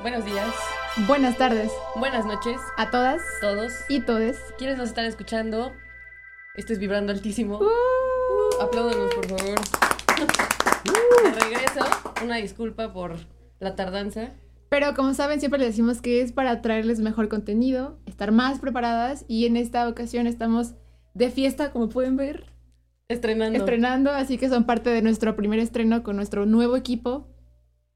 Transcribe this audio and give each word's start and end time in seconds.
Buenos 0.00 0.24
días, 0.24 0.54
Buenas 1.06 1.36
tardes 1.36 1.70
buenas 1.96 2.24
noches, 2.24 2.60
a 2.76 2.90
todas 2.90 3.20
todos. 3.40 3.72
y 3.88 4.00
todes. 4.00 4.38
¿Quiénes 4.56 4.78
nos 4.78 4.88
están 4.88 5.04
escuchando? 5.06 5.72
Esto 6.56 6.72
es 6.72 6.78
Vibrando 6.78 7.12
Altísimo. 7.12 7.58
Uh, 7.58 8.62
Apláudanos, 8.62 9.14
por 9.14 9.26
favor. 9.26 9.58
De 11.24 11.40
regreso, 11.40 11.80
una 12.24 12.36
disculpa 12.36 12.92
por 12.92 13.16
la 13.60 13.74
tardanza. 13.76 14.30
Pero 14.68 14.94
como 14.94 15.14
saben, 15.14 15.40
siempre 15.40 15.58
les 15.60 15.68
decimos 15.70 16.00
que 16.00 16.20
es 16.20 16.32
para 16.32 16.62
traerles 16.62 17.00
mejor 17.00 17.28
contenido, 17.28 17.98
estar 18.06 18.32
más 18.32 18.60
preparadas 18.60 19.24
y 19.28 19.46
en 19.46 19.56
esta 19.56 19.88
ocasión 19.88 20.26
estamos 20.26 20.74
de 21.14 21.30
fiesta, 21.30 21.72
como 21.72 21.88
pueden 21.88 22.16
ver, 22.16 22.44
Estrenando. 23.08 23.58
estrenando, 23.58 24.10
así 24.10 24.36
que 24.36 24.48
son 24.48 24.64
parte 24.64 24.90
de 24.90 25.00
nuestro 25.02 25.34
primer 25.36 25.58
estreno 25.58 26.02
con 26.02 26.16
nuestro 26.16 26.44
nuevo 26.44 26.76
equipo 26.76 27.26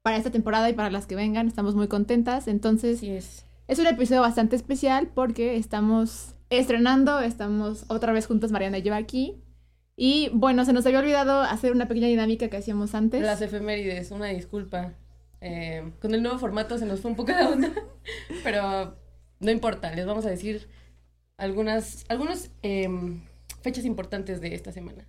para 0.03 0.17
esta 0.17 0.31
temporada 0.31 0.69
y 0.69 0.73
para 0.73 0.91
las 0.91 1.07
que 1.07 1.15
vengan. 1.15 1.47
Estamos 1.47 1.73
muy 1.73 1.87
contentas, 1.87 2.47
entonces 2.47 3.01
es. 3.01 3.45
un 3.79 3.87
episodio 3.87 4.21
bastante 4.21 4.55
especial 4.55 5.09
porque 5.15 5.55
estamos 5.55 6.35
estrenando, 6.49 7.21
estamos 7.21 7.85
otra 7.87 8.13
vez 8.13 8.27
juntas 8.27 8.51
Mariana 8.51 8.77
y 8.77 8.83
yo 8.83 8.93
aquí. 8.93 9.41
Y 9.95 10.29
bueno, 10.33 10.65
se 10.65 10.73
nos 10.73 10.85
había 10.85 10.99
olvidado 10.99 11.41
hacer 11.41 11.71
una 11.71 11.87
pequeña 11.87 12.07
dinámica 12.07 12.49
que 12.49 12.57
hacíamos 12.57 12.93
antes. 12.93 13.21
Las 13.21 13.41
efemérides, 13.41 14.11
una 14.11 14.27
disculpa. 14.27 14.93
Eh, 15.39 15.91
con 16.01 16.13
el 16.13 16.21
nuevo 16.21 16.37
formato 16.37 16.77
se 16.77 16.85
nos 16.85 17.01
fue 17.01 17.11
un 17.11 17.17
poco 17.17 17.31
la 17.31 17.49
onda, 17.49 17.71
pero 18.43 18.95
no 19.39 19.51
importa, 19.51 19.93
les 19.93 20.05
vamos 20.05 20.25
a 20.25 20.29
decir 20.29 20.69
algunas, 21.37 22.05
algunas 22.07 22.49
em, 22.61 23.21
fechas 23.61 23.85
importantes 23.85 24.41
de 24.41 24.55
esta 24.55 24.71
semana. 24.71 25.05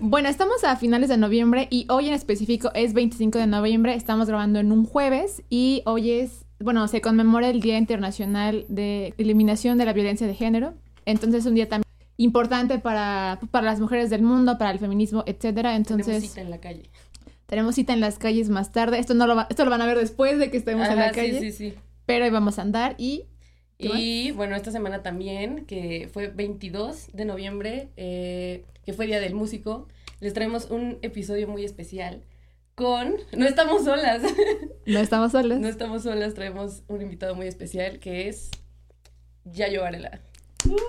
Bueno, 0.00 0.28
estamos 0.28 0.62
a 0.64 0.76
finales 0.76 1.08
de 1.08 1.16
noviembre 1.16 1.68
y 1.70 1.86
hoy 1.90 2.08
en 2.08 2.14
específico 2.14 2.70
es 2.74 2.92
25 2.92 3.38
de 3.38 3.46
noviembre. 3.46 3.94
Estamos 3.94 4.28
grabando 4.28 4.58
en 4.58 4.70
un 4.72 4.84
jueves 4.84 5.42
y 5.48 5.82
hoy 5.86 6.10
es, 6.10 6.44
bueno, 6.60 6.86
se 6.88 7.00
conmemora 7.00 7.48
el 7.48 7.60
Día 7.60 7.78
Internacional 7.78 8.66
de 8.68 9.14
Eliminación 9.18 9.78
de 9.78 9.84
la 9.86 9.92
Violencia 9.92 10.26
de 10.26 10.34
Género. 10.34 10.74
Entonces 11.06 11.40
es 11.40 11.46
un 11.46 11.54
día 11.54 11.68
también 11.68 11.84
importante 12.18 12.78
para, 12.78 13.38
para 13.50 13.66
las 13.66 13.80
mujeres 13.80 14.10
del 14.10 14.22
mundo, 14.22 14.58
para 14.58 14.70
el 14.70 14.78
feminismo, 14.78 15.22
etcétera. 15.26 15.70
Tenemos 15.70 15.90
Entonces 15.90 16.28
cita 16.30 16.40
en 16.42 16.50
la 16.50 16.58
calle. 16.58 16.90
tenemos 17.46 17.74
cita 17.74 17.92
en 17.92 18.00
las 18.00 18.18
calles 18.18 18.48
más 18.50 18.72
tarde. 18.72 18.98
Esto 18.98 19.14
no 19.14 19.26
lo, 19.26 19.34
va- 19.36 19.46
esto 19.50 19.64
lo 19.64 19.70
van 19.70 19.82
a 19.82 19.86
ver 19.86 19.98
después 19.98 20.38
de 20.38 20.50
que 20.50 20.56
estemos 20.58 20.86
en 20.86 20.92
Ajá, 20.92 21.06
la 21.06 21.12
calle, 21.12 21.40
Sí, 21.40 21.52
sí, 21.52 21.70
sí. 21.70 21.74
pero 22.04 22.30
vamos 22.30 22.58
a 22.58 22.62
andar 22.62 22.94
y 22.98 23.24
¿Qué 23.78 23.88
Y 23.94 24.30
bueno, 24.30 24.56
esta 24.56 24.70
semana 24.70 25.02
también, 25.02 25.66
que 25.66 26.08
fue 26.12 26.28
22 26.28 27.08
de 27.12 27.24
noviembre, 27.26 27.88
eh, 27.96 28.64
que 28.84 28.92
fue 28.92 29.06
Día 29.06 29.20
del 29.20 29.34
Músico, 29.34 29.86
les 30.20 30.32
traemos 30.32 30.70
un 30.70 30.98
episodio 31.02 31.46
muy 31.46 31.64
especial 31.64 32.22
con... 32.74 33.16
No 33.36 33.46
estamos 33.46 33.84
solas, 33.84 34.22
no 34.86 34.98
estamos 34.98 35.32
solas. 35.32 35.58
no 35.60 35.68
estamos 35.68 36.02
solas, 36.04 36.32
traemos 36.34 36.82
un 36.88 37.02
invitado 37.02 37.34
muy 37.34 37.46
especial 37.46 37.98
que 37.98 38.28
es 38.28 38.50
Yayo 39.44 39.82
Varela. 39.82 40.20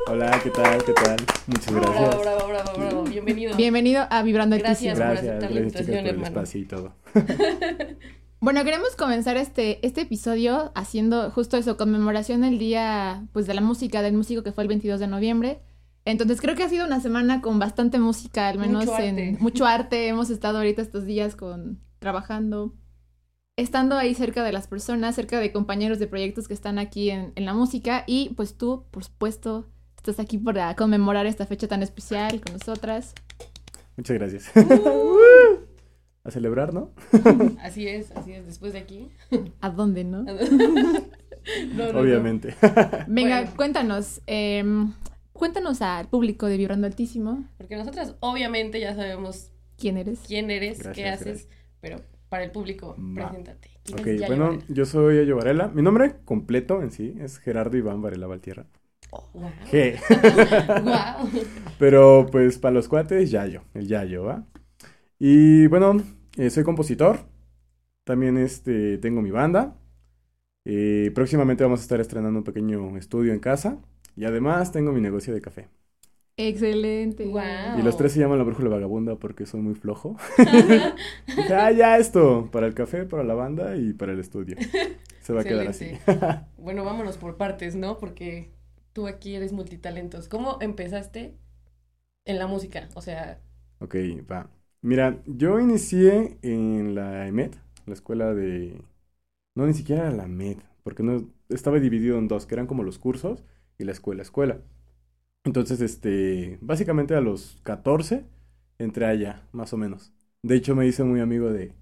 Hola, 0.08 0.40
¿qué 0.44 0.50
tal? 0.50 0.84
¿Qué 0.84 0.94
tal? 0.94 1.18
Muchas 1.46 1.74
Bravo, 1.74 1.94
gracias. 1.94 2.22
bravo, 2.22 2.48
bravo, 2.48 2.78
bravo, 2.78 3.04
bienvenido. 3.04 3.56
Bienvenido 3.56 4.08
a 4.10 4.24
Vibrando 4.24 4.58
Gracias. 4.58 4.98
Altísimo. 5.00 5.06
por 5.06 5.24
Gracias, 5.24 5.30
aceptar 5.36 5.52
la 5.52 5.60
gracias 5.60 5.86
chicas 5.86 5.88
invitación, 5.88 5.98
por 5.98 6.08
el 6.08 6.16
hermano. 6.16 6.28
espacio 6.28 6.62
y 6.62 6.66
todo. 6.66 6.96
Bueno, 8.40 8.64
queremos 8.64 8.96
comenzar 8.96 9.36
este, 9.38 9.86
este 9.86 10.02
episodio 10.02 10.72
haciendo 10.76 11.32
justo 11.32 11.58
eso, 11.58 11.76
conmemoración 11.76 12.42
del 12.42 12.60
día 12.60 13.26
pues 13.34 13.48
de 13.48 13.54
la 13.56 13.62
música, 13.62 14.02
del 14.02 14.14
músico 14.14 14.44
que 14.44 14.52
fue 14.52 14.64
el 14.64 14.68
22 14.68 15.00
de 15.00 15.08
noviembre. 15.08 15.62
Entonces 16.06 16.40
creo 16.40 16.56
que 16.56 16.64
ha 16.64 16.70
sido 16.70 16.86
una 16.86 17.02
semana 17.02 17.42
con 17.42 17.60
bastante 17.60 18.00
música, 18.00 18.48
al 18.48 18.60
menos 18.60 18.86
Mucho 18.86 19.00
en 19.00 19.10
arte. 19.20 19.38
mucho 19.40 19.66
arte. 19.66 20.08
Hemos 20.08 20.30
estado 20.30 20.60
ahorita 20.60 20.82
estos 20.82 21.06
días 21.06 21.36
con 21.36 21.80
trabajando, 22.00 22.76
estando 23.58 23.98
ahí 23.98 24.14
cerca 24.14 24.44
de 24.44 24.52
las 24.54 24.68
personas, 24.68 25.16
cerca 25.16 25.40
de 25.40 25.52
compañeros 25.52 25.98
de 26.00 26.08
proyectos 26.08 26.48
que 26.48 26.54
están 26.54 26.78
aquí 26.80 27.10
en, 27.10 27.34
en 27.36 27.46
la 27.46 27.54
música. 27.54 28.04
Y 28.08 28.30
pues 28.38 28.56
tú, 28.56 28.86
por 28.92 29.04
supuesto, 29.04 29.68
estás 29.98 30.20
aquí 30.20 30.38
para 30.38 30.76
conmemorar 30.76 31.26
esta 31.26 31.46
fecha 31.48 31.68
tan 31.68 31.82
especial 31.82 32.40
con 32.40 32.54
nosotras. 32.54 33.14
Muchas 33.98 34.16
gracias. 34.18 34.52
Uh. 34.56 35.77
A 36.28 36.32
celebrar, 36.32 36.74
¿no? 36.74 36.92
Así 37.64 37.88
es, 37.88 38.12
así 38.12 38.34
es, 38.34 38.46
después 38.46 38.74
de 38.74 38.80
aquí. 38.80 39.08
¿A 39.62 39.70
dónde, 39.70 40.04
no? 40.04 40.26
No, 41.74 41.86
no, 41.86 41.94
no. 41.94 42.00
Obviamente. 42.02 42.54
Venga, 43.08 43.38
Bueno. 43.42 43.56
cuéntanos. 43.56 44.22
em, 44.28 44.92
cuéntanos 45.32 45.82
al 45.82 46.10
público 46.10 46.46
de 46.48 46.58
Vibrando 46.58 46.88
Altísimo. 46.88 47.46
Porque 47.58 47.78
nosotras 47.78 48.16
obviamente 48.20 48.82
ya 48.82 48.94
sabemos 48.96 49.52
¿Quién 49.78 49.96
eres? 49.98 50.20
quién 50.28 50.52
eres, 50.52 50.80
qué 50.94 51.08
haces, 51.08 51.26
gracias. 51.26 51.48
pero 51.80 52.02
para 52.28 52.44
el 52.44 52.52
público, 52.52 52.98
Va. 53.00 53.30
preséntate. 53.30 53.70
¿Quién 53.86 54.00
Ok, 54.00 54.08
es 54.08 54.20
Yayo 54.20 54.28
bueno, 54.28 54.46
Varela? 54.48 54.66
yo 54.68 54.86
soy 54.86 55.20
Ayo 55.20 55.38
Varela. 55.38 55.68
Mi 55.70 55.82
nombre 55.82 56.16
completo 56.26 56.82
en 56.82 56.92
sí 56.92 57.16
es 57.20 57.38
Gerardo 57.38 57.78
Iván 57.78 58.02
Varela 58.02 58.28
Valtierra. 58.28 58.66
Wow. 59.34 59.50
G. 59.72 59.98
Wow. 60.84 61.30
Pero 61.80 62.28
pues 62.30 62.58
para 62.58 62.74
los 62.74 62.90
cuates, 62.90 63.32
Yayo, 63.32 63.62
el 63.74 63.88
Yayo, 63.88 64.24
¿va? 64.26 64.44
Y 65.20 65.68
bueno, 65.68 66.02
eh, 66.38 66.50
soy 66.50 66.64
compositor. 66.64 67.20
También 68.04 68.38
este, 68.38 68.98
tengo 69.00 69.22
mi 69.22 69.32
banda. 69.32 69.76
Eh, 70.66 71.12
próximamente 71.16 71.64
vamos 71.64 71.80
a 71.82 71.84
estar 71.84 72.00
estrenando 72.02 72.40
un 72.40 72.44
pequeño 72.46 72.98
estudio 72.98 73.34
en 73.34 73.40
casa. 73.40 73.80
Y 74.16 74.26
además 74.26 74.72
tengo 74.72 74.92
mi 74.92 75.02
negocio 75.02 75.34
de 75.34 75.42
café. 75.42 75.70
Excelente. 76.38 77.26
Guau. 77.26 77.80
Y 77.80 77.82
los 77.82 77.98
tres 77.98 78.12
se 78.12 78.20
llaman 78.20 78.38
la 78.38 78.44
brújula 78.44 78.70
vagabunda 78.70 79.16
porque 79.16 79.46
soy 79.46 79.62
muy 79.62 79.76
flojo. 79.76 80.18
Dije, 81.36 81.54
ah, 81.56 81.72
ya 81.72 81.98
esto, 81.98 82.50
para 82.52 82.68
el 82.68 82.76
café, 82.76 83.06
para 83.06 83.24
la 83.24 83.34
banda 83.34 83.76
y 83.76 83.94
para 83.94 84.14
el 84.14 84.20
estudio. 84.20 84.58
Se 85.22 85.34
va 85.34 85.42
a 85.42 85.46
quedar 85.46 85.68
así. 85.68 85.92
Bueno, 86.58 86.84
vámonos 86.84 87.18
por 87.18 87.38
partes, 87.38 87.76
¿no? 87.76 87.98
Porque 87.98 88.52
tú 88.94 89.08
aquí 89.08 89.36
eres 89.36 89.54
multitalentos. 89.54 90.28
¿Cómo 90.28 90.58
empezaste 90.62 91.38
en 92.26 92.40
la 92.40 92.48
música? 92.48 92.90
O 92.96 93.02
sea, 93.02 93.42
Ok, 93.80 93.96
va. 94.30 94.50
Mira, 94.82 95.22
yo 95.26 95.60
inicié 95.60 96.38
en 96.42 96.96
la 96.96 97.28
EMED, 97.28 97.52
la 97.86 97.94
escuela 97.94 98.34
de... 98.34 98.82
No, 99.56 99.68
ni 99.68 99.74
siquiera 99.74 100.12
la 100.12 100.28
MED, 100.28 100.60
porque 100.84 101.04
no 101.04 101.30
estaba 101.50 101.80
dividido 101.80 102.18
en 102.20 102.28
dos, 102.28 102.46
que 102.48 102.56
eran 102.56 102.68
como 102.68 102.84
los 102.84 103.00
cursos 103.00 103.44
y 103.80 103.86
la 103.86 103.92
escuela, 103.94 104.24
escuela. 104.24 104.62
Entonces, 105.46 105.82
este, 105.82 106.60
básicamente 106.62 107.16
a 107.16 107.22
los 107.22 107.60
14 107.64 108.26
entré 108.80 109.06
allá, 109.08 109.48
más 109.54 109.74
o 109.74 109.78
menos. 109.78 110.14
De 110.44 110.56
hecho, 110.56 110.76
me 110.76 110.88
hice 110.88 111.04
muy 111.06 111.22
amigo 111.22 111.52
de, 111.52 111.74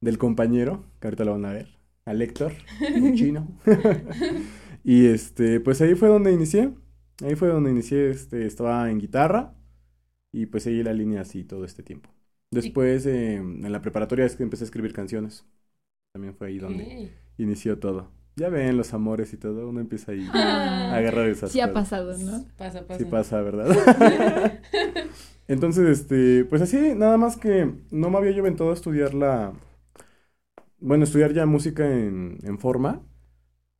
del 0.00 0.18
compañero, 0.18 0.84
que 1.00 1.08
ahorita 1.08 1.24
lo 1.24 1.32
van 1.32 1.46
a 1.46 1.52
ver, 1.52 1.68
al 2.06 2.22
Héctor, 2.22 2.54
un 2.94 3.12
chino. 3.16 3.48
y 4.84 5.06
este, 5.06 5.60
pues 5.60 5.80
ahí 5.82 5.94
fue 5.94 6.08
donde 6.08 6.32
inicié. 6.32 6.74
Ahí 7.24 7.36
fue 7.36 7.48
donde 7.48 7.70
inicié, 7.70 8.10
este, 8.10 8.46
estaba 8.46 8.90
en 8.90 8.98
guitarra 9.00 9.54
y 10.32 10.46
pues 10.46 10.64
seguí 10.64 10.82
la 10.84 10.94
línea 10.94 11.22
así 11.22 11.44
todo 11.44 11.64
este 11.66 11.82
tiempo. 11.84 12.13
Después, 12.54 13.06
eh, 13.06 13.36
en 13.36 13.72
la 13.72 13.82
preparatoria 13.82 14.24
es 14.26 14.36
que 14.36 14.42
empecé 14.44 14.64
a 14.64 14.66
escribir 14.66 14.92
canciones. 14.92 15.46
También 16.12 16.34
fue 16.36 16.48
ahí 16.48 16.58
donde 16.58 16.88
inició 17.38 17.78
todo. 17.78 18.10
Ya 18.36 18.48
ven 18.50 18.76
los 18.76 18.94
amores 18.94 19.32
y 19.34 19.38
todo, 19.38 19.68
uno 19.68 19.80
empieza 19.80 20.12
ahí 20.12 20.26
Ah, 20.32 20.92
a 20.92 20.96
agarrar 20.98 21.28
esas 21.28 21.52
sí 21.52 21.60
ha 21.60 21.66
cosas. 21.66 21.74
pasado, 21.74 22.18
¿no? 22.18 22.44
pasa, 22.56 22.86
pasa. 22.86 22.98
Sí 22.98 23.04
pasa, 23.06 23.40
¿verdad? 23.42 24.60
Entonces, 25.48 26.00
este, 26.00 26.44
pues 26.46 26.62
así, 26.62 26.94
nada 26.96 27.16
más 27.18 27.36
que 27.36 27.70
no 27.90 28.10
me 28.10 28.18
había 28.18 28.32
yo 28.32 28.40
aventado 28.42 28.70
a 28.70 28.74
estudiar 28.74 29.14
la, 29.14 29.52
bueno, 30.78 31.04
estudiar 31.04 31.32
ya 31.32 31.46
música 31.46 31.86
en, 31.88 32.38
en 32.42 32.58
forma, 32.58 33.02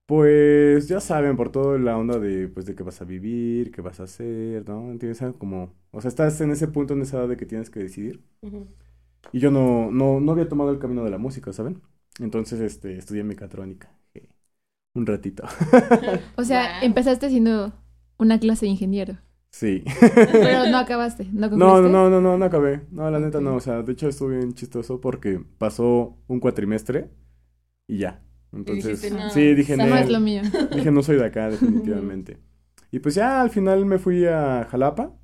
pues 0.07 0.89
ya 0.89 1.01
saben, 1.01 1.37
por 1.37 1.51
toda 1.51 1.79
la 1.79 1.97
onda 1.99 2.19
de, 2.19 2.49
pues, 2.49 2.67
de 2.67 2.75
qué 2.75 2.83
vas 2.83 3.01
a 3.01 3.05
vivir, 3.05 3.71
qué 3.73 3.81
vas 3.83 4.01
a 4.01 4.05
hacer, 4.05 4.69
¿no? 4.69 4.91
Entiendes, 4.91 5.23
como, 5.39 5.75
o 5.93 6.01
sea, 6.01 6.09
estás 6.09 6.41
en 6.41 6.51
ese 6.53 6.69
punto, 6.69 6.95
en 6.95 7.03
esa 7.03 7.19
edad 7.21 7.29
de 7.29 7.37
que 7.37 7.47
tienes 7.47 7.71
que 7.71 7.81
decidir, 7.81 8.23
Ujú. 8.43 8.69
y 9.33 9.41
yo 9.41 9.51
no, 9.51 9.91
no, 9.91 10.21
no 10.21 10.33
había 10.33 10.49
tomado 10.49 10.71
el 10.71 10.79
camino 10.79 11.05
de 11.05 11.11
la 11.11 11.19
música, 11.19 11.53
¿saben? 11.53 11.83
Entonces, 12.21 12.61
este, 12.61 12.97
estudié 12.99 13.25
mecatrónica, 13.25 13.91
un 14.95 15.07
ratito, 15.07 15.45
O 16.37 16.45
sea, 16.45 16.71
Guau. 16.81 16.81
empezaste 16.81 17.29
siendo 17.31 17.73
una 18.19 18.39
clase 18.39 18.67
de 18.67 18.71
ingeniero, 18.73 19.19
sí. 19.51 19.85
pero 20.41 20.67
no 20.67 20.79
acabaste, 20.79 21.29
¿no 21.33 21.51
No, 21.53 21.81
concluiste? 21.81 21.83
no, 21.83 21.89
no, 21.89 22.11
no, 22.11 22.21
no, 22.21 22.37
no 22.39 22.45
acabé. 22.45 22.87
No, 22.91 23.11
la 23.11 23.21
neta 23.21 23.41
no. 23.41 23.57
O 23.57 23.61
sea, 23.61 23.83
de 23.83 23.93
hecho 23.93 24.09
estuve 24.09 24.39
bien 24.39 24.55
chistoso 24.55 25.01
porque 25.01 25.41
pasó 25.59 26.19
un 26.27 26.41
cuatrimestre 26.41 27.11
y 27.89 27.99
ya. 28.01 28.23
Entonces, 28.55 29.01
dijiste, 29.01 29.11
"No, 29.11 29.23
sí, 29.27 29.55
dije, 29.55 29.77
no 29.77 29.97
es 29.97 30.09
"Nel". 30.09 30.11
lo 30.11 30.21
mío. 30.21 30.43
dije, 30.71 30.91
no 30.91 31.03
soy 31.03 31.17
de 31.17 31.27
acá, 31.27 31.51
definitivamente. 31.51 32.39
Y 32.91 33.01
pues 33.01 33.15
ya 33.15 33.41
al 33.43 33.51
final 33.51 33.87
me 33.87 33.99
fui 33.99 34.27
a 34.27 34.67
Jalapa. 34.71 35.15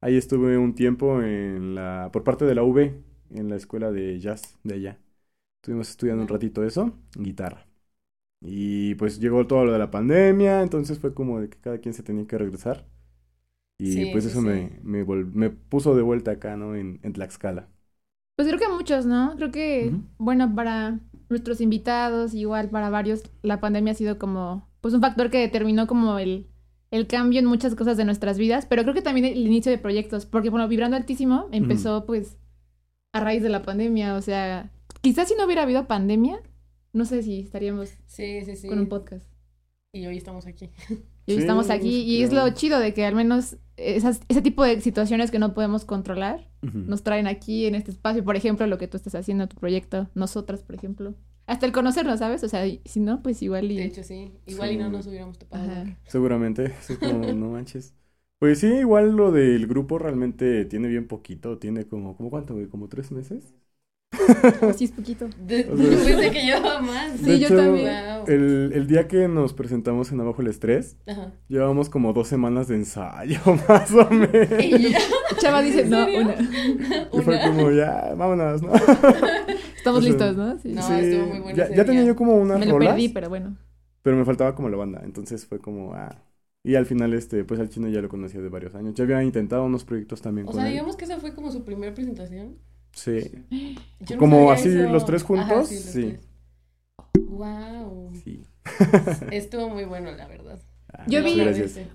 Ahí 0.00 0.16
estuve 0.16 0.58
un 0.58 0.74
tiempo 0.74 1.22
en 1.22 1.74
la, 1.74 2.10
por 2.12 2.24
parte 2.24 2.44
de 2.46 2.54
la 2.54 2.62
UV, 2.64 3.02
en 3.32 3.48
la 3.50 3.56
escuela 3.56 3.92
de 3.92 4.18
jazz 4.20 4.58
de 4.64 4.74
allá. 4.74 5.00
Estuvimos 5.56 5.90
estudiando 5.90 6.22
un 6.22 6.28
ratito 6.28 6.64
eso, 6.64 6.94
guitarra. 7.14 7.66
Y 8.40 8.94
pues 8.96 9.20
llegó 9.20 9.46
todo 9.46 9.64
lo 9.66 9.72
de 9.72 9.78
la 9.80 9.90
pandemia, 9.90 10.62
entonces 10.62 10.98
fue 10.98 11.14
como 11.14 11.40
de 11.40 11.48
que 11.50 11.58
cada 11.58 11.78
quien 11.80 11.94
se 11.94 12.02
tenía 12.04 12.26
que 12.26 12.38
regresar. 12.38 12.86
Y 13.78 14.06
Sí, 14.06 14.06
pues 14.06 14.26
eso 14.26 14.42
sí. 14.42 14.42
Me, 14.42 14.80
me, 14.84 15.04
me 15.06 15.50
puso 15.50 15.94
de 15.96 16.02
vuelta 16.02 16.32
acá, 16.32 16.56
¿no? 16.56 16.76
En, 16.76 17.00
en 17.02 17.12
Tlaxcala. 17.14 17.68
Pues 18.36 18.48
creo 18.48 18.58
que 18.58 18.68
muchos, 18.68 19.04
¿no? 19.06 19.34
Creo 19.36 19.50
que, 19.50 19.96
bueno, 20.18 20.54
para 20.54 20.98
nuestros 21.30 21.60
invitados, 21.60 22.34
igual 22.34 22.68
para 22.70 22.90
varios, 22.90 23.22
la 23.42 23.60
pandemia 23.60 23.92
ha 23.92 23.96
sido 23.96 24.18
como, 24.18 24.68
pues 24.80 24.92
un 24.94 25.00
factor 25.00 25.30
que 25.30 25.38
determinó 25.38 25.86
como 25.86 26.18
el, 26.18 26.48
el 26.90 27.06
cambio 27.06 27.38
en 27.38 27.46
muchas 27.46 27.74
cosas 27.74 27.96
de 27.96 28.04
nuestras 28.04 28.36
vidas, 28.36 28.66
pero 28.66 28.82
creo 28.82 28.94
que 28.94 29.02
también 29.02 29.26
el 29.26 29.38
inicio 29.46 29.70
de 29.72 29.78
proyectos, 29.78 30.26
porque 30.26 30.50
bueno, 30.50 30.68
Vibrando 30.68 30.96
Altísimo 30.96 31.48
empezó 31.52 32.04
pues 32.04 32.36
a 33.12 33.20
raíz 33.20 33.42
de 33.42 33.48
la 33.48 33.62
pandemia, 33.62 34.14
o 34.16 34.22
sea, 34.22 34.70
quizás 35.00 35.28
si 35.28 35.34
no 35.36 35.44
hubiera 35.46 35.62
habido 35.62 35.86
pandemia, 35.86 36.40
no 36.92 37.04
sé 37.04 37.22
si 37.22 37.40
estaríamos 37.40 37.90
Sí, 38.06 38.44
sí, 38.44 38.56
sí. 38.56 38.68
con 38.68 38.78
un 38.80 38.88
podcast. 38.88 39.26
Y 39.92 40.06
hoy 40.06 40.16
estamos 40.16 40.46
aquí. 40.46 40.70
Y 41.30 41.34
hoy 41.34 41.38
Sí, 41.38 41.42
estamos 41.42 41.70
aquí 41.70 42.02
y 42.02 42.22
es 42.22 42.32
lo 42.32 42.48
chido 42.50 42.78
de 42.80 42.92
que 42.92 43.04
al 43.04 43.14
menos 43.14 43.56
esas, 43.76 44.20
ese 44.28 44.42
tipo 44.42 44.64
de 44.64 44.80
situaciones 44.80 45.30
que 45.30 45.38
no 45.38 45.54
podemos 45.54 45.84
controlar 45.84 46.48
nos 46.62 47.02
traen 47.02 47.26
aquí 47.26 47.66
en 47.66 47.74
este 47.74 47.90
espacio. 47.90 48.24
Por 48.24 48.36
ejemplo, 48.36 48.66
lo 48.66 48.78
que 48.78 48.88
tú 48.88 48.96
estás 48.96 49.14
haciendo, 49.14 49.48
tu 49.48 49.56
proyecto, 49.56 50.08
nosotras, 50.14 50.62
por 50.62 50.74
ejemplo. 50.74 51.14
Hasta 51.46 51.66
el 51.66 51.72
conocernos, 51.72 52.18
¿sabes? 52.18 52.42
O 52.44 52.48
sea, 52.48 52.64
si 52.84 53.00
no, 53.00 53.22
pues 53.22 53.42
igual 53.42 53.70
y... 53.70 53.76
De 53.76 53.84
hecho, 53.86 54.02
sí. 54.02 54.32
Igual 54.46 54.72
y 54.72 54.76
no 54.76 54.88
nos 54.88 55.06
hubiéramos 55.06 55.38
topado. 55.38 55.70
Ajá. 55.70 55.96
Seguramente, 56.06 56.74
como, 57.00 57.32
no 57.32 57.50
manches. 57.50 57.94
Pues 58.38 58.60
sí, 58.60 58.66
igual 58.66 59.16
lo 59.16 59.32
del 59.32 59.66
grupo 59.66 59.98
realmente 59.98 60.64
tiene 60.64 60.88
bien 60.88 61.06
poquito, 61.08 61.58
tiene 61.58 61.86
como, 61.86 62.16
¿como 62.16 62.30
cuánto, 62.30 62.54
güey? 62.54 62.68
¿Como 62.68 62.88
tres 62.88 63.12
meses? 63.12 63.54
Sí, 64.76 64.84
es 64.84 64.92
poquito. 64.92 65.28
De- 65.46 65.68
O 65.70 65.76
sea, 65.76 65.86
yo 65.86 65.98
pensé 66.04 66.30
que 66.30 66.42
llevaba 66.44 66.80
más. 66.80 67.12
Sí, 67.22 67.38
yo 67.38 67.48
también. 67.48 67.88
El, 68.26 68.72
el 68.74 68.86
día 68.86 69.08
que 69.08 69.28
nos 69.28 69.52
presentamos 69.52 70.10
en 70.12 70.20
Abajo 70.20 70.42
el 70.42 70.48
Estrés, 70.48 70.96
Ajá. 71.06 71.32
llevábamos 71.48 71.88
como 71.88 72.12
dos 72.12 72.28
semanas 72.28 72.68
de 72.68 72.76
ensayo, 72.76 73.38
más 73.68 73.92
o 73.92 74.08
menos. 74.10 74.48
Y 74.64 74.90
ya. 74.90 74.98
Chava 75.38 75.62
dice, 75.62 75.82
¿En 75.82 75.90
no, 75.90 76.04
una. 76.06 76.34
Y 77.12 77.20
fue 77.22 77.34
Una. 77.36 77.46
como, 77.46 77.70
ya, 77.70 78.14
vámonos, 78.16 78.62
¿no? 78.62 78.72
Estamos 78.74 80.00
O 80.00 80.02
sea, 80.02 80.10
listos, 80.10 80.36
¿no? 80.36 80.58
Sí. 80.58 80.68
No, 80.72 80.82
Sí, 80.82 80.92
estuvo 80.94 81.26
muy 81.26 81.38
bueno 81.40 81.56
Ya, 81.74 81.84
tenía 81.84 82.04
yo 82.04 82.16
como 82.16 82.34
unas 82.34 82.58
Me 82.58 82.66
lo 82.66 82.72
rolas, 82.72 82.92
perdí, 82.94 83.08
pero 83.08 83.28
bueno. 83.28 83.56
pero 84.02 84.16
me 84.16 84.24
faltaba 84.24 84.54
como 84.54 84.68
la 84.68 84.76
banda, 84.76 85.00
entonces 85.04 85.46
fue 85.46 85.58
como, 85.60 85.94
ah. 85.94 86.22
Y 86.62 86.74
al 86.74 86.84
final, 86.84 87.14
este, 87.14 87.42
pues 87.44 87.58
al 87.58 87.70
chino 87.70 87.88
ya 87.88 88.02
lo 88.02 88.10
conocía 88.10 88.42
de 88.42 88.50
varios 88.50 88.74
años. 88.74 88.92
Ya 88.94 89.04
había 89.04 89.22
intentado 89.22 89.64
unos 89.64 89.84
proyectos 89.86 90.20
también 90.20 90.46
O 90.46 90.50
con 90.50 90.56
sea, 90.60 90.66
él. 90.66 90.72
digamos 90.72 90.94
que 90.96 91.06
esa 91.06 91.18
fue 91.18 91.34
como 91.34 91.50
su 91.50 91.64
primera 91.64 91.94
presentación. 91.94 92.58
Sí. 92.92 93.20
Yo 94.00 94.16
no 94.16 94.18
Como 94.18 94.50
así, 94.50 94.68
eso. 94.68 94.90
los 94.90 95.04
tres 95.04 95.22
juntos, 95.22 95.48
Ajá, 95.50 95.64
sí. 95.64 96.16
Wow. 97.28 98.12
Sí. 98.24 98.42
Estuvo 99.30 99.68
muy 99.68 99.84
bueno, 99.84 100.10
la 100.12 100.26
verdad. 100.28 100.60
Ah, 100.92 101.04
Yo 101.06 101.22
vi- 101.22 101.36
Gracias. 101.36 101.78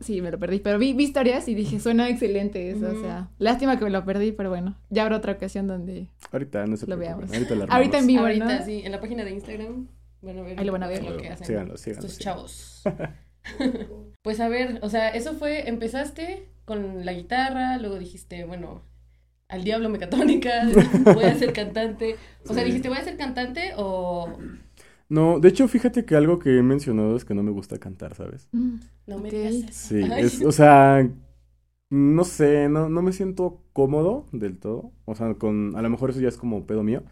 Sí, 0.00 0.22
me 0.22 0.30
lo 0.30 0.38
perdí, 0.38 0.60
pero 0.60 0.78
vi, 0.78 0.94
vi 0.94 1.04
historias 1.04 1.46
y 1.46 1.54
dije, 1.54 1.78
suena 1.78 2.08
excelente 2.08 2.70
eso, 2.70 2.90
o 2.90 3.02
sea, 3.02 3.28
lástima 3.38 3.78
que 3.78 3.84
me 3.84 3.90
lo 3.90 4.02
perdí, 4.02 4.32
pero 4.32 4.48
bueno, 4.48 4.78
ya 4.88 5.02
habrá 5.02 5.18
otra 5.18 5.32
ocasión 5.34 5.66
donde... 5.66 6.08
Ahorita, 6.32 6.64
no 6.64 6.78
se 6.78 6.86
Lo 6.86 6.96
preocupen, 6.96 7.28
veamos. 7.28 7.50
Ahorita 7.52 7.74
Ahorita 7.76 7.98
en 7.98 8.06
vivo, 8.06 8.20
Ahorita 8.22 8.58
¿no? 8.60 8.64
sí, 8.64 8.80
en 8.82 8.92
la 8.92 9.00
página 9.02 9.24
de 9.24 9.32
Instagram 9.32 9.88
van 10.22 10.38
a 10.38 10.42
ver, 10.42 10.58
Ahí 10.58 10.64
lo 10.64 10.72
van 10.72 10.84
a 10.84 10.86
ver. 10.86 11.04
lo 11.04 11.18
que 11.18 11.28
hacen 11.28 11.46
Síganlo, 11.46 11.76
síganlo, 11.76 12.06
estos 12.06 12.16
síganlo. 12.16 12.46
chavos. 12.46 12.82
pues 14.22 14.40
a 14.40 14.48
ver, 14.48 14.78
o 14.82 14.88
sea, 14.88 15.10
eso 15.10 15.34
fue, 15.34 15.68
empezaste 15.68 16.48
con 16.64 17.04
la 17.04 17.12
guitarra, 17.12 17.76
luego 17.76 17.98
dijiste, 17.98 18.44
bueno, 18.46 18.80
al 19.48 19.64
diablo 19.64 19.88
mecatónica, 19.88 20.50
voy 21.14 21.24
a 21.24 21.34
ser 21.34 21.52
cantante. 21.52 22.16
O 22.46 22.54
sea, 22.54 22.64
dijiste, 22.64 22.88
voy 22.88 22.98
a 22.98 23.04
ser 23.04 23.16
cantante 23.16 23.72
o 23.76 24.38
No, 25.08 25.40
de 25.40 25.48
hecho, 25.48 25.68
fíjate 25.68 26.04
que 26.04 26.16
algo 26.16 26.38
que 26.38 26.58
he 26.58 26.62
mencionado 26.62 27.16
es 27.16 27.24
que 27.24 27.34
no 27.34 27.42
me 27.42 27.50
gusta 27.50 27.78
cantar, 27.78 28.14
¿sabes? 28.14 28.48
Mm, 28.52 28.76
no 29.06 29.18
me 29.18 29.30
digas 29.30 29.62
eso. 29.62 29.72
Sí, 29.72 30.12
es, 30.16 30.42
o 30.42 30.52
sea, 30.52 31.08
no 31.90 32.24
sé, 32.24 32.68
no, 32.68 32.88
no 32.88 33.02
me 33.02 33.12
siento 33.12 33.62
cómodo 33.72 34.28
del 34.32 34.58
todo. 34.58 34.92
O 35.06 35.14
sea, 35.14 35.34
con, 35.36 35.76
a 35.76 35.82
lo 35.82 35.90
mejor 35.90 36.10
eso 36.10 36.20
ya 36.20 36.28
es 36.28 36.38
como 36.38 36.66
pedo 36.66 36.82
mío, 36.84 37.04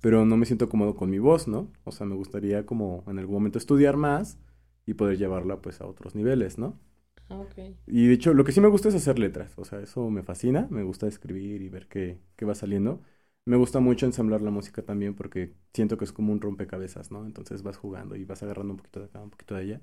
pero 0.00 0.26
no 0.26 0.36
me 0.36 0.46
siento 0.46 0.68
cómodo 0.68 0.96
con 0.96 1.10
mi 1.10 1.18
voz, 1.20 1.48
¿no? 1.48 1.70
O 1.84 1.92
sea, 1.92 2.06
me 2.06 2.16
gustaría 2.16 2.66
como 2.66 3.04
en 3.08 3.18
algún 3.18 3.36
momento 3.36 3.58
estudiar 3.58 3.96
más 3.96 4.38
y 4.86 4.94
poder 4.94 5.18
llevarla 5.18 5.60
pues 5.62 5.80
a 5.80 5.86
otros 5.86 6.14
niveles, 6.16 6.58
¿no? 6.58 6.78
Ah, 7.28 7.38
ok. 7.40 7.58
Y 7.86 8.08
de 8.08 8.14
hecho, 8.14 8.34
lo 8.34 8.44
que 8.44 8.52
sí 8.52 8.60
me 8.60 8.68
gusta 8.68 8.88
es 8.88 8.94
hacer 8.96 9.18
letras, 9.18 9.52
o 9.58 9.64
sea, 9.64 9.80
eso 9.80 10.10
me 10.10 10.22
fascina, 10.24 10.66
me 10.70 10.82
gusta 10.82 11.06
escribir 11.06 11.62
y 11.62 11.68
ver 11.68 11.86
qué, 11.88 12.20
qué 12.36 12.44
va 12.44 12.54
saliendo. 12.54 13.02
Me 13.44 13.56
gusta 13.56 13.78
mucho 13.80 14.06
ensamblar 14.06 14.42
la 14.42 14.50
música 14.50 14.82
también 14.82 15.14
porque 15.14 15.54
siento 15.72 15.96
que 15.96 16.04
es 16.04 16.12
como 16.12 16.32
un 16.32 16.40
rompecabezas, 16.40 17.12
¿no? 17.12 17.24
Entonces 17.26 17.62
vas 17.62 17.76
jugando 17.76 18.16
y 18.16 18.24
vas 18.24 18.42
agarrando 18.42 18.72
un 18.72 18.78
poquito 18.78 18.98
de 19.00 19.06
acá, 19.06 19.20
un 19.22 19.30
poquito 19.30 19.54
de 19.54 19.60
allá. 19.62 19.80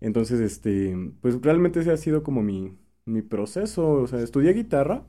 Entonces, 0.00 0.40
este, 0.40 0.96
pues 1.22 1.40
realmente 1.42 1.80
ese 1.80 1.92
ha 1.92 1.96
sido 1.98 2.22
como 2.22 2.42
mi, 2.42 2.78
mi 3.06 3.22
proceso, 3.22 3.90
o 3.92 4.06
sea, 4.08 4.20
estudié 4.20 4.52
guitarra, 4.54 5.06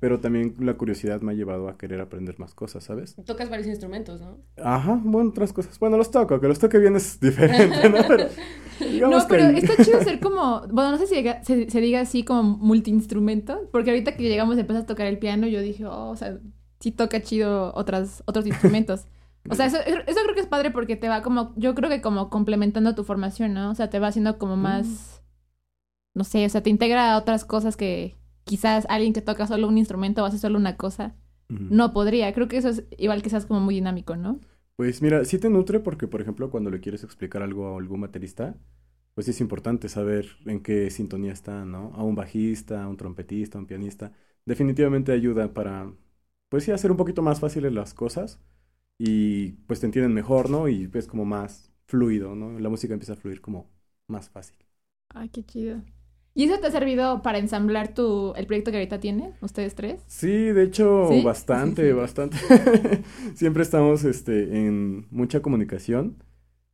pero 0.00 0.20
también 0.20 0.56
la 0.60 0.76
curiosidad 0.76 1.20
me 1.22 1.32
ha 1.32 1.36
llevado 1.36 1.68
a 1.68 1.78
querer 1.78 2.00
aprender 2.00 2.38
más 2.38 2.54
cosas, 2.54 2.84
¿sabes? 2.84 3.18
Tocas 3.26 3.50
varios 3.50 3.68
instrumentos, 3.68 4.20
¿no? 4.20 4.38
Ajá, 4.56 5.00
bueno, 5.04 5.30
otras 5.30 5.52
cosas. 5.52 5.78
Bueno, 5.78 5.96
los 5.96 6.10
toco, 6.10 6.40
que 6.40 6.48
los 6.48 6.58
toque 6.58 6.78
bien 6.78 6.96
es 6.96 7.20
diferente, 7.20 7.88
¿no? 7.88 8.04
Pero 8.06 8.28
digamos 8.80 9.22
No, 9.22 9.28
que 9.28 9.34
pero 9.34 9.48
está 9.48 9.82
chido 9.84 10.02
ser 10.02 10.20
como, 10.22 10.62
bueno, 10.70 10.92
no 10.92 10.98
sé 10.98 11.06
si 11.06 11.22
se, 11.42 11.70
se 11.70 11.80
diga 11.80 12.00
así 12.00 12.22
como 12.22 12.42
multiinstrumento, 12.58 13.68
porque 13.72 13.90
ahorita 13.90 14.16
que 14.16 14.28
llegamos 14.28 14.56
a 14.56 14.60
empezar 14.60 14.82
a 14.82 14.86
tocar 14.86 15.06
el 15.06 15.18
piano, 15.18 15.46
yo 15.46 15.60
dije, 15.60 15.84
oh, 15.86 16.10
o 16.10 16.16
sea, 16.16 16.38
sí 16.80 16.92
toca 16.92 17.22
chido 17.22 17.72
otras, 17.74 18.22
otros 18.26 18.46
instrumentos. 18.46 19.06
O 19.50 19.54
sea, 19.54 19.66
eso, 19.66 19.78
eso 19.78 20.20
creo 20.24 20.34
que 20.34 20.40
es 20.40 20.46
padre 20.46 20.70
porque 20.70 20.96
te 20.96 21.08
va 21.08 21.22
como, 21.22 21.54
yo 21.56 21.74
creo 21.74 21.88
que 21.88 22.02
como 22.02 22.28
complementando 22.28 22.94
tu 22.94 23.04
formación, 23.04 23.54
¿no? 23.54 23.70
O 23.70 23.74
sea, 23.74 23.88
te 23.88 23.98
va 23.98 24.08
haciendo 24.08 24.38
como 24.38 24.56
más, 24.56 25.22
no 26.14 26.24
sé, 26.24 26.44
o 26.44 26.48
sea, 26.48 26.62
te 26.62 26.70
integra 26.70 27.14
a 27.14 27.18
otras 27.18 27.44
cosas 27.44 27.76
que 27.76 28.16
quizás 28.44 28.86
alguien 28.88 29.12
que 29.12 29.22
toca 29.22 29.46
solo 29.46 29.68
un 29.68 29.78
instrumento 29.78 30.22
o 30.22 30.26
hace 30.26 30.38
solo 30.38 30.58
una 30.58 30.76
cosa, 30.76 31.14
Ujú. 31.50 31.66
no 31.70 31.92
podría. 31.92 32.32
Creo 32.32 32.48
que 32.48 32.58
eso 32.58 32.68
es 32.68 32.84
igual 32.98 33.22
quizás 33.22 33.46
como 33.46 33.60
muy 33.60 33.74
dinámico, 33.76 34.16
¿no? 34.16 34.40
Pues 34.78 35.02
mira, 35.02 35.24
sí 35.26 35.38
te 35.40 35.50
nutre 35.50 35.80
porque, 35.80 36.08
por 36.08 36.22
ejemplo, 36.22 36.50
cuando 36.50 36.70
le 36.70 36.80
quieres 36.80 37.04
explicar 37.04 37.42
algo 37.42 37.74
a 37.74 37.78
algún 37.78 38.00
baterista, 38.00 38.56
pues 39.14 39.28
es 39.28 39.40
importante 39.40 39.88
saber 39.88 40.28
en 40.46 40.62
qué 40.62 40.88
sintonía 40.90 41.32
está, 41.32 41.64
¿no? 41.64 41.92
A 41.96 42.04
un 42.04 42.14
bajista, 42.14 42.84
a 42.84 42.88
un 42.88 42.96
trompetista, 42.96 43.58
a 43.58 43.60
un 43.62 43.66
pianista. 43.66 44.12
Definitivamente 44.46 45.10
ayuda 45.12 45.52
para, 45.52 45.92
pues 46.48 46.62
sí, 46.64 46.70
hacer 46.72 46.92
un 46.92 46.96
poquito 46.96 47.22
más 47.22 47.40
fáciles 47.40 47.72
las 47.72 47.92
cosas 47.94 48.40
y 48.98 49.52
pues 49.68 49.80
te 49.80 49.86
entienden 49.86 50.14
mejor, 50.14 50.50
¿no? 50.50 50.68
Y 50.68 50.90
es 50.94 51.08
como 51.08 51.24
más 51.24 51.72
fluido, 51.86 52.34
¿no? 52.36 52.58
La 52.60 52.68
música 52.70 52.94
empieza 52.94 53.14
a 53.14 53.16
fluir 53.16 53.40
como 53.40 53.70
más 54.08 54.30
fácil. 54.30 54.56
Ay, 55.10 55.28
qué 55.28 55.44
chido. 55.44 55.82
¿Y 56.34 56.44
eso 56.44 56.58
te 56.60 56.68
ha 56.68 56.70
servido 56.70 57.22
para 57.22 57.38
ensamblar 57.38 57.94
tu, 57.94 58.32
el 58.36 58.46
proyecto 58.46 58.70
que 58.70 58.76
ahorita 58.76 59.00
tienen, 59.00 59.32
ustedes 59.40 59.74
tres? 59.74 60.02
Sí, 60.06 60.28
de 60.28 60.62
hecho, 60.62 61.08
¿Sí? 61.10 61.22
bastante, 61.22 61.92
bastante. 61.94 62.38
Siempre 63.34 63.62
estamos 63.62 64.04
este, 64.04 64.66
en 64.66 65.06
mucha 65.10 65.40
comunicación. 65.42 66.16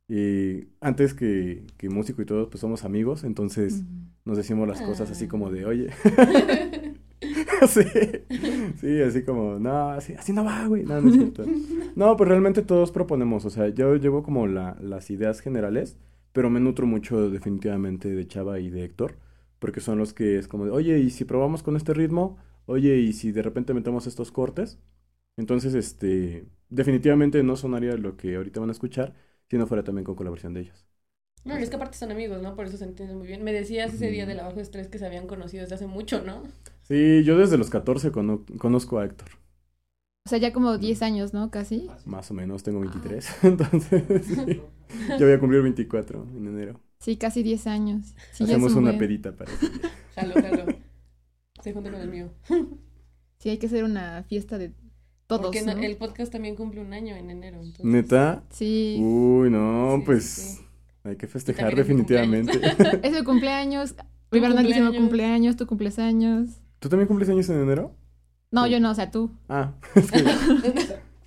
Y 0.07 0.67
antes 0.81 1.15
que, 1.15 1.65
que 1.77 1.89
músico 1.89 2.21
y 2.21 2.25
todo, 2.25 2.49
pues 2.49 2.61
somos 2.61 2.83
amigos, 2.83 3.23
entonces 3.23 3.83
nos 4.23 4.37
decimos 4.37 4.67
las 4.67 4.81
cosas 4.81 5.09
así 5.09 5.27
como 5.27 5.49
de, 5.49 5.65
oye, 5.65 5.89
sí, 7.67 7.81
sí, 8.79 9.01
así 9.01 9.23
como, 9.23 9.59
no, 9.59 9.89
así, 9.89 10.13
así 10.13 10.33
no 10.33 10.43
va, 10.43 10.67
güey, 10.67 10.83
no, 10.83 10.99
no 11.01 11.09
es 11.09 11.15
cierto. 11.15 11.43
No, 11.95 12.15
pues 12.17 12.27
realmente 12.27 12.61
todos 12.61 12.91
proponemos, 12.91 13.45
o 13.45 13.49
sea, 13.49 13.69
yo 13.69 13.95
llevo 13.95 14.23
como 14.23 14.47
la, 14.47 14.77
las 14.81 15.09
ideas 15.09 15.39
generales, 15.39 15.97
pero 16.33 16.49
me 16.49 16.59
nutro 16.59 16.85
mucho 16.85 17.29
definitivamente 17.29 18.09
de 18.09 18.27
Chava 18.27 18.59
y 18.59 18.69
de 18.69 18.83
Héctor, 18.83 19.15
porque 19.65 19.81
son 19.81 19.97
los 19.99 20.13
que 20.13 20.37
es 20.39 20.47
como 20.47 20.65
de, 20.65 20.71
oye, 20.71 20.99
¿y 20.99 21.09
si 21.09 21.25
probamos 21.25 21.63
con 21.63 21.75
este 21.75 21.93
ritmo? 21.95 22.37
Oye, 22.67 22.97
¿y 22.99 23.13
si 23.13 23.31
de 23.31 23.41
repente 23.43 23.73
metemos 23.73 24.07
estos 24.07 24.31
cortes? 24.31 24.79
Entonces, 25.37 25.75
este, 25.75 26.47
definitivamente 26.69 27.43
no 27.43 27.55
sonaría 27.57 27.97
lo 27.97 28.17
que 28.17 28.35
ahorita 28.37 28.59
van 28.61 28.69
a 28.69 28.73
escuchar 28.73 29.15
si 29.49 29.57
no 29.57 29.67
fuera 29.67 29.83
también 29.83 30.05
con 30.05 30.15
colaboración 30.15 30.53
de 30.53 30.61
ellos. 30.61 30.85
No, 31.45 31.57
y 31.57 31.63
es 31.63 31.69
que 31.69 31.77
aparte 31.77 31.97
son 31.97 32.11
amigos, 32.11 32.41
¿no? 32.41 32.55
Por 32.57 32.65
eso 32.65 32.75
se 32.77 32.83
entienden 32.85 33.17
muy 33.17 33.27
bien. 33.27 33.41
Me 33.43 33.53
decías 33.53 33.93
ese 33.93 34.09
día 34.11 34.25
Ujú. 34.25 34.29
del 34.29 34.39
abajo 34.41 34.57
de 34.57 34.63
estrés 34.63 34.87
que 34.89 34.97
se 34.99 35.05
habían 35.05 35.27
conocido 35.27 35.61
desde 35.63 35.75
hace 35.75 35.87
mucho, 35.87 36.21
¿no? 36.21 36.43
Sí, 36.83 37.23
yo 37.25 37.37
desde 37.37 37.57
los 37.57 37.69
14 37.69 38.11
cono- 38.13 38.45
conozco 38.57 38.99
a 38.99 39.05
Héctor, 39.05 39.27
O 40.25 40.29
sea, 40.29 40.37
ya 40.39 40.53
como 40.53 40.77
10 40.77 41.01
años, 41.01 41.33
¿no? 41.33 41.49
Casi. 41.49 41.89
más 42.05 42.29
o 42.31 42.33
menos, 42.33 42.63
tengo 42.63 42.79
23, 42.79 43.27
entonces 43.43 44.25
sí, 44.45 44.61
yo 45.17 45.25
voy 45.25 45.35
a 45.35 45.39
cumplir 45.39 45.61
24 45.61 46.23
en 46.35 46.47
enero. 46.47 46.79
Sí, 47.05 47.17
casi 47.17 47.43
10 47.43 47.67
años. 47.67 48.15
Sí, 48.31 48.45
Hacemos 48.45 48.71
un 48.71 48.79
una 48.79 48.89
buen. 48.91 48.97
pedita 48.99 49.31
para 49.31 49.51
ese 49.53 49.69
día. 49.69 49.91
Jalo, 50.15 50.33
jalo. 50.33 50.65
Se 51.61 51.71
junta 51.71 51.91
con 51.91 52.01
el 52.01 52.09
mío. 52.09 52.29
Sí, 53.37 53.49
hay 53.49 53.57
que 53.59 53.67
hacer 53.67 53.83
una 53.83 54.23
fiesta 54.23 54.57
de 54.57 54.73
todos, 55.27 55.41
Porque 55.41 55.59
el 55.59 55.97
podcast 55.97 56.31
también 56.31 56.55
cumple 56.55 56.81
un 56.81 56.93
año 56.93 57.15
en 57.15 57.29
enero. 57.29 57.57
Entonces... 57.57 57.85
¿Neta? 57.85 58.43
Sí. 58.49 58.97
Uy, 58.99 59.51
no, 59.51 59.97
Sí, 59.97 60.03
pues 60.03 60.23
sí, 60.25 60.63
hay 61.03 61.15
que 61.15 61.27
festejar 61.27 61.75
definitivamente. 61.75 62.53
Es 63.03 63.13
el 63.13 63.23
cumpleaños. 63.23 63.93
Mi 64.31 64.39
grandísimo 64.39 64.85
cumpleaños. 64.87 64.97
cumpleaños, 64.97 65.55
tu 65.57 65.67
cumples 65.67 65.99
años. 65.99 66.49
¿Tú 66.79 66.89
también 66.89 67.07
cumples 67.07 67.29
años 67.29 67.47
en 67.49 67.61
enero? 67.61 67.93
No, 68.49 68.65
Sí. 68.65 68.71
yo 68.71 68.79
no, 68.79 68.89
o 68.89 68.95
sea, 68.95 69.11
tú. 69.11 69.29
Ah, 69.47 69.73
es 69.93 70.09
que 70.11 70.23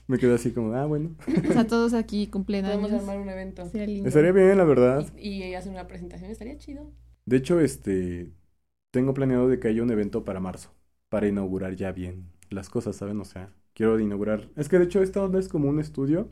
me 0.08 0.18
quedo 0.18 0.34
así 0.34 0.52
como, 0.52 0.74
ah, 0.74 0.86
bueno. 0.86 1.16
O 1.48 1.52
sea, 1.52 1.66
todos 1.66 1.94
aquí 1.94 2.26
cumplen 2.28 2.64
Podemos 2.64 2.90
años. 2.90 3.02
armar 3.02 3.18
un 3.20 3.28
evento. 3.30 3.64
Sería 3.68 3.86
lindo. 3.86 4.08
Estaría 4.08 4.32
bien, 4.32 4.56
la 4.58 4.64
verdad. 4.64 5.06
Y, 5.16 5.44
y 5.44 5.54
hacer 5.54 5.72
una 5.72 5.86
presentación, 5.86 6.30
estaría 6.30 6.56
chido. 6.58 6.90
De 7.26 7.36
hecho, 7.36 7.60
este, 7.60 8.32
tengo 8.90 9.14
planeado 9.14 9.48
de 9.48 9.60
que 9.60 9.68
haya 9.68 9.82
un 9.82 9.90
evento 9.90 10.24
para 10.24 10.40
marzo, 10.40 10.74
para 11.08 11.28
inaugurar 11.28 11.76
ya 11.76 11.92
bien 11.92 12.30
las 12.50 12.70
cosas, 12.70 12.96
¿saben? 12.96 13.20
O 13.20 13.24
sea, 13.24 13.52
quiero 13.74 14.00
inaugurar. 14.00 14.48
Es 14.56 14.68
que 14.68 14.78
de 14.78 14.84
hecho 14.86 15.02
esta 15.02 15.22
onda 15.22 15.38
es 15.38 15.48
como 15.48 15.68
un 15.68 15.80
estudio, 15.80 16.28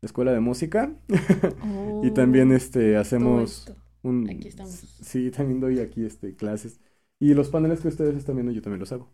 la 0.00 0.06
escuela 0.06 0.32
de 0.32 0.40
música. 0.40 0.92
y 2.02 2.10
también 2.12 2.52
este 2.52 2.96
Todo 2.96 3.00
hacemos 3.00 3.72
un 4.02 4.28
Aquí 4.30 4.48
estamos. 4.48 4.80
Sí, 5.02 5.30
también 5.30 5.60
doy 5.60 5.80
aquí 5.80 6.04
este 6.04 6.36
clases. 6.36 6.80
Y 7.20 7.34
los 7.34 7.50
paneles 7.50 7.80
que 7.80 7.88
ustedes 7.88 8.16
están 8.16 8.36
viendo 8.36 8.52
yo 8.52 8.62
también 8.62 8.80
los 8.80 8.92
hago. 8.92 9.12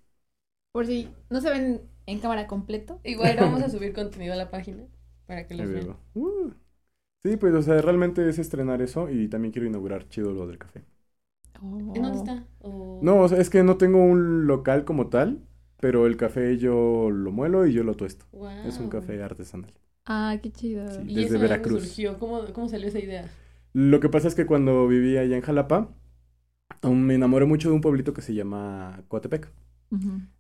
Por 0.73 0.87
si 0.87 1.09
no 1.31 1.41
se 1.41 1.51
ven 1.51 1.83
en 2.07 2.19
cámara 2.21 2.47
completo. 2.47 3.01
Igual 3.05 3.37
vamos 3.37 3.63
a 3.63 3.69
subir 3.71 3.93
contenido 3.93 4.33
a 4.35 4.37
la 4.37 4.51
página 4.51 4.85
para 5.27 5.47
que 5.47 5.55
los 5.55 5.71
vean. 5.71 5.97
Uh. 6.15 6.51
Sí, 7.23 7.37
pues 7.39 7.55
o 7.55 7.63
sea, 7.63 7.81
realmente 7.81 8.29
es 8.29 8.39
estrenar 8.39 8.83
eso 8.83 9.11
y 9.11 9.29
también 9.29 9.53
quiero 9.53 9.67
inaugurar 9.67 10.09
chido 10.09 10.33
lo 10.33 10.47
del 10.47 10.59
café. 10.59 10.85
¿En 11.63 12.03
dónde 12.03 12.19
está? 12.19 12.45
No, 13.01 13.21
o 13.21 13.29
sea, 13.29 13.39
es 13.39 13.51
que 13.51 13.63
no 13.63 13.77
tengo 13.77 14.03
un 14.05 14.47
local 14.47 14.85
como 14.85 15.09
tal, 15.09 15.43
pero 15.81 16.07
el 16.07 16.17
café 16.17 16.59
yo 16.59 17.11
lo 17.11 17.33
muelo 17.33 17.67
y 17.67 17.73
yo 17.73 17.85
lo 17.85 17.95
tuesto. 17.95 18.27
Es 18.65 18.79
un 18.79 18.89
café 18.89 19.23
artesanal. 19.23 19.73
Ah, 20.07 20.39
qué 20.43 20.51
chido. 20.53 20.87
Sí. 20.91 21.03
¿Y 21.09 21.15
desde 21.15 21.37
eso 21.37 21.39
Veracruz. 21.39 21.83
surgió? 21.83 22.19
¿Cómo, 22.19 22.43
¿Cómo 22.53 22.69
salió 22.69 22.89
esa 22.89 22.99
idea? 22.99 23.31
Lo 23.73 24.01
que 24.01 24.09
pasa 24.09 24.29
es 24.29 24.35
que 24.35 24.47
cuando 24.47 24.87
vivía 24.89 25.21
allá 25.21 25.37
en 25.37 25.43
Jalapa, 25.43 25.91
aún 26.83 27.07
me 27.07 27.15
enamoré 27.17 27.47
mucho 27.47 27.69
de 27.71 27.75
un 27.77 27.83
pueblito 27.83 28.15
que 28.15 28.23
se 28.23 28.35
llama 28.35 29.05
Coatepec. 29.09 29.51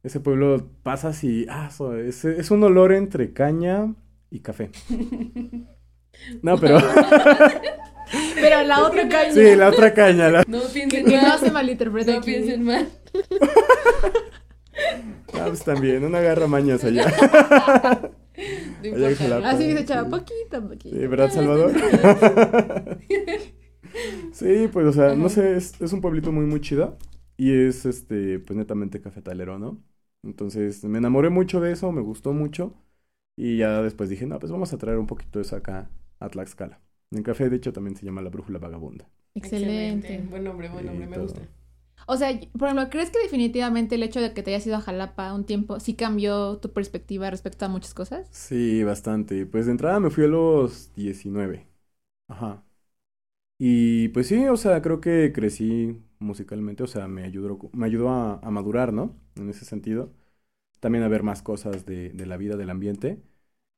Ese 0.03 0.21
pueblo 0.21 0.69
pasas 0.83 1.23
y, 1.25 1.47
ah, 1.49 1.71
so- 1.71 1.97
es, 1.97 2.25
es 2.25 2.51
un 2.51 2.63
olor 2.65 2.93
entre 2.93 3.33
caña 3.33 3.95
y 4.31 4.41
café. 4.41 4.71
No, 6.43 6.59
pero 6.61 6.79
Pero 8.35 8.63
la 8.65 8.85
otra 8.85 9.09
caña. 9.09 9.33
sí, 9.33 9.55
la 9.57 9.69
otra 9.69 9.95
caña. 9.95 10.29
la- 10.31 10.45
No 10.47 10.61
Que, 10.63 10.69
piensen 10.73 11.05
que 11.07 11.17
no 11.17 11.23
mal. 11.23 11.39
se 11.39 11.51
malinterprete 11.51 12.13
No 12.13 12.19
aquí. 12.19 12.31
piensen 12.33 12.65
mal. 12.65 12.89
Ah, 15.35 15.47
pues 15.49 15.63
también, 15.65 16.05
una 16.05 16.21
garra 16.21 16.47
mañas 16.49 16.83
allá. 16.85 17.07
No 17.07 17.13
Allá 17.17 18.11
en 18.83 18.95
importa. 19.13 19.15
Jalapa. 19.17 19.51
Así 19.51 19.67
dice 19.69 19.85
Chava, 19.85 20.05
Sí. 20.05 20.11
poquito, 20.11 20.69
poquito. 20.69 20.97
Sí, 20.97 21.07
¿verdad, 21.07 21.31
Salvador? 21.31 21.73
Sí, 24.33 24.69
pues, 24.73 24.87
o 24.87 24.93
sea, 24.93 25.15
no 25.15 25.29
sé, 25.29 25.57
es, 25.57 25.81
es 25.81 25.93
un 25.93 26.01
pueblito 26.01 26.33
muy, 26.33 26.45
muy 26.47 26.61
chido. 26.61 26.99
Y 27.37 27.53
es, 27.53 27.85
este, 27.87 28.38
pues, 28.41 28.57
netamente 28.57 29.00
cafetalero, 29.00 29.59
¿no? 29.59 29.83
Entonces, 30.23 30.85
me 30.85 30.99
enamoré 30.99 31.31
mucho 31.31 31.61
de 31.61 31.73
eso, 31.73 31.93
me 31.93 32.00
gustó 32.03 32.33
mucho. 32.33 32.75
Y 33.37 33.59
ya 33.59 33.83
después 33.83 34.11
dije, 34.11 34.26
no, 34.26 34.38
pues 34.38 34.53
vamos 34.53 34.73
a 34.73 34.79
traer 34.79 34.99
un 34.99 35.07
poquito 35.07 35.38
de 35.41 35.45
eso 35.45 35.57
acá 35.57 35.91
a 36.21 36.29
Tlaxcala. 36.31 36.81
El 37.11 37.23
café, 37.25 37.50
de 37.50 37.57
hecho, 37.57 37.73
también 37.73 37.97
se 37.97 38.07
llama 38.07 38.23
la 38.23 38.31
brújula 38.31 38.59
vagabunda. 38.59 39.09
Excelente. 39.35 40.19
Buen 40.29 40.43
nombre, 40.45 40.69
buen 40.69 40.87
nombre, 40.87 41.07
me 41.07 41.17
todo. 41.17 41.23
gusta. 41.23 41.43
O 42.07 42.17
sea, 42.17 42.38
por 42.59 42.69
ejemplo, 42.69 42.91
¿crees 42.91 43.11
que 43.11 43.19
definitivamente 43.21 43.95
el 43.97 44.03
hecho 44.03 44.21
de 44.21 44.35
que 44.35 44.43
te 44.43 44.50
hayas 44.55 44.67
ido 44.67 44.76
a 44.76 44.81
Jalapa 44.83 45.35
un 45.35 45.45
tiempo 45.47 45.81
sí 45.81 45.95
cambió 45.97 46.59
tu 46.59 46.73
perspectiva 46.73 47.31
respecto 47.31 47.64
a 47.67 47.69
muchas 47.69 47.95
cosas? 47.95 48.31
Sí, 48.31 48.83
bastante. 48.83 49.47
Pues 49.47 49.67
de 49.67 49.73
entrada 49.73 50.00
me 50.00 50.11
fui 50.11 50.25
a 50.25 50.29
los 50.29 50.93
19. 50.95 51.67
Ajá. 52.29 52.64
Y 53.59 54.09
pues 54.11 54.29
sí, 54.29 54.47
o 54.49 54.57
sea, 54.57 54.83
creo 54.83 55.00
que 55.00 55.33
crecí 55.35 56.03
musicalmente, 56.25 56.83
o 56.85 56.88
sea, 56.88 57.09
me 57.09 57.25
ayudó, 57.25 57.59
me 57.75 57.87
ayudó 57.87 58.11
a, 58.11 58.40
a 58.43 58.50
madurar, 58.52 58.93
¿no? 58.95 59.16
En 59.37 59.50
ese 59.50 59.64
sentido. 59.66 60.12
También 60.81 61.04
a 61.04 61.09
ver 61.09 61.23
más 61.23 61.43
cosas 61.43 61.87
de, 61.87 62.11
de 62.11 62.26
la 62.26 62.37
vida, 62.37 62.57
del 62.57 62.71
ambiente. 62.71 63.23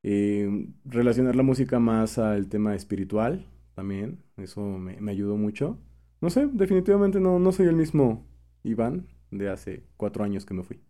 Eh, 0.03 0.69
relacionar 0.85 1.37
la 1.37 1.43
música 1.45 1.79
más 1.81 2.19
al 2.19 2.49
tema 2.49 2.75
espiritual 2.77 3.47
también, 3.75 4.23
eso 4.37 4.63
me, 4.63 5.01
me 5.01 5.13
ayudó 5.13 5.37
mucho. 5.37 5.79
No 6.21 6.31
sé, 6.31 6.49
definitivamente 6.53 7.21
no, 7.21 7.39
no 7.39 7.53
soy 7.53 7.67
el 7.67 7.77
mismo 7.77 8.27
Iván 8.65 9.09
de 9.31 9.51
hace 9.51 9.85
cuatro 9.97 10.25
años 10.25 10.47
que 10.47 10.55
me 10.55 10.63
fui. 10.65 10.81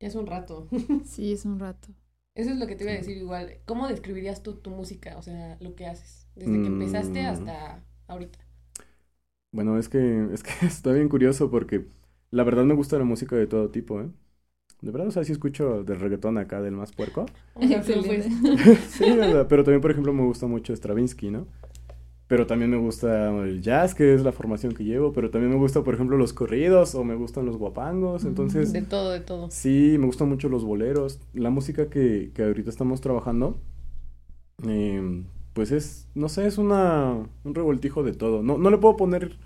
Ya 0.00 0.08
es 0.08 0.14
un 0.14 0.26
rato. 0.26 0.68
Sí, 1.04 1.32
es 1.32 1.44
un 1.44 1.58
rato. 1.58 1.88
Eso 2.34 2.50
es 2.50 2.56
lo 2.56 2.66
que 2.66 2.76
te 2.76 2.84
iba 2.84 2.92
a 2.92 2.96
decir 2.96 3.16
igual. 3.16 3.58
¿Cómo 3.66 3.88
describirías 3.88 4.42
tú 4.42 4.56
tu 4.56 4.70
música? 4.70 5.16
O 5.18 5.22
sea, 5.22 5.56
lo 5.60 5.74
que 5.74 5.86
haces. 5.86 6.28
Desde 6.34 6.60
que 6.62 6.68
empezaste 6.68 7.20
Mm. 7.20 7.26
hasta 7.26 7.84
ahorita. 8.06 8.38
Bueno, 9.52 9.78
es 9.78 9.88
que, 9.88 10.28
es 10.32 10.42
que 10.42 10.50
está 10.66 10.92
bien 10.92 11.08
curioso 11.08 11.50
porque 11.50 11.86
la 12.30 12.44
verdad 12.44 12.64
me 12.64 12.74
gusta 12.74 12.98
la 12.98 13.04
música 13.04 13.36
de 13.36 13.46
todo 13.46 13.70
tipo, 13.70 14.00
¿eh? 14.00 14.08
De 14.82 14.90
verdad, 14.92 15.08
o 15.08 15.10
sea, 15.12 15.24
sí 15.24 15.32
escucho 15.32 15.84
del 15.84 16.00
reggaetón 16.00 16.38
acá, 16.38 16.60
del 16.62 16.74
más 16.74 16.92
puerco. 16.92 17.26
Sí, 18.88 19.04
sea, 19.04 19.48
pero 19.48 19.64
también, 19.64 19.80
por 19.80 19.90
ejemplo, 19.90 20.12
me 20.12 20.24
gusta 20.24 20.46
mucho 20.46 20.74
Stravinsky, 20.74 21.30
¿no? 21.30 21.46
Pero 22.28 22.46
también 22.46 22.70
me 22.70 22.78
gusta 22.78 23.30
el 23.44 23.62
jazz, 23.62 23.94
que 23.94 24.14
es 24.14 24.22
la 24.22 24.32
formación 24.32 24.74
que 24.74 24.84
llevo, 24.84 25.12
pero 25.12 25.30
también 25.30 25.52
me 25.52 25.58
gusta, 25.58 25.82
por 25.84 25.94
ejemplo, 25.94 26.16
los 26.16 26.32
corridos 26.32 26.94
o 26.94 27.04
me 27.04 27.14
gustan 27.14 27.46
los 27.46 27.58
guapangos, 27.58 28.24
entonces... 28.24 28.72
de 28.72 28.82
todo, 28.82 29.10
de 29.10 29.20
todo. 29.20 29.50
Sí, 29.50 29.96
me 29.98 30.06
gustan 30.06 30.30
mucho 30.30 30.48
los 30.48 30.64
boleros. 30.64 31.20
La 31.34 31.50
música 31.50 31.90
que, 31.90 32.32
que 32.34 32.44
ahorita 32.44 32.70
estamos 32.70 33.02
trabajando, 33.02 33.58
eh, 34.66 35.24
pues 35.52 35.70
es, 35.72 36.08
no 36.14 36.28
sé, 36.28 36.46
es 36.46 36.58
una, 36.58 37.28
un 37.44 37.54
revoltijo 37.54 38.02
de 38.02 38.12
todo. 38.12 38.42
No, 38.42 38.58
no 38.58 38.70
le 38.70 38.78
puedo 38.78 38.96
poner 38.96 39.38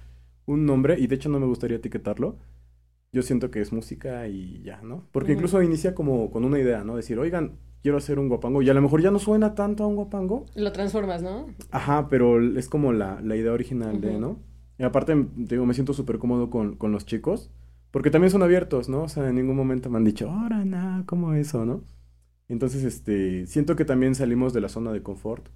un 0.47 0.67
nombre 0.67 0.99
y 0.99 1.07
de 1.07 1.17
hecho 1.17 1.29
no 1.29 1.41
me 1.41 1.47
gustaría 1.47 1.77
etiquetarlo. 1.77 2.37
Yo 3.13 3.23
siento 3.23 3.51
que 3.51 3.61
es 3.61 3.73
música 3.73 4.29
y 4.29 4.63
ya, 4.63 4.81
¿no? 4.83 5.05
Porque 5.13 5.33
incluso 5.33 5.63
inicia 5.63 5.95
como 5.95 6.31
con 6.31 6.45
una 6.45 6.59
idea, 6.59 6.85
¿no? 6.85 6.97
Decir, 6.97 7.19
oigan, 7.19 7.59
quiero 7.83 7.99
hacer 7.99 8.19
un 8.19 8.29
guapango 8.29 8.63
y 8.63 8.69
a 8.69 8.75
lo 8.75 8.83
mejor 8.83 9.01
ya 9.01 9.11
no 9.11 9.19
suena 9.19 9.55
tanto 9.55 9.85
a 9.85 9.87
un 9.87 9.97
guapango. 9.97 10.45
Lo 10.55 10.73
transformas, 10.73 11.23
¿no? 11.23 11.47
Ajá, 11.71 12.09
pero 12.09 12.41
es 12.57 12.69
como 12.69 12.93
la, 12.93 13.21
la 13.23 13.37
idea 13.37 13.53
original 13.53 14.01
de. 14.01 14.19
¿no? 14.19 14.39
Y 14.79 14.83
aparte, 14.83 15.15
te 15.15 15.55
digo, 15.55 15.65
me 15.67 15.75
siento 15.75 15.95
súper 15.95 16.19
cómodo 16.19 16.51
con, 16.51 16.77
con 16.77 16.93
los 16.93 17.07
chicos, 17.07 17.51
porque 17.91 18.11
también 18.11 18.31
son 18.31 18.43
abiertos, 18.43 18.89
¿no? 18.89 19.05
O 19.05 19.09
sea, 19.09 19.29
en 19.29 19.37
ningún 19.37 19.57
momento 19.57 19.89
me 19.89 19.97
han 19.97 20.05
dicho, 20.05 20.31
ahora, 20.31 20.65
nada, 20.65 21.05
¿cómo 21.07 21.33
eso, 21.33 21.65
no? 21.65 21.83
Entonces, 22.49 22.85
este, 22.85 23.47
siento 23.47 23.75
que 23.75 23.85
también 23.85 24.15
salimos 24.15 24.53
de 24.53 24.61
la 24.61 24.69
zona 24.69 24.93
de 24.93 25.03
confort 25.03 25.49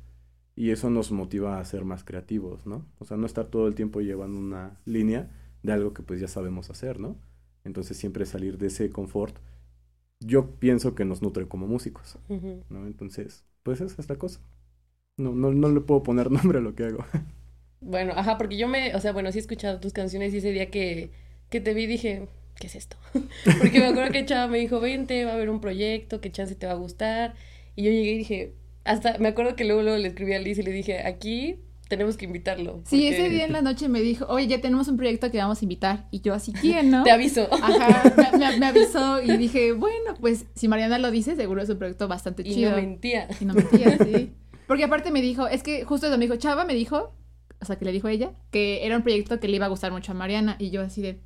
y 0.60 0.72
eso 0.72 0.90
nos 0.90 1.10
motiva 1.10 1.58
a 1.58 1.64
ser 1.64 1.86
más 1.86 2.04
creativos, 2.04 2.66
¿no? 2.66 2.84
O 2.98 3.06
sea, 3.06 3.16
no 3.16 3.24
estar 3.24 3.46
todo 3.46 3.66
el 3.66 3.74
tiempo 3.74 4.02
llevando 4.02 4.38
una 4.38 4.78
línea 4.84 5.30
de 5.62 5.72
algo 5.72 5.94
que 5.94 6.02
pues 6.02 6.20
ya 6.20 6.28
sabemos 6.28 6.68
hacer, 6.68 7.00
¿no? 7.00 7.16
Entonces, 7.64 7.96
siempre 7.96 8.26
salir 8.26 8.58
de 8.58 8.66
ese 8.66 8.90
confort, 8.90 9.38
yo 10.18 10.56
pienso 10.56 10.94
que 10.94 11.06
nos 11.06 11.22
nutre 11.22 11.48
como 11.48 11.66
músicos. 11.66 12.18
¿no? 12.68 12.86
Entonces, 12.86 13.46
pues 13.62 13.80
esa 13.80 14.02
es 14.02 14.10
la 14.10 14.16
cosa. 14.16 14.40
No, 15.16 15.32
no, 15.32 15.50
no 15.50 15.70
le 15.70 15.80
puedo 15.80 16.02
poner 16.02 16.30
nombre 16.30 16.58
a 16.58 16.60
lo 16.60 16.74
que 16.74 16.84
hago. 16.84 17.06
Bueno, 17.80 18.12
ajá, 18.14 18.36
porque 18.36 18.58
yo 18.58 18.68
me, 18.68 18.94
o 18.94 19.00
sea, 19.00 19.14
bueno, 19.14 19.32
sí 19.32 19.38
he 19.38 19.40
escuchado 19.40 19.80
tus 19.80 19.94
canciones 19.94 20.34
y 20.34 20.38
ese 20.38 20.52
día 20.52 20.70
que, 20.70 21.10
que 21.48 21.62
te 21.62 21.72
vi 21.72 21.86
dije, 21.86 22.28
¿qué 22.56 22.66
es 22.66 22.74
esto? 22.74 22.98
Porque 23.58 23.78
me 23.78 23.86
acuerdo 23.86 24.12
que 24.12 24.26
Chava 24.26 24.46
me 24.46 24.58
dijo, 24.58 24.78
vente, 24.78 25.24
va 25.24 25.30
a 25.30 25.34
haber 25.36 25.48
un 25.48 25.62
proyecto, 25.62 26.20
que 26.20 26.30
chance 26.30 26.54
te 26.54 26.66
va 26.66 26.72
a 26.72 26.76
gustar. 26.76 27.34
Y 27.76 27.84
yo 27.84 27.90
llegué 27.90 28.12
y 28.12 28.18
dije, 28.18 28.59
hasta, 28.90 29.18
me 29.18 29.28
acuerdo 29.28 29.56
que 29.56 29.64
luego, 29.64 29.82
luego 29.82 29.98
le 29.98 30.08
escribí 30.08 30.32
a 30.34 30.38
Liz 30.38 30.58
y 30.58 30.62
le 30.62 30.70
dije, 30.72 31.06
aquí 31.06 31.56
tenemos 31.88 32.16
que 32.16 32.24
invitarlo. 32.24 32.82
Sí, 32.86 33.06
ese 33.08 33.28
día 33.30 33.44
en 33.44 33.52
la 33.52 33.62
noche 33.62 33.88
me 33.88 34.00
dijo, 34.00 34.24
oye, 34.28 34.46
ya 34.46 34.60
tenemos 34.60 34.86
un 34.88 34.96
proyecto 34.96 35.30
que 35.32 35.38
vamos 35.38 35.60
a 35.60 35.64
invitar. 35.64 36.06
Y 36.12 36.20
yo 36.20 36.34
así, 36.34 36.52
¿quién, 36.52 36.90
no? 36.90 37.02
Te 37.04 37.10
aviso. 37.10 37.48
Ajá, 37.50 38.12
me, 38.16 38.38
me- 38.38 38.56
me 38.58 38.66
avisó 38.66 39.20
y 39.20 39.36
dije, 39.36 39.72
bueno, 39.72 40.14
pues 40.20 40.44
si 40.54 40.68
Mariana 40.68 40.98
lo 40.98 41.10
dice, 41.10 41.34
seguro 41.34 41.62
es 41.62 41.68
un 41.68 41.78
proyecto 41.78 42.06
bastante 42.06 42.42
Y 42.46 42.54
chido. 42.54 42.70
no 42.70 42.76
mentía. 42.76 43.26
Y 43.40 43.44
no 43.44 43.54
mentía, 43.54 43.98
sí. 44.04 44.30
Porque 44.68 44.84
aparte 44.84 45.10
me 45.10 45.20
dijo, 45.20 45.48
es 45.48 45.64
que 45.64 45.84
justo 45.84 46.06
eso 46.06 46.16
me 46.16 46.26
dijo, 46.26 46.36
Chava 46.36 46.64
me 46.64 46.74
dijo, 46.74 47.12
o 47.60 47.64
sea, 47.64 47.76
que 47.76 47.84
le 47.84 47.90
dijo 47.90 48.06
ella, 48.06 48.30
que 48.52 48.86
era 48.86 48.96
un 48.96 49.02
proyecto 49.02 49.40
que 49.40 49.48
le 49.48 49.56
iba 49.56 49.66
a 49.66 49.68
gustar 49.68 49.90
mucho 49.90 50.12
a 50.12 50.14
Mariana. 50.14 50.54
Y 50.60 50.70
yo 50.70 50.82
así 50.82 51.02
de, 51.02 51.18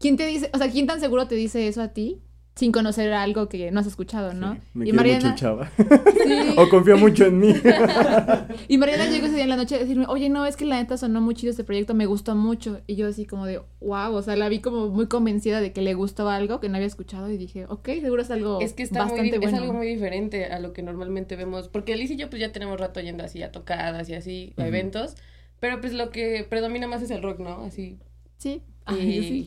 ¿quién 0.00 0.16
te 0.16 0.26
dice, 0.26 0.50
o 0.52 0.58
sea, 0.58 0.68
quién 0.68 0.88
tan 0.88 0.98
seguro 0.98 1.28
te 1.28 1.36
dice 1.36 1.68
eso 1.68 1.80
a 1.80 1.88
ti? 1.92 2.18
Sin 2.58 2.72
conocer 2.72 3.12
algo 3.12 3.48
que 3.48 3.70
no 3.70 3.78
has 3.78 3.86
escuchado, 3.86 4.34
¿no? 4.34 4.54
Sí, 4.54 4.60
me 4.74 4.84
y 4.88 4.92
mucho 4.92 4.96
Mariana, 4.96 5.28
el 5.30 5.34
chava. 5.36 5.70
sí. 5.78 6.54
o 6.56 6.68
confía 6.68 6.96
mucho 6.96 7.24
en 7.26 7.38
mí. 7.38 7.54
Y 8.68 8.78
Mariana 8.78 9.06
llegó 9.06 9.26
ese 9.26 9.36
día 9.36 9.44
en 9.44 9.50
la 9.50 9.56
noche 9.56 9.76
a 9.76 9.78
decirme, 9.78 10.06
oye, 10.08 10.28
no, 10.28 10.44
es 10.44 10.56
que 10.56 10.64
la 10.64 10.76
neta 10.76 10.96
sonó 10.96 11.20
muy 11.20 11.34
chido 11.36 11.50
este 11.52 11.62
proyecto, 11.62 11.94
me 11.94 12.06
gustó 12.06 12.34
mucho. 12.34 12.80
Y 12.88 12.96
yo 12.96 13.06
así 13.06 13.26
como 13.26 13.46
de, 13.46 13.60
wow, 13.80 14.12
o 14.14 14.22
sea, 14.22 14.34
la 14.34 14.48
vi 14.48 14.58
como 14.60 14.88
muy 14.88 15.06
convencida 15.06 15.60
de 15.60 15.72
que 15.72 15.82
le 15.82 15.94
gustó 15.94 16.28
algo 16.28 16.58
que 16.60 16.68
no 16.68 16.74
había 16.74 16.88
escuchado 16.88 17.30
y 17.30 17.36
dije, 17.36 17.66
ok, 17.68 17.88
seguro 18.00 18.22
es 18.22 18.30
algo 18.32 18.60
Es 18.60 18.72
que 18.72 18.82
está 18.82 19.04
muy, 19.04 19.10
bastante 19.12 19.32
di- 19.32 19.38
bueno. 19.38 19.56
es 19.56 19.62
algo 19.62 19.72
muy 19.74 19.86
diferente 19.86 20.46
a 20.46 20.58
lo 20.58 20.72
que 20.72 20.82
normalmente 20.82 21.36
vemos, 21.36 21.68
porque 21.68 21.96
Liz 21.96 22.10
y 22.10 22.16
yo 22.16 22.28
pues 22.28 22.40
ya 22.40 22.50
tenemos 22.52 22.78
rato 22.80 23.00
yendo 23.00 23.22
así 23.24 23.40
a 23.42 23.52
tocadas 23.52 24.08
y 24.08 24.14
así, 24.14 24.52
a 24.56 24.66
eventos, 24.66 25.14
pero 25.60 25.80
pues 25.80 25.92
lo 25.92 26.10
que 26.10 26.44
predomina 26.48 26.88
más 26.88 27.02
es 27.02 27.10
el 27.12 27.22
rock, 27.22 27.38
¿no? 27.38 27.62
Así. 27.64 27.98
Sí, 28.36 28.62
Y- 28.90 28.94
Ay, 29.00 29.22
sí. 29.22 29.46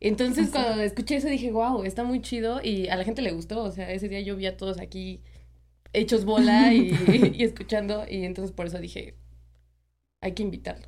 Entonces 0.00 0.50
cuando 0.50 0.82
escuché 0.82 1.16
eso 1.16 1.28
dije, 1.28 1.50
wow, 1.52 1.82
está 1.84 2.04
muy 2.04 2.20
chido 2.22 2.60
y 2.62 2.88
a 2.88 2.96
la 2.96 3.04
gente 3.04 3.22
le 3.22 3.32
gustó, 3.32 3.62
o 3.64 3.70
sea, 3.72 3.90
ese 3.92 4.08
día 4.08 4.20
yo 4.20 4.36
vi 4.36 4.46
a 4.46 4.56
todos 4.56 4.78
aquí 4.78 5.22
hechos 5.92 6.24
bola 6.24 6.72
y, 6.74 6.90
y 7.38 7.42
escuchando 7.42 8.04
y 8.08 8.24
entonces 8.24 8.52
por 8.52 8.66
eso 8.66 8.78
dije, 8.78 9.16
hay 10.20 10.32
que 10.32 10.42
invitarlo. 10.42 10.86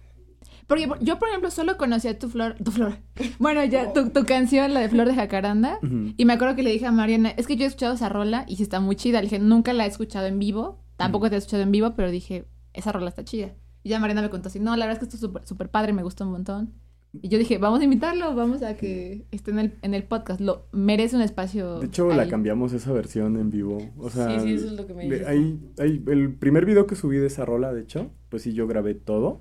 Porque 0.67 0.87
por- 0.87 1.03
yo, 1.03 1.19
por 1.19 1.29
ejemplo, 1.29 1.51
solo 1.51 1.77
conocía 1.77 2.17
tu 2.19 2.29
flor, 2.29 2.55
tu 2.63 2.71
flor. 2.71 2.99
Bueno, 3.41 3.65
ya, 3.65 3.93
tu, 3.93 4.11
tu 4.11 4.25
canción, 4.25 4.73
la 4.73 4.81
de 4.81 4.89
Flor 4.89 5.09
de 5.09 5.15
Jacaranda. 5.15 5.79
Y 6.17 6.25
me 6.25 6.33
acuerdo 6.35 6.55
que 6.55 6.63
le 6.63 6.71
dije 6.71 6.87
a 6.87 6.93
Mariana, 6.93 7.31
es 7.37 7.47
que 7.49 7.57
yo 7.57 7.65
he 7.65 7.67
escuchado 7.67 7.95
esa 7.95 8.09
rola 8.09 8.45
y 8.47 8.57
sí 8.57 8.63
está 8.63 8.79
muy 8.81 8.95
chida. 8.97 9.19
Le 9.21 9.25
dije, 9.29 9.39
nunca 9.41 9.73
la 9.73 9.85
he 9.85 9.89
escuchado 9.89 10.27
en 10.27 10.39
vivo. 10.39 10.79
Tampoco 10.97 11.29
te 11.29 11.35
he 11.35 11.39
escuchado 11.39 11.63
en 11.65 11.73
vivo, 11.73 11.95
pero 11.97 12.11
dije, 12.11 12.45
esa 12.73 12.93
rola 12.93 13.09
está 13.09 13.25
chida. 13.25 13.55
Y 13.83 13.89
ya 13.89 13.99
Mariana 13.99 14.23
me 14.23 14.31
contó 14.31 14.49
así, 14.49 14.61
no, 14.61 14.77
la 14.77 14.87
verdad 14.87 15.03
es 15.03 15.09
que 15.09 15.17
esto 15.17 15.17
es 15.17 15.21
súper 15.33 15.47
súper 15.47 15.71
padre, 15.71 15.93
me 15.93 16.03
gustó 16.05 16.25
un 16.25 16.33
montón. 16.33 16.75
Y 17.13 17.29
yo 17.29 17.39
dije, 17.39 17.59
vamos 17.59 17.81
a 17.81 17.85
invitarlo, 17.85 18.35
vamos 18.37 18.63
a 18.63 18.77
que 18.77 19.25
esté 19.33 19.51
en 19.51 19.59
el, 19.59 19.73
en 19.83 19.95
el 19.95 20.05
podcast. 20.05 20.41
Lo 20.41 20.67
merece 20.73 21.17
un 21.17 21.23
espacio. 21.23 21.81
De 21.81 21.87
hecho, 21.87 22.09
la 22.13 22.29
cambiamos 22.29 22.73
esa 22.73 22.93
versión 22.93 23.37
en 23.37 23.51
vivo. 23.51 23.79
O 23.99 24.11
sea, 24.11 24.39
Sí, 24.41 24.47
sí, 24.47 24.55
eso 24.55 24.67
es 24.67 24.73
lo 24.75 24.87
que 24.87 24.95
me 24.95 25.05
dijiste. 25.05 25.27
ahí- 25.27 25.59
ahí- 25.79 26.05
el 26.07 26.33
primer 26.35 26.67
video 26.67 26.87
que 26.87 26.95
subí 26.95 27.17
de 27.17 27.27
esa 27.27 27.45
rola, 27.45 27.73
de 27.73 27.81
hecho, 27.83 28.11
pues 28.29 28.43
sí, 28.43 28.53
yo 28.53 28.67
grabé 28.69 28.95
todo 28.95 29.41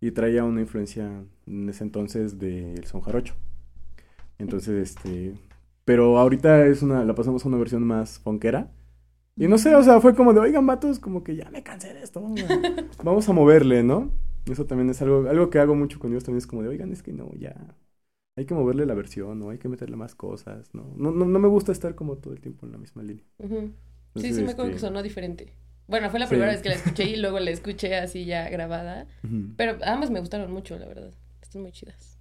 y 0.00 0.10
traía 0.10 0.44
una 0.44 0.60
influencia 0.60 1.24
en 1.46 1.68
ese 1.70 1.82
entonces 1.82 2.38
del 2.38 2.84
son 2.84 3.00
jarocho. 3.00 3.34
Entonces, 4.38 4.90
este, 4.90 5.34
pero 5.84 6.18
ahorita 6.18 6.66
es 6.66 6.82
una, 6.82 7.04
la 7.04 7.14
pasamos 7.14 7.44
a 7.44 7.48
una 7.48 7.56
versión 7.58 7.82
más 7.84 8.18
funkera. 8.18 8.70
Y 9.36 9.48
no 9.48 9.56
sé, 9.56 9.74
o 9.74 9.82
sea, 9.82 10.00
fue 10.00 10.14
como 10.14 10.32
de, 10.34 10.40
oigan, 10.40 10.66
vatos, 10.66 10.98
como 10.98 11.22
que 11.24 11.36
ya 11.36 11.48
me 11.50 11.62
cansé 11.62 11.94
de 11.94 12.02
esto, 12.02 12.20
vamos 12.20 12.42
a, 12.42 12.48
vamos 13.02 13.28
a 13.28 13.32
moverle, 13.32 13.82
¿no? 13.82 14.10
Eso 14.50 14.66
también 14.66 14.90
es 14.90 15.02
algo, 15.02 15.28
algo 15.28 15.50
que 15.50 15.58
hago 15.58 15.74
mucho 15.74 15.98
con 15.98 16.10
ellos 16.12 16.24
también 16.24 16.38
es 16.38 16.46
como 16.46 16.62
de, 16.62 16.68
oigan, 16.68 16.92
es 16.92 17.02
que 17.02 17.12
no, 17.12 17.32
ya, 17.34 17.76
hay 18.36 18.46
que 18.46 18.54
moverle 18.54 18.86
la 18.86 18.94
versión, 18.94 19.38
¿no? 19.40 19.50
Hay 19.50 19.58
que 19.58 19.68
meterle 19.68 19.96
más 19.96 20.14
cosas, 20.14 20.74
¿no? 20.74 20.92
No, 20.96 21.12
no, 21.12 21.26
no 21.26 21.38
me 21.40 21.48
gusta 21.48 21.72
estar 21.72 21.94
como 21.96 22.18
todo 22.18 22.34
el 22.34 22.40
tiempo 22.42 22.66
en 22.66 22.72
la 22.72 22.78
misma 22.78 23.02
línea. 23.04 23.24
Sí, 24.16 24.16
Entonces, 24.16 24.34
sí 24.34 24.42
me 24.42 24.52
acuerdo 24.52 24.70
que 24.72 24.78
este, 24.78 24.80
sonó 24.80 25.02
diferente. 25.02 25.54
Bueno, 25.86 26.10
fue 26.10 26.18
la 26.20 26.28
Sí. 26.28 26.28
primera 26.28 26.52
vez 26.52 26.60
que 26.62 26.68
la 26.68 26.74
escuché 26.74 27.04
y 27.04 27.16
luego 27.16 27.38
la 27.40 27.50
escuché 27.50 27.96
así 27.96 28.24
ya 28.24 28.48
grabada. 28.50 29.06
Pero 29.56 29.78
ambas 29.84 30.10
me 30.10 30.20
gustaron 30.20 30.52
mucho, 30.52 30.78
la 30.78 30.86
verdad. 30.86 31.12
Están 31.42 31.62
muy 31.62 31.72
chidas. 31.72 32.18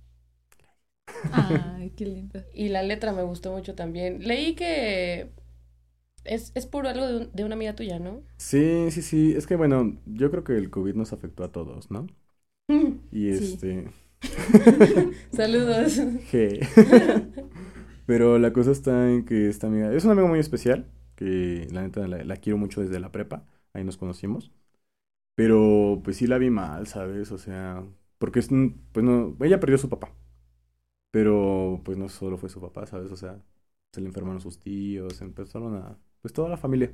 Ay, 1.30 1.92
qué 1.92 2.06
lindo. 2.06 2.42
Y 2.54 2.70
la 2.70 2.84
letra 2.84 3.12
me 3.14 3.24
gustó 3.24 3.52
mucho 3.52 3.76
también. 3.76 4.20
Leí 4.28 4.56
que 4.56 5.32
es, 6.28 6.52
es 6.56 6.66
por 6.68 6.88
algo 6.88 7.06
de, 7.08 7.18
un- 7.18 7.32
de 7.34 7.44
una 7.46 7.56
amiga 7.56 7.76
tuya, 7.76 8.00
¿no? 8.00 8.24
Sí, 8.38 8.92
sí, 8.92 9.02
sí. 9.02 9.34
Es 9.36 9.48
que 9.48 9.56
bueno, 9.56 9.98
yo 10.06 10.30
creo 10.32 10.44
que 10.44 10.58
el 10.58 10.70
COVID 10.70 10.96
nos 10.96 11.14
afectó 11.14 11.44
a 11.44 11.52
todos, 11.52 11.90
¿no? 11.92 12.08
Y 13.12 13.34
Sí. 13.34 13.44
este. 13.54 13.92
Saludos. 15.32 16.00
Pero 18.06 18.40
la 18.40 18.54
cosa 18.54 18.72
está 18.72 19.12
en 19.12 19.26
que 19.26 19.50
esta 19.50 19.68
amiga. 19.68 19.94
Es 19.94 20.04
una 20.06 20.14
amiga 20.14 20.28
muy 20.28 20.40
especial. 20.40 20.88
Que 21.16 21.68
la 21.72 21.82
neta 21.82 22.08
la, 22.08 22.24
la 22.24 22.38
quiero 22.38 22.58
mucho 22.58 22.82
desde 22.82 23.00
la 23.00 23.12
prepa. 23.12 23.46
Ahí 23.74 23.84
nos 23.84 23.98
conocimos. 23.98 24.52
Pero 25.36 26.02
pues 26.04 26.18
sí 26.18 26.28
la 26.28 26.38
vi 26.40 26.50
mal, 26.50 26.88
¿sabes? 26.88 27.32
O 27.32 27.38
sea. 27.38 27.86
Porque 28.20 28.40
es. 28.40 28.52
un- 28.52 28.82
Pues 28.94 29.06
no. 29.06 29.38
Ella 29.42 29.60
perdió 29.60 29.76
a 29.78 29.80
su 29.80 29.90
papá. 29.90 30.14
Pero 31.12 31.82
pues 31.86 31.98
no 31.98 32.10
solo 32.10 32.38
fue 32.38 32.50
su 32.50 32.62
papá, 32.62 32.86
¿sabes? 32.86 33.12
O 33.12 33.18
sea, 33.18 33.42
se 33.94 34.02
le 34.02 34.08
enfermaron 34.08 34.42
sus 34.42 34.60
tíos, 34.60 35.22
empezaron 35.22 35.76
a. 35.76 35.98
Pues 36.28 36.34
toda 36.34 36.50
la 36.50 36.58
familia. 36.58 36.92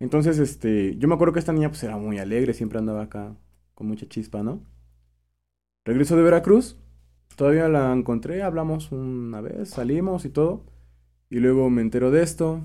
Entonces, 0.00 0.38
este. 0.38 0.96
Yo 0.98 1.08
me 1.08 1.14
acuerdo 1.14 1.34
que 1.34 1.40
esta 1.40 1.52
niña 1.52 1.70
pues 1.70 1.82
era 1.84 1.96
muy 1.98 2.18
alegre, 2.18 2.54
siempre 2.54 2.78
andaba 2.78 3.02
acá 3.02 3.36
con 3.74 3.88
mucha 3.88 4.08
chispa, 4.08 4.42
¿no? 4.44 4.62
Regreso 5.84 6.16
de 6.16 6.22
Veracruz. 6.22 6.76
Todavía 7.36 7.68
la 7.68 7.92
encontré, 7.92 8.42
hablamos 8.42 8.92
una 8.92 9.40
vez, 9.40 9.70
salimos 9.70 10.24
y 10.24 10.30
todo. 10.30 10.64
Y 11.30 11.40
luego 11.40 11.70
me 11.70 11.82
entero 11.82 12.10
de 12.10 12.22
esto. 12.22 12.62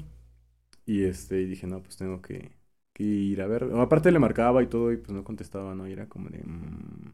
Y 0.86 1.04
este, 1.04 1.42
y 1.42 1.46
dije, 1.48 1.68
no, 1.68 1.82
pues 1.84 1.98
tengo 1.98 2.22
que, 2.22 2.52
ir 3.00 3.42
a 3.42 3.48
ver. 3.48 3.66
Aparte 3.76 4.12
le 4.12 4.20
marcaba 4.20 4.64
y 4.64 4.68
todo, 4.68 4.92
y 4.94 4.98
pues 4.98 5.12
no 5.12 5.24
contestaba, 5.24 5.76
¿no? 5.76 5.88
Y 5.88 5.94
era 5.94 6.08
como 6.10 6.30
de. 6.30 6.40
mm. 6.44 7.14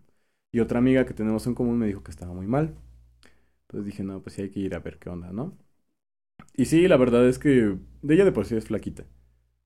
Y 0.53 0.59
otra 0.61 0.79
amiga 0.79 1.05
que 1.05 1.13
tenemos 1.13 1.47
en 1.47 1.55
común 1.55 1.77
me 1.79 1.87
dijo 1.87 2.03
que 2.03 2.11
estaba 2.11 2.33
muy 2.33 2.47
mal. 2.47 2.75
Entonces 3.63 3.85
dije, 3.87 4.03
no, 4.03 4.21
pues 4.21 4.35
sí 4.35 4.43
hay 4.43 4.49
que 4.51 4.61
ir 4.61 4.75
a 4.75 4.79
ver 4.79 4.99
qué 4.99 5.09
onda, 5.09 5.31
¿no? 5.33 5.57
Y 6.55 6.65
sí, 6.65 6.87
la 6.87 6.97
verdad 6.97 7.27
es 7.27 7.39
que 7.39 7.77
de 8.01 8.13
ella 8.13 8.25
de 8.25 8.31
por 8.31 8.45
sí 8.45 8.55
es 8.55 8.65
flaquita. 8.65 9.05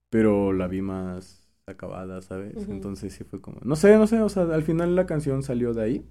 Pero 0.09 0.53
la 0.53 0.67
vi 0.67 0.81
más 0.81 1.49
acabada, 1.65 2.21
¿sabes? 2.21 2.67
Entonces 2.67 3.13
sí 3.13 3.23
fue 3.23 3.41
como. 3.41 3.59
No 3.63 3.75
sé, 3.75 3.97
no 3.97 4.07
sé, 4.07 4.21
o 4.21 4.29
sea, 4.29 4.43
al 4.43 4.63
final 4.63 4.95
la 4.95 5.05
canción 5.05 5.43
salió 5.43 5.73
de 5.73 5.83
ahí. 5.83 6.05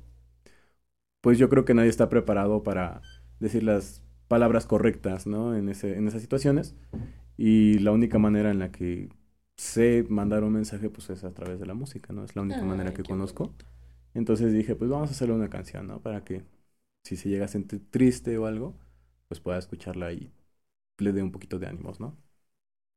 Pues 1.21 1.39
yo 1.39 1.49
creo 1.49 1.65
que 1.65 1.75
nadie 1.75 1.91
está 1.91 2.09
preparado 2.09 2.63
para 2.63 3.03
decir 3.41 3.63
las 3.63 4.03
palabras 4.29 4.67
correctas, 4.67 5.27
¿no? 5.27 5.55
En, 5.55 5.69
ese, 5.69 5.97
en 5.97 6.09
esas 6.09 6.23
situaciones. 6.23 6.75
Y 7.37 7.79
la 7.81 7.93
única 7.93 8.19
manera 8.19 8.51
en 8.51 8.59
la 8.59 8.73
que 8.73 9.11
sé 9.57 10.07
mandar 10.09 10.45
un 10.45 10.53
mensaje, 10.53 10.91
pues 10.91 11.11
es 11.11 11.25
a 11.25 11.33
través 11.35 11.61
de 11.61 11.67
la 11.67 11.75
música, 11.75 12.13
¿no? 12.13 12.25
Es 12.25 12.37
la 12.37 12.43
única 12.43 12.63
manera 12.63 12.91
Ay, 12.91 12.97
que 12.97 13.05
conozco. 13.05 13.45
bonito. 13.47 13.67
Entonces 14.15 14.53
dije, 14.53 14.75
pues 14.77 14.91
vamos 14.91 15.11
a 15.11 15.13
hacerle 15.13 15.35
una 15.35 15.51
canción, 15.51 15.87
¿no? 15.87 16.01
Para 16.01 16.25
que 16.25 16.45
si 17.05 17.17
se 17.17 17.29
llega 17.29 17.47
a 17.47 17.49
sentir 17.49 17.83
triste 17.91 18.39
o 18.39 18.47
algo, 18.47 18.75
pues 19.29 19.41
pueda 19.41 19.59
escucharla 19.59 20.13
y 20.13 20.33
le 21.01 21.13
dé 21.13 21.23
un 21.23 21.33
poquito 21.33 21.59
de 21.59 21.67
ánimos, 21.69 22.01
¿no? 22.01 22.19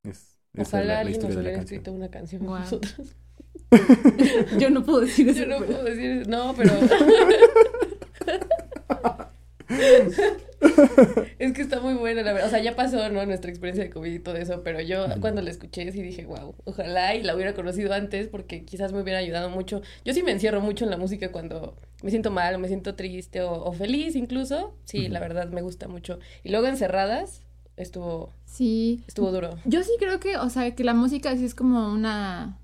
Es, 0.03 0.39
esa 0.53 0.81
es 0.81 0.83
Ojalá 0.83 0.85
la, 0.87 1.01
la 1.03 1.09
alguien 1.09 1.21
nos 1.21 1.33
historia 1.33 1.37
de 1.37 1.43
la 1.43 1.49
hubiera 1.49 1.51
canción. 1.51 1.83
escrito 1.83 1.91
una 1.93 2.09
canción 2.09 2.43
Guau. 2.43 2.59
nosotros. 2.59 3.15
Yo 4.59 4.69
no 4.69 4.83
puedo 4.83 5.01
decir 5.01 5.29
eso. 5.29 5.41
Yo 5.41 5.47
no 5.47 5.65
puedo 5.65 5.83
decir 5.83 6.11
eso. 6.11 6.29
No, 6.29 6.53
pero. 6.55 6.71
es 11.39 11.53
que 11.53 11.61
está 11.61 11.79
muy 11.81 11.93
buena, 11.95 12.21
la 12.23 12.33
verdad. 12.33 12.47
O 12.47 12.51
sea, 12.51 12.61
ya 12.61 12.75
pasó, 12.75 13.09
¿no? 13.09 13.25
Nuestra 13.25 13.49
experiencia 13.49 13.83
de 13.83 13.89
COVID 13.89 14.13
y 14.13 14.19
todo 14.19 14.35
eso, 14.37 14.63
pero 14.63 14.81
yo 14.81 15.05
cuando 15.19 15.41
la 15.41 15.49
escuché 15.49 15.91
sí 15.91 16.01
dije, 16.01 16.25
wow, 16.25 16.55
ojalá 16.65 17.15
y 17.15 17.23
la 17.23 17.35
hubiera 17.35 17.53
conocido 17.53 17.93
antes 17.93 18.27
porque 18.27 18.65
quizás 18.65 18.93
me 18.93 19.01
hubiera 19.01 19.19
ayudado 19.19 19.49
mucho. 19.49 19.81
Yo 20.05 20.13
sí 20.13 20.23
me 20.23 20.31
encierro 20.31 20.61
mucho 20.61 20.85
en 20.85 20.91
la 20.91 20.97
música 20.97 21.31
cuando 21.31 21.77
me 22.03 22.09
siento 22.09 22.31
mal 22.31 22.55
o 22.55 22.59
me 22.59 22.67
siento 22.67 22.95
triste 22.95 23.41
o, 23.41 23.51
o 23.63 23.73
feliz 23.73 24.15
incluso. 24.15 24.75
Sí, 24.85 25.07
la 25.09 25.19
verdad 25.19 25.49
me 25.49 25.61
gusta 25.61 25.87
mucho. 25.87 26.19
Y 26.43 26.49
luego 26.49 26.67
encerradas 26.67 27.43
estuvo, 27.77 28.31
Sí. 28.45 29.03
estuvo 29.07 29.31
duro. 29.31 29.57
Yo 29.65 29.83
sí 29.83 29.91
creo 29.99 30.19
que, 30.19 30.37
o 30.37 30.49
sea, 30.49 30.75
que 30.75 30.83
la 30.83 30.93
música 30.93 31.35
sí 31.35 31.45
es 31.45 31.55
como 31.55 31.91
una... 31.91 32.57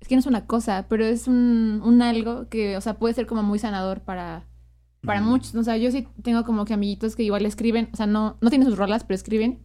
Es 0.00 0.08
que 0.08 0.14
no 0.14 0.20
es 0.20 0.26
una 0.26 0.46
cosa, 0.46 0.86
pero 0.88 1.04
es 1.04 1.28
un, 1.28 1.82
un 1.84 2.00
algo 2.00 2.48
que, 2.48 2.76
o 2.76 2.80
sea, 2.80 2.94
puede 2.98 3.12
ser 3.14 3.26
como 3.26 3.42
muy 3.42 3.58
sanador 3.58 4.00
para, 4.00 4.46
para 5.04 5.20
Ujú. 5.20 5.30
muchos. 5.30 5.54
O 5.54 5.62
sea, 5.62 5.76
yo 5.76 5.90
sí 5.90 6.08
tengo 6.22 6.44
como 6.44 6.64
que 6.64 6.72
amiguitos 6.72 7.16
que 7.16 7.22
igual 7.22 7.44
escriben, 7.44 7.90
o 7.92 7.96
sea, 7.96 8.06
no, 8.06 8.38
no 8.40 8.48
tienen 8.48 8.66
sus 8.68 8.78
rolas, 8.78 9.04
pero 9.04 9.16
escriben. 9.16 9.58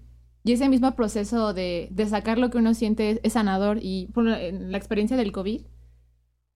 Y 0.44 0.52
ese 0.52 0.68
mismo 0.70 0.94
proceso 0.96 1.54
de, 1.54 1.88
de 1.90 2.06
sacar 2.06 2.38
lo 2.38 2.50
que 2.50 2.58
uno 2.58 2.74
siente 2.74 3.12
es, 3.12 3.20
es 3.24 3.34
sanador. 3.34 3.80
Y 3.82 4.08
por 4.14 4.26
la, 4.26 4.42
en 4.42 4.72
la 4.74 4.78
experiencia 4.78 5.16
del 5.18 5.32
COVID, 5.32 5.62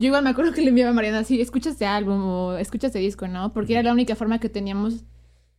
yo 0.01 0.07
igual 0.07 0.23
me 0.23 0.29
acuerdo 0.29 0.51
que 0.53 0.61
le 0.61 0.69
enviaba 0.69 0.91
a 0.91 0.93
Mariana 0.93 1.19
así, 1.19 1.39
escucha 1.41 1.69
este 1.71 1.85
álbum 1.85 2.21
o 2.23 2.53
escucha 2.57 2.87
este 2.87 2.99
disco, 2.99 3.27
¿no? 3.29 3.51
Porque 3.53 3.73
era 3.73 3.83
la 3.83 3.93
única 3.93 4.15
forma 4.15 4.39
que 4.39 4.49
teníamos 4.49 5.03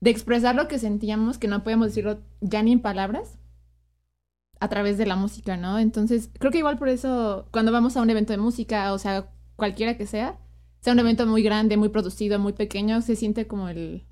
de 0.00 0.10
expresar 0.10 0.54
lo 0.54 0.68
que 0.68 0.78
sentíamos, 0.78 1.38
que 1.38 1.48
no 1.48 1.62
podíamos 1.62 1.88
decirlo 1.88 2.20
ya 2.40 2.62
ni 2.62 2.72
en 2.72 2.80
palabras, 2.80 3.38
a 4.60 4.68
través 4.68 4.98
de 4.98 5.06
la 5.06 5.16
música, 5.16 5.56
¿no? 5.56 5.78
Entonces, 5.78 6.30
creo 6.38 6.52
que 6.52 6.58
igual 6.58 6.78
por 6.78 6.88
eso, 6.88 7.48
cuando 7.50 7.72
vamos 7.72 7.96
a 7.96 8.02
un 8.02 8.10
evento 8.10 8.32
de 8.32 8.38
música, 8.38 8.92
o 8.92 8.98
sea, 8.98 9.30
cualquiera 9.56 9.96
que 9.96 10.06
sea, 10.06 10.38
sea 10.80 10.92
un 10.92 10.98
evento 10.98 11.26
muy 11.26 11.42
grande, 11.42 11.76
muy 11.78 11.88
producido, 11.88 12.38
muy 12.38 12.52
pequeño, 12.52 13.00
se 13.02 13.16
siente 13.16 13.46
como 13.46 13.68
el... 13.68 14.06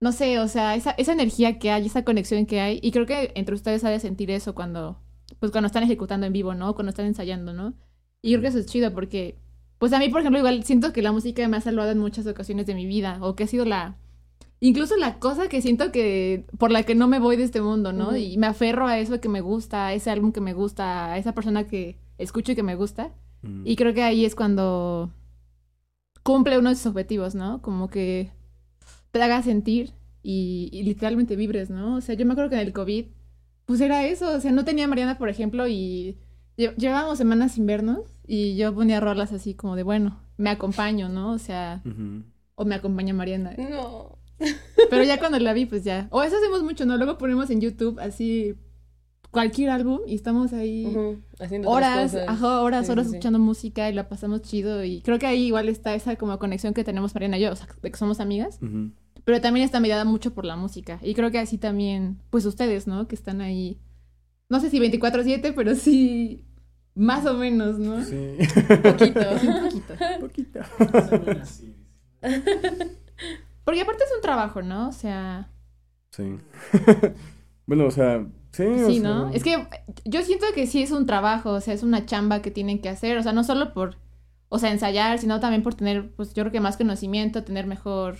No 0.00 0.12
sé, 0.12 0.38
o 0.40 0.48
sea, 0.48 0.74
esa, 0.74 0.90
esa 0.92 1.12
energía 1.12 1.58
que 1.58 1.70
hay, 1.70 1.86
esa 1.86 2.04
conexión 2.04 2.46
que 2.46 2.60
hay, 2.60 2.80
y 2.82 2.90
creo 2.90 3.06
que 3.06 3.32
entre 3.34 3.54
ustedes 3.54 3.84
ha 3.84 3.90
de 3.90 4.00
sentir 4.00 4.30
eso 4.30 4.54
cuando, 4.54 5.00
pues 5.40 5.52
cuando 5.52 5.66
están 5.66 5.82
ejecutando 5.84 6.26
en 6.26 6.32
vivo, 6.32 6.54
¿no? 6.54 6.74
Cuando 6.74 6.90
están 6.90 7.06
ensayando, 7.06 7.52
¿no? 7.54 7.74
Y 8.22 8.30
creo 8.32 8.42
que 8.42 8.48
eso 8.48 8.58
es 8.58 8.66
chido 8.66 8.92
porque, 8.92 9.38
pues 9.78 9.92
a 9.92 9.98
mí, 9.98 10.08
por 10.08 10.20
ejemplo, 10.20 10.38
igual 10.38 10.64
siento 10.64 10.92
que 10.92 11.02
la 11.02 11.12
música 11.12 11.46
me 11.48 11.56
ha 11.56 11.60
salvado 11.60 11.90
en 11.90 11.98
muchas 11.98 12.26
ocasiones 12.26 12.66
de 12.66 12.74
mi 12.74 12.86
vida, 12.86 13.18
o 13.22 13.36
que 13.36 13.44
ha 13.44 13.46
sido 13.46 13.64
la, 13.64 13.96
incluso 14.60 14.96
la 14.96 15.18
cosa 15.18 15.48
que 15.48 15.60
siento 15.62 15.92
que 15.92 16.44
por 16.58 16.70
la 16.70 16.82
que 16.82 16.94
no 16.94 17.08
me 17.08 17.18
voy 17.18 17.36
de 17.36 17.44
este 17.44 17.60
mundo, 17.60 17.92
¿no? 17.92 18.16
Y 18.16 18.36
me 18.38 18.46
aferro 18.46 18.86
a 18.86 18.98
eso 18.98 19.20
que 19.20 19.28
me 19.28 19.40
gusta, 19.40 19.86
a 19.88 19.94
ese 19.94 20.10
álbum 20.10 20.32
que 20.32 20.40
me 20.40 20.52
gusta, 20.54 21.12
a 21.12 21.18
esa 21.18 21.32
persona 21.32 21.66
que 21.66 21.96
escucho 22.18 22.52
y 22.52 22.54
que 22.56 22.62
me 22.62 22.74
gusta. 22.76 23.12
Mm. 23.42 23.62
Y 23.66 23.76
creo 23.76 23.92
que 23.94 24.02
ahí 24.02 24.24
es 24.24 24.34
cuando 24.34 25.10
cumple 26.22 26.58
uno 26.58 26.70
de 26.70 26.76
sus 26.76 26.86
objetivos, 26.86 27.34
¿no? 27.34 27.62
Como 27.62 27.88
que 27.88 28.30
te 29.12 29.22
haga 29.22 29.42
sentir 29.42 29.92
y, 30.22 30.68
y 30.72 30.82
literalmente 30.82 31.36
vibres, 31.36 31.70
¿no? 31.70 31.96
O 31.96 32.00
sea, 32.00 32.14
yo 32.14 32.26
me 32.26 32.32
acuerdo 32.32 32.50
que 32.50 32.56
en 32.56 32.66
el 32.66 32.72
COVID, 32.72 33.06
pues 33.64 33.80
era 33.80 34.06
eso, 34.06 34.34
o 34.36 34.40
sea, 34.40 34.52
no 34.52 34.64
tenía 34.64 34.84
a 34.86 34.88
Mariana, 34.88 35.18
por 35.18 35.28
ejemplo, 35.28 35.66
y 35.68 36.16
lle- 36.56 36.74
llevábamos 36.76 37.18
semanas 37.18 37.52
sin 37.52 37.66
vernos 37.66 38.00
y 38.26 38.56
yo 38.56 38.74
ponía 38.74 39.00
rolas 39.00 39.32
así 39.32 39.54
como 39.54 39.76
de, 39.76 39.82
bueno, 39.84 40.18
me 40.36 40.50
acompaño, 40.50 41.08
¿no? 41.08 41.32
O 41.32 41.38
sea, 41.38 41.82
o 42.56 42.64
me 42.64 42.74
acompaña 42.74 43.14
Mariana. 43.14 43.54
No. 43.56 44.18
Pero 44.90 45.02
ya 45.04 45.18
cuando 45.18 45.38
la 45.38 45.52
vi, 45.52 45.66
pues 45.66 45.84
ya. 45.84 46.08
O 46.10 46.22
eso 46.22 46.36
hacemos 46.36 46.62
mucho, 46.62 46.84
¿no? 46.86 46.96
Luego 46.96 47.18
ponemos 47.18 47.50
en 47.50 47.60
YouTube 47.60 47.98
así 48.00 48.54
cualquier 49.30 49.70
álbum 49.70 50.00
y 50.06 50.14
estamos 50.14 50.52
ahí 50.52 50.86
Ujú, 50.86 51.20
Haciendo 51.40 51.68
otras 51.70 51.88
horas, 51.96 52.12
cosas. 52.12 52.28
ajá, 52.28 52.60
horas, 52.62 52.86
Sí, 52.86 52.92
horas 52.92 53.04
sí, 53.06 53.10
sí. 53.10 53.16
escuchando 53.16 53.38
música 53.38 53.90
y 53.90 53.92
la 53.92 54.08
pasamos 54.08 54.42
chido. 54.42 54.84
Y 54.84 55.00
creo 55.02 55.18
que 55.18 55.26
ahí 55.26 55.46
igual 55.46 55.68
está 55.68 55.94
esa 55.94 56.16
como 56.16 56.38
conexión 56.38 56.72
que 56.74 56.84
tenemos 56.84 57.14
Mariana 57.14 57.38
y 57.38 57.42
yo, 57.42 57.52
o 57.52 57.56
sea, 57.56 57.66
de 57.82 57.90
que 57.90 57.96
somos 57.98 58.20
amigas. 58.20 58.58
Pero 59.24 59.40
también 59.40 59.64
está 59.64 59.80
mediada 59.80 60.04
mucho 60.04 60.32
por 60.34 60.44
la 60.44 60.56
música. 60.56 61.00
Y 61.02 61.14
creo 61.14 61.30
que 61.30 61.38
así 61.38 61.58
también, 61.58 62.18
pues 62.30 62.46
ustedes, 62.46 62.86
¿no? 62.86 63.08
Que 63.08 63.14
están 63.16 63.40
ahí, 63.40 63.78
no 64.48 64.60
sé 64.60 64.70
si 64.70 64.78
24/7, 64.78 65.52
pero 65.54 65.74
sí 65.74 66.44
más 66.94 67.26
o 67.26 67.34
menos, 67.34 67.78
¿no? 67.78 68.02
Sí. 68.04 68.36
Poquito. 68.82 69.20
Un 69.42 69.60
poquito. 69.64 69.94
Poquito. 70.20 70.60
Porque 73.66 73.82
aparte 73.82 74.04
es 74.04 74.12
un 74.16 74.22
trabajo, 74.22 74.62
¿no? 74.62 74.88
O 74.88 74.92
sea, 74.92 75.50
Sí. 76.10 76.38
bueno, 77.66 77.86
o 77.86 77.90
sea, 77.90 78.26
sí. 78.52 78.62
o 78.64 78.86
Sí, 78.86 79.00
sea, 79.00 79.10
¿no? 79.10 79.28
Es 79.30 79.42
que 79.44 79.68
yo 80.06 80.22
siento 80.22 80.46
que 80.54 80.66
sí 80.66 80.82
es 80.82 80.90
un 80.92 81.06
trabajo, 81.06 81.50
o 81.52 81.60
sea, 81.60 81.74
es 81.74 81.82
una 81.82 82.06
chamba 82.06 82.40
que 82.42 82.50
tienen 82.50 82.80
que 82.80 82.88
hacer, 82.88 83.18
o 83.18 83.22
sea, 83.22 83.32
no 83.32 83.44
solo 83.44 83.74
por, 83.74 83.98
o 84.48 84.58
sea, 84.58 84.70
ensayar, 84.72 85.18
sino 85.18 85.40
también 85.40 85.62
por 85.62 85.74
tener, 85.74 86.10
pues 86.14 86.32
yo 86.34 86.44
creo 86.44 86.52
que 86.52 86.60
más 86.60 86.78
conocimiento, 86.78 87.44
tener 87.44 87.66
mejor 87.66 88.16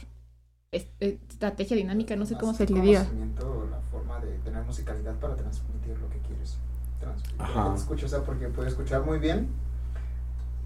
eh, 0.72 0.90
estrategia 1.00 1.76
dinámica, 1.76 2.16
no 2.16 2.26
sé 2.26 2.36
cómo 2.36 2.52
se 2.54 2.66
le 2.66 2.80
diga. 2.80 3.04
conocimiento, 3.04 3.68
la 3.70 3.80
forma 3.90 4.20
de 4.20 4.38
tener 4.40 4.62
musicalidad 4.64 5.14
para 5.20 5.36
transmitir 5.36 5.98
lo 5.98 6.08
que 6.10 6.18
quieres 6.18 6.58
transmitir. 7.00 7.40
Ajá. 7.40 7.74
Escuche, 7.74 8.06
o 8.06 8.08
sea, 8.08 8.22
porque 8.24 8.48
puedes 8.48 8.72
escuchar 8.72 9.04
muy 9.06 9.18
bien, 9.18 9.48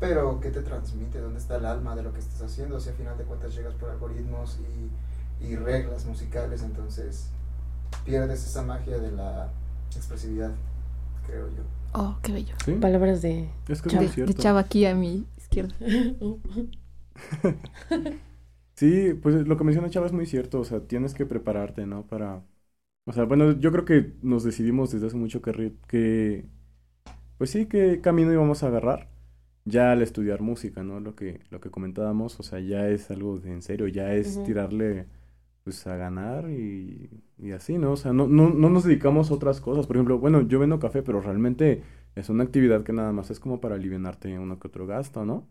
pero 0.00 0.40
¿qué 0.40 0.50
te 0.50 0.62
transmite? 0.62 1.20
¿Dónde 1.20 1.38
está 1.38 1.56
el 1.56 1.66
alma 1.66 1.94
de 1.94 2.02
lo 2.02 2.12
que 2.12 2.20
estás 2.20 2.42
haciendo? 2.42 2.76
O 2.76 2.80
sea, 2.80 2.92
a 2.92 2.96
final 2.96 3.18
de 3.18 3.24
cuentas 3.24 3.54
llegas 3.54 3.74
por 3.74 3.90
algoritmos 3.90 4.58
y, 5.40 5.46
y 5.46 5.56
reglas 5.56 6.06
musicales, 6.06 6.62
entonces 6.62 7.30
pierdes 8.04 8.46
esa 8.46 8.62
magia 8.62 8.98
de 8.98 9.12
la 9.12 9.48
expresividad, 9.94 10.52
creo 11.26 11.48
yo. 11.48 11.62
Oh, 11.92 12.16
qué 12.22 12.32
bello. 12.32 12.54
Sí, 12.64 12.72
Palabras 12.72 13.22
de... 13.22 13.50
es 13.68 13.82
que 13.82 14.04
es 14.04 14.16
De, 14.16 14.34
chava 14.34 14.60
aquí 14.60 14.86
a 14.86 14.94
mi 14.94 15.26
izquierda. 15.36 15.74
Sí, 18.76 19.12
pues 19.14 19.46
lo 19.46 19.56
que 19.58 19.64
menciona 19.64 19.90
Chava 19.90 20.06
es 20.06 20.12
muy 20.12 20.26
cierto, 20.26 20.60
o 20.60 20.64
sea, 20.64 20.80
tienes 20.86 21.12
que 21.14 21.26
prepararte, 21.26 21.86
¿no? 21.86 22.06
Para, 22.06 22.42
o 23.06 23.12
sea, 23.12 23.24
bueno, 23.24 23.52
yo 23.60 23.72
creo 23.72 23.84
que 23.84 24.14
nos 24.22 24.44
decidimos 24.44 24.92
desde 24.92 25.08
hace 25.08 25.16
mucho 25.16 25.42
que, 25.42 25.74
que 25.88 26.48
pues 27.38 27.50
sí, 27.50 27.66
qué 27.66 28.00
camino 28.02 28.32
íbamos 28.32 28.62
a 28.62 28.68
agarrar 28.68 29.09
ya 29.70 29.92
al 29.92 30.02
estudiar 30.02 30.42
música, 30.42 30.82
¿no? 30.82 31.00
Lo 31.00 31.14
que, 31.16 31.40
lo 31.50 31.60
que 31.60 31.70
comentábamos, 31.70 32.38
o 32.40 32.42
sea, 32.42 32.60
ya 32.60 32.88
es 32.88 33.10
algo 33.10 33.38
de 33.38 33.52
en 33.52 33.62
serio, 33.62 33.88
ya 33.88 34.14
es 34.14 34.42
tirarle, 34.42 35.06
pues, 35.64 35.86
a 35.86 35.96
ganar 35.96 36.50
y, 36.50 37.10
y 37.38 37.52
así, 37.52 37.78
¿no? 37.78 37.92
O 37.92 37.96
sea, 37.96 38.12
no, 38.12 38.26
no, 38.28 38.50
no 38.50 38.70
nos 38.70 38.84
dedicamos 38.84 39.30
a 39.30 39.34
otras 39.34 39.60
cosas, 39.60 39.86
por 39.86 39.96
ejemplo, 39.96 40.18
bueno, 40.18 40.42
yo 40.42 40.58
vendo 40.60 40.78
café, 40.80 41.02
pero 41.02 41.20
realmente 41.20 41.82
es 42.16 42.28
una 42.30 42.44
actividad 42.44 42.84
que 42.84 42.92
nada 42.92 43.12
más 43.12 43.30
es 43.30 43.40
como 43.40 43.60
para 43.60 43.76
alivianarte 43.76 44.38
uno 44.38 44.58
que 44.58 44.68
otro 44.68 44.86
gasto, 44.86 45.24
¿no? 45.24 45.48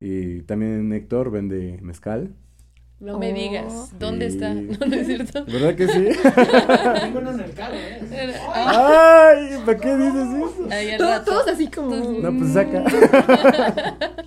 Y 0.00 0.42
también 0.42 0.92
Héctor 0.92 1.30
vende 1.30 1.78
mezcal. 1.82 2.34
No 2.98 3.18
me 3.18 3.30
Oh. 3.30 3.34
digas, 3.34 3.92
¿dónde 3.98 4.26
está? 4.26 4.54
Sí. 4.54 4.68
No, 4.80 4.86
no 4.86 4.94
es 4.96 5.06
cierto. 5.06 5.44
¿Verdad 5.44 5.74
que 5.74 5.86
sí? 5.88 6.08
Tengo 7.00 7.18
uno 7.18 7.30
en 7.32 7.40
el 7.40 7.52
carro, 7.52 7.74
¿eh? 7.76 8.34
¡Ay! 8.54 9.58
¿Para 9.66 9.78
qué 9.78 9.96
dices 9.96 10.28
eso? 10.34 10.68
ahí 10.70 10.90
al 10.92 10.98
Todo- 10.98 11.08
rato. 11.10 11.30
todos 11.32 11.48
así 11.48 11.68
como... 11.70 11.90
Todos- 11.90 12.18
No, 12.22 12.38
pues 12.38 12.52
saca. 12.52 12.84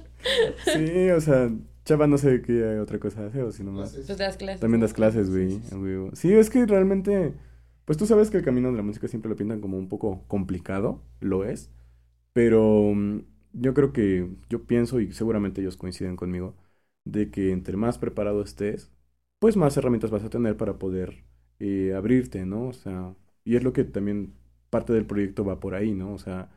Sí, 0.66 1.10
o 1.10 1.22
sea, 1.22 1.50
Chava 1.86 2.06
no 2.08 2.18
sé 2.18 2.42
qué 2.42 2.78
otra 2.80 3.00
cosa 3.00 3.26
hace 3.26 3.42
o 3.42 3.52
si 3.52 3.64
nomás. 3.64 3.94
Pues 3.94 4.18
das 4.18 4.38
clases. 4.38 4.60
También 4.60 4.82
das 4.82 4.94
clases, 4.94 5.30
güey. 5.30 5.60
Sí, 6.14 6.34
es 6.34 6.50
que 6.50 6.66
realmente, 6.66 7.34
pues 7.86 7.98
tú 7.98 8.06
sabes 8.06 8.30
que 8.30 8.38
el 8.38 8.44
camino 8.44 8.70
de 8.70 8.78
la 8.78 8.84
música 8.84 9.08
siempre 9.08 9.30
lo 9.30 9.36
pintan 9.36 9.62
como 9.62 9.78
un 9.78 9.88
poco 9.90 10.24
complicado, 10.28 11.02
lo 11.20 11.46
es, 11.46 11.72
pero 12.34 12.92
mm, 12.94 13.22
yo 13.54 13.74
creo 13.74 13.94
que, 13.94 14.30
yo 14.50 14.64
pienso 14.66 15.00
y 15.00 15.12
seguramente 15.14 15.62
ellos 15.62 15.78
coinciden 15.78 16.16
conmigo, 16.16 16.54
de 17.12 17.32
que 17.32 17.52
entre 17.52 17.78
más 17.78 17.98
preparado 17.98 18.42
estés, 18.42 18.92
pues 19.40 19.58
más 19.58 19.78
herramientas 19.78 20.12
vas 20.12 20.24
a 20.24 20.30
tener 20.30 20.58
para 20.58 20.78
poder 20.80 21.24
eh, 21.60 21.94
abrirte, 21.96 22.46
¿no? 22.46 22.68
O 22.70 22.74
sea, 22.74 23.16
y 23.44 23.56
es 23.56 23.64
lo 23.64 23.74
que 23.74 23.84
también 23.86 24.34
parte 24.70 24.94
del 24.94 25.06
proyecto 25.06 25.46
va 25.46 25.60
por 25.60 25.76
ahí, 25.76 25.94
¿no? 25.94 26.14
O 26.14 26.20
sea, 26.20 26.50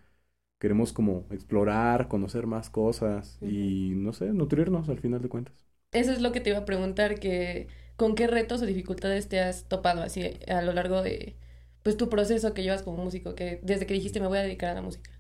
queremos 0.60 0.92
como 0.92 1.26
explorar, 1.30 2.08
conocer 2.08 2.46
más 2.46 2.70
cosas 2.70 3.38
y, 3.42 3.92
no 3.96 4.12
sé, 4.12 4.32
nutrirnos 4.32 4.88
al 4.88 5.00
final 5.00 5.22
de 5.22 5.28
cuentas. 5.28 5.66
Eso 5.92 6.12
es 6.12 6.20
lo 6.20 6.32
que 6.32 6.40
te 6.40 6.50
iba 6.50 6.58
a 6.60 6.64
preguntar, 6.64 7.18
que 7.20 7.68
con 7.96 8.14
qué 8.14 8.26
retos 8.26 8.62
o 8.62 8.66
dificultades 8.66 9.28
te 9.28 9.40
has 9.40 9.68
topado 9.68 10.02
así 10.02 10.38
a 10.48 10.62
lo 10.62 10.72
largo 10.72 11.02
de 11.02 11.36
pues 11.82 11.96
tu 11.96 12.08
proceso 12.08 12.54
que 12.54 12.62
llevas 12.62 12.82
como 12.82 13.02
músico, 13.04 13.34
que 13.34 13.60
desde 13.62 13.86
que 13.86 13.94
dijiste 13.94 14.20
me 14.20 14.26
voy 14.28 14.38
a 14.38 14.42
dedicar 14.42 14.70
a 14.70 14.74
la 14.74 14.82
música. 14.82 15.10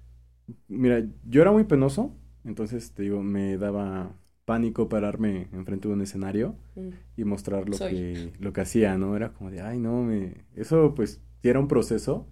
Mira, 0.68 1.04
yo 1.24 1.42
era 1.42 1.52
muy 1.52 1.64
penoso, 1.64 2.16
entonces 2.44 2.92
te 2.94 3.02
digo, 3.02 3.22
me 3.22 3.56
daba 3.58 4.16
pánico 4.44 4.88
pararme 4.88 5.48
enfrente 5.52 5.88
de 5.88 5.94
un 5.94 6.02
escenario 6.02 6.56
Mm. 6.76 6.88
y 7.16 7.24
mostrar 7.24 7.68
lo 7.68 7.76
Soy. 7.76 7.92
que, 7.92 8.32
lo 8.40 8.52
que 8.52 8.62
hacía, 8.62 8.96
¿no? 8.98 9.16
Era 9.16 9.32
como 9.32 9.50
de, 9.50 9.60
ay, 9.62 9.78
no, 9.78 10.02
me... 10.02 10.34
Eso, 10.56 10.94
pues, 10.94 11.20
era 11.42 11.60
un 11.60 11.68
proceso 11.68 12.26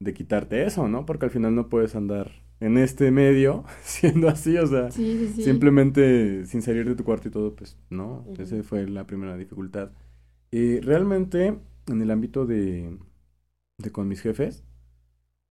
de 0.00 0.14
quitarte 0.14 0.64
eso, 0.64 0.88
¿no? 0.88 1.06
Porque 1.06 1.26
al 1.26 1.30
final 1.30 1.54
no 1.54 1.68
puedes 1.68 1.94
andar 1.96 2.32
en 2.60 2.78
este 2.78 3.10
medio 3.10 3.64
siendo 3.82 4.28
así, 4.28 4.56
o 4.58 4.66
sea, 4.66 4.90
Sí, 4.90 5.16
sí, 5.18 5.28
sí. 5.36 5.42
simplemente 5.44 6.46
sin 6.46 6.62
salir 6.62 6.86
de 6.88 6.94
tu 6.96 7.04
cuarto 7.04 7.28
y 7.28 7.30
todo, 7.30 7.54
pues, 7.56 7.78
no. 7.90 8.24
Ujú. 8.28 8.42
Esa 8.42 8.62
fue 8.62 8.86
la 8.88 9.06
primera 9.06 9.36
dificultad. 9.36 9.90
Y 10.50 10.80
realmente, 10.80 11.58
en 11.88 12.02
el 12.02 12.10
ámbito 12.10 12.46
de, 12.46 12.98
de 13.78 13.92
con 13.92 14.08
mis 14.08 14.20
jefes, 14.22 14.64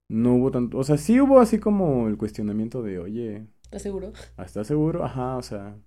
no 0.09 0.35
hubo 0.35 0.51
tanto, 0.51 0.77
o 0.77 0.83
sea, 0.83 0.97
sí 0.97 1.19
hubo 1.21 1.39
así 1.39 1.59
como 1.59 2.07
el 2.07 2.17
cuestionamiento 2.17 2.81
de, 2.83 2.99
oye, 2.99 3.47
¿Estás 3.63 3.83
seguro? 3.83 4.11
¿estás 4.37 4.67
seguro? 4.67 5.03
Ajá, 5.03 5.37
o 5.37 5.43
sea, 5.43 5.77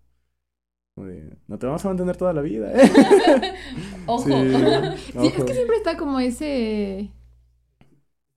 de, 0.97 1.37
no 1.49 1.59
te 1.59 1.67
vamos 1.67 1.85
a 1.85 1.89
mantener 1.89 2.17
toda 2.17 2.33
la 2.33 2.43
vida, 2.43 2.73
¿eh? 2.73 2.91
Ojo. 4.07 4.25
Sí, 4.25 4.35
Sí, 5.19 5.27
es 5.37 5.45
que 5.45 5.55
siempre 5.55 5.77
está 5.77 5.97
como 5.97 6.21
ese... 6.21 7.11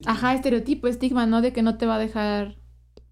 Ajá, 0.06 0.34
estereotipo, 0.34 0.86
estigma, 0.88 1.26
¿no? 1.26 1.42
De 1.42 1.52
que 1.52 1.62
no 1.62 1.76
te 1.76 1.86
va 1.86 1.96
a 1.96 1.98
dejar... 1.98 2.56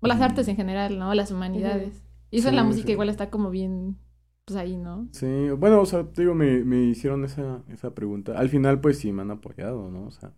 O 0.00 0.06
las 0.06 0.20
artes 0.20 0.48
en 0.48 0.56
general, 0.56 0.98
¿no? 0.98 1.14
Las 1.14 1.30
humanidades. 1.30 2.02
Y 2.30 2.38
eso 2.38 2.48
en 2.48 2.56
la 2.56 2.64
música 2.64 2.92
igual 2.92 3.08
está 3.08 3.30
como 3.30 3.50
bien... 3.50 3.98
Pues 4.46 4.56
ahí, 4.58 4.76
¿no? 4.76 5.08
Sí, 5.12 5.26
bueno, 5.56 5.80
o 5.80 5.86
sea, 5.86 6.04
te 6.12 6.22
digo, 6.22 6.34
me, 6.34 6.64
me 6.64 6.82
hicieron 6.82 7.24
esa, 7.24 7.62
esa 7.68 7.94
pregunta. 7.94 8.36
Al 8.36 8.48
final, 8.48 8.80
pues 8.80 8.98
sí, 8.98 9.12
me 9.12 9.22
han 9.22 9.30
apoyado, 9.30 9.90
¿no? 9.90 10.06
O 10.06 10.10
sea, 10.10 10.32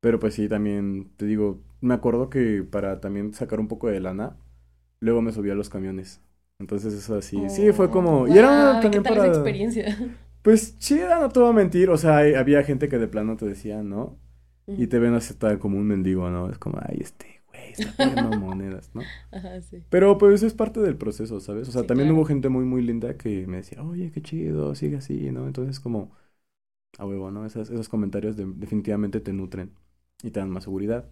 pero 0.00 0.20
pues 0.20 0.34
sí, 0.34 0.48
también, 0.48 1.10
te 1.16 1.26
digo, 1.26 1.62
me 1.80 1.94
acuerdo 1.94 2.30
que 2.30 2.64
para 2.64 3.00
también 3.00 3.34
sacar 3.34 3.60
un 3.60 3.68
poco 3.68 3.88
de 3.88 4.00
lana, 4.00 4.36
luego 5.00 5.22
me 5.22 5.32
subí 5.32 5.50
a 5.50 5.56
los 5.56 5.70
camiones. 5.70 6.22
Entonces 6.58 6.94
eso 6.94 7.16
así, 7.16 7.48
sí, 7.50 7.72
fue 7.72 7.90
como... 7.90 8.26
Y 8.28 8.36
era 8.38 8.78
también 8.80 9.04
¿Qué 9.04 9.10
tal 9.10 9.24
para... 9.24 9.24
experiencia? 9.24 9.96
Pues 10.42 10.78
chida, 10.78 11.20
no 11.20 11.28
te 11.30 11.40
voy 11.40 11.50
a 11.50 11.52
mentir, 11.52 11.90
o 11.90 11.98
sea, 11.98 12.18
hay- 12.18 12.34
había 12.34 12.62
gente 12.64 12.88
que 12.88 12.98
de 12.98 13.08
plano 13.08 13.36
te 13.36 13.46
decía, 13.46 13.82
¿no? 13.82 14.18
Y 14.76 14.88
te 14.88 14.98
ven 15.00 15.14
aceptar 15.14 15.58
como 15.58 15.78
un 15.78 15.86
mendigo, 15.86 16.30
¿no? 16.30 16.50
Es 16.50 16.58
como, 16.58 16.78
ay, 16.82 16.98
este 17.02 17.42
güey 17.48 17.70
está 17.72 17.92
pidiendo 17.94 18.32
monedas, 18.34 18.90
¿no? 18.94 19.12
Ajá, 19.30 19.60
sí. 19.62 19.84
Pero 19.90 20.18
pues 20.18 20.42
es 20.42 20.54
parte 20.54 20.80
del 20.80 20.98
proceso, 20.98 21.40
¿sabes? 21.40 21.68
O 21.68 21.72
sea, 21.72 21.84
Sí, 21.84 21.86
también 21.86 22.10
claro. 22.10 22.12
hubo 22.12 22.24
gente 22.26 22.48
muy, 22.50 22.64
muy 22.66 22.82
linda 22.82 23.16
que 23.18 23.46
me 23.46 23.58
decía, 23.58 23.82
oye, 23.84 24.12
qué 24.12 24.22
chido, 24.22 24.74
sigue 24.74 24.98
así, 24.98 25.30
¿no? 25.32 25.46
Entonces 25.48 25.80
como, 25.80 26.12
a 26.98 27.06
huevo, 27.06 27.30
¿no? 27.30 27.46
Esas, 27.46 27.70
esos 27.70 27.88
comentarios 27.88 28.36
de- 28.36 28.46
definitivamente 28.46 29.20
te 29.20 29.32
nutren 29.32 29.74
y 30.22 30.30
te 30.30 30.40
dan 30.40 30.50
más 30.50 30.64
seguridad. 30.64 31.08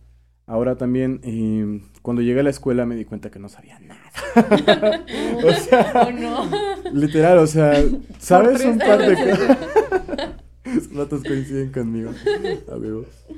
Ahora 0.49 0.77
también, 0.77 1.21
eh, 1.25 1.83
cuando 2.03 2.23
llegué 2.23 2.39
a 2.39 2.45
la 2.45 2.51
escuela 2.51 2.87
me 2.87 2.95
di 2.95 3.05
cuenta 3.05 3.33
que 3.33 3.41
no 3.41 3.49
sabía 3.49 3.81
nada. 3.81 4.01
o 5.45 5.53
sea, 5.53 6.11
no. 6.19 6.49
literal, 6.93 7.39
o 7.39 7.47
sea, 7.49 7.75
¿sabes 8.19 8.65
un 8.65 8.79
par 8.79 9.01
de 9.01 9.15
cosas? 9.15 9.59
Platos 10.93 11.25
coinciden 11.25 11.73
conmigo. 11.73 12.13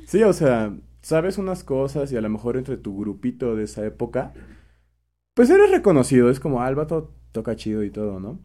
Sí, 0.07 0.23
o 0.23 0.33
sea, 0.35 0.77
sabes 1.01 1.39
unas 1.39 1.65
cosas 1.65 2.13
y 2.13 2.17
a 2.17 2.21
lo 2.21 2.29
mejor 2.29 2.59
entre 2.59 2.77
tu 2.77 2.99
grupito 2.99 3.57
de 3.57 3.65
esa 3.65 3.87
época, 3.87 4.35
pues 5.33 5.49
eres 5.49 5.71
reconocido. 5.71 6.29
Es 6.29 6.41
como, 6.41 6.61
ah, 6.61 6.69
el 6.69 6.75
vato 6.75 7.15
toca 7.33 7.57
chido 7.57 7.85
y 7.85 7.91
todo, 7.91 8.21
¿no? 8.21 8.41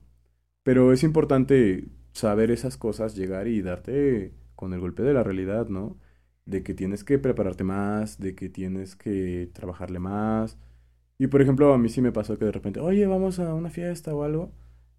Pero 0.63 0.93
es 0.93 1.03
importante 1.03 1.89
saber 2.13 2.49
esas 2.49 2.77
cosas, 2.77 3.15
llegar 3.15 3.47
y 3.47 3.61
darte 3.61 4.33
con 4.55 4.73
el 4.73 4.79
golpe 4.79 5.03
de 5.03 5.13
la 5.13 5.23
realidad, 5.23 5.67
¿no? 5.67 5.97
De 6.45 6.63
que 6.63 6.73
tienes 6.73 7.03
que 7.03 7.19
prepararte 7.19 7.63
más, 7.63 8.19
de 8.19 8.35
que 8.35 8.49
tienes 8.49 8.95
que 8.95 9.49
trabajarle 9.53 9.99
más. 9.99 10.57
Y 11.19 11.27
por 11.27 11.41
ejemplo, 11.41 11.73
a 11.73 11.77
mí 11.77 11.89
sí 11.89 12.01
me 12.01 12.11
pasó 12.11 12.37
que 12.39 12.45
de 12.45 12.51
repente, 12.53 12.79
oye, 12.81 13.07
vamos 13.07 13.39
a 13.39 13.53
una 13.55 13.69
fiesta 13.69 14.15
o 14.15 14.23
algo. 14.23 14.51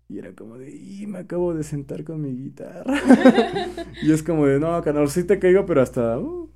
Y 0.08 0.18
era 0.18 0.34
como 0.34 0.58
de, 0.58 0.70
y 0.74 1.06
me 1.06 1.18
acabo 1.20 1.54
de 1.54 1.64
sentar 1.64 2.04
con 2.04 2.22
mi 2.22 2.30
guitarra. 2.36 2.94
y 4.02 4.12
es 4.12 4.22
como 4.22 4.46
de, 4.46 4.60
no, 4.60 4.82
canal, 4.82 5.08
sí 5.10 5.24
te 5.24 5.38
caigo, 5.38 5.66
pero 5.66 5.82
hasta, 5.82 6.18
uh". 6.18 6.50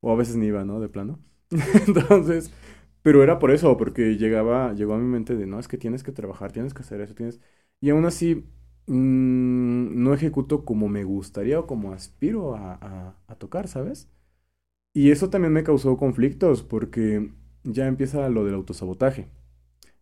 o 0.00 0.12
a 0.12 0.16
veces 0.16 0.36
ni 0.36 0.46
iba, 0.46 0.64
¿no? 0.64 0.80
De 0.80 0.88
plano. 0.88 1.20
Entonces, 1.86 2.52
pero 3.02 3.22
era 3.22 3.38
por 3.38 3.50
eso, 3.50 3.76
porque 3.76 4.16
llegaba, 4.16 4.72
llegó 4.74 4.94
a 4.94 4.98
mi 4.98 5.06
mente 5.06 5.36
de, 5.36 5.46
no, 5.46 5.58
es 5.60 5.68
que 5.68 5.78
tienes 5.78 6.02
que 6.02 6.12
trabajar, 6.12 6.52
tienes 6.52 6.74
que 6.74 6.82
hacer 6.82 7.00
eso, 7.00 7.14
tienes... 7.14 7.40
Y 7.80 7.90
aún 7.90 8.04
así, 8.06 8.44
mm, 8.86 10.02
no 10.02 10.14
ejecuto 10.14 10.64
como 10.64 10.88
me 10.88 11.04
gustaría 11.04 11.60
o 11.60 11.66
como 11.66 11.92
aspiro 11.92 12.54
a, 12.56 12.74
a, 12.74 13.16
a 13.28 13.34
tocar, 13.36 13.68
¿sabes? 13.68 14.08
Y 14.94 15.10
eso 15.10 15.30
también 15.30 15.52
me 15.52 15.64
causó 15.64 15.96
conflictos, 15.96 16.62
porque 16.62 17.32
ya 17.64 17.86
empieza 17.86 18.28
lo 18.28 18.44
del 18.44 18.54
autosabotaje. 18.54 19.28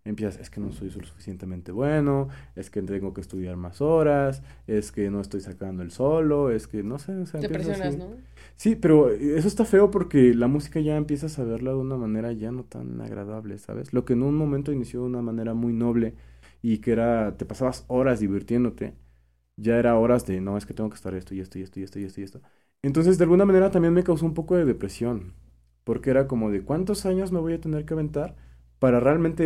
Empiezas, 0.05 0.41
es 0.41 0.51
que 0.51 0.61
no 0.61 0.73
soy 0.73 0.91
lo 0.91 1.05
suficientemente 1.07 1.73
bueno, 1.73 2.29
es 2.57 2.71
que 2.71 2.83
tengo 2.83 3.13
que 3.15 3.21
estudiar 3.21 3.57
más 3.57 3.83
horas, 3.83 4.43
es 4.67 4.93
que 4.93 5.11
no 5.11 5.21
estoy 5.21 5.41
sacando 5.43 5.83
el 5.83 5.91
solo, 5.93 6.51
es 6.51 6.67
que 6.69 6.83
no 6.83 6.99
sé, 6.99 7.13
o 7.17 7.27
sea, 7.27 7.41
Te 7.41 7.49
presionas, 7.49 7.97
así. 7.97 7.99
¿no? 7.99 8.17
Sí, 8.57 8.77
pero 8.77 9.11
eso 9.11 9.49
está 9.49 9.65
feo 9.67 9.91
porque 9.91 10.35
la 10.35 10.47
música 10.49 10.81
ya 10.81 10.97
empiezas 10.97 11.39
a 11.39 11.45
verla 11.45 11.71
de 11.73 11.77
una 11.79 11.97
manera 11.97 12.33
ya 12.33 12.53
no 12.53 12.65
tan 12.65 13.01
agradable, 13.01 13.59
¿sabes? 13.59 13.93
Lo 13.93 14.05
que 14.05 14.15
en 14.15 14.23
un 14.23 14.37
momento 14.37 14.73
inició 14.73 15.01
de 15.01 15.07
una 15.07 15.23
manera 15.23 15.55
muy 15.55 15.73
noble 15.73 16.15
y 16.63 16.79
que 16.79 16.93
era, 16.93 17.37
te 17.37 17.47
pasabas 17.47 17.85
horas 17.89 18.21
divirtiéndote, 18.21 18.95
ya 19.57 19.79
era 19.79 19.97
horas 19.99 20.27
de, 20.27 20.41
no, 20.41 20.57
es 20.57 20.67
que 20.67 20.75
tengo 20.75 20.91
que 20.91 20.97
estar 20.97 21.15
esto 21.15 21.35
y 21.35 21.41
esto 21.41 21.59
y 21.59 21.63
esto 21.63 21.81
y 21.81 21.85
esto 21.85 21.99
y 22.01 22.05
esto 22.05 22.21
y 22.21 22.25
esto. 22.25 22.41
Entonces, 22.83 23.19
de 23.19 23.25
alguna 23.25 23.45
manera 23.45 23.71
también 23.71 23.95
me 23.95 24.05
causó 24.05 24.27
un 24.27 24.35
poco 24.35 24.57
de 24.57 24.65
depresión, 24.65 25.35
porque 25.85 26.11
era 26.11 26.27
como 26.29 26.51
de, 26.51 26.63
¿cuántos 26.65 27.07
años 27.07 27.33
me 27.33 27.41
voy 27.41 27.55
a 27.55 27.61
tener 27.61 27.85
que 27.85 27.95
aventar 27.95 28.37
para 28.79 29.01
realmente 29.01 29.45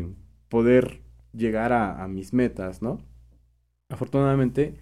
eh, 0.00 0.08
poder 0.48 1.02
llegar 1.34 1.72
a, 1.72 2.02
a 2.02 2.08
mis 2.08 2.32
metas, 2.32 2.82
¿no? 2.82 3.00
Afortunadamente, 3.88 4.76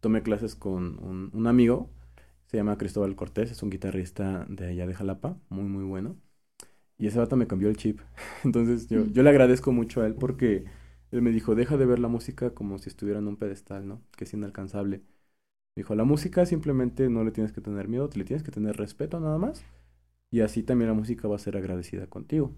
tomé 0.00 0.22
clases 0.22 0.56
con 0.56 0.98
un, 1.04 1.30
un 1.32 1.46
amigo, 1.46 1.90
se 2.46 2.56
llama 2.56 2.78
Cristóbal 2.78 3.16
Cortés, 3.16 3.50
es 3.50 3.62
un 3.62 3.70
guitarrista 3.70 4.46
de 4.48 4.68
allá 4.68 4.86
de 4.86 4.94
Jalapa, 4.94 5.38
muy, 5.48 5.64
muy 5.64 5.84
bueno. 5.84 6.16
Y 6.98 7.06
ese 7.08 7.18
vato 7.18 7.36
me 7.36 7.46
cambió 7.46 7.68
el 7.68 7.76
chip. 7.76 8.00
Entonces 8.44 8.88
yo, 8.88 9.06
yo 9.06 9.22
le 9.22 9.30
agradezco 9.30 9.72
mucho 9.72 10.02
a 10.02 10.06
él 10.06 10.14
porque 10.14 10.64
me 11.22 11.30
dijo, 11.32 11.54
deja 11.54 11.76
de 11.76 11.86
ver 11.86 11.98
la 11.98 12.08
música 12.08 12.54
como 12.54 12.78
si 12.78 12.88
estuviera 12.88 13.20
en 13.20 13.28
un 13.28 13.36
pedestal, 13.36 13.86
¿no? 13.88 14.02
Que 14.16 14.24
es 14.24 14.34
inalcanzable. 14.34 14.98
Me 15.76 15.82
dijo, 15.82 15.94
la 15.94 16.04
música 16.04 16.46
simplemente 16.46 17.08
no 17.10 17.24
le 17.24 17.32
tienes 17.32 17.52
que 17.52 17.60
tener 17.60 17.88
miedo, 17.88 18.08
le 18.14 18.24
tienes 18.24 18.42
que 18.44 18.50
tener 18.52 18.76
respeto 18.76 19.20
nada 19.20 19.38
más. 19.38 19.64
Y 20.30 20.40
así 20.40 20.62
también 20.62 20.88
la 20.90 20.94
música 20.94 21.28
va 21.28 21.36
a 21.36 21.38
ser 21.38 21.56
agradecida 21.56 22.06
contigo. 22.08 22.54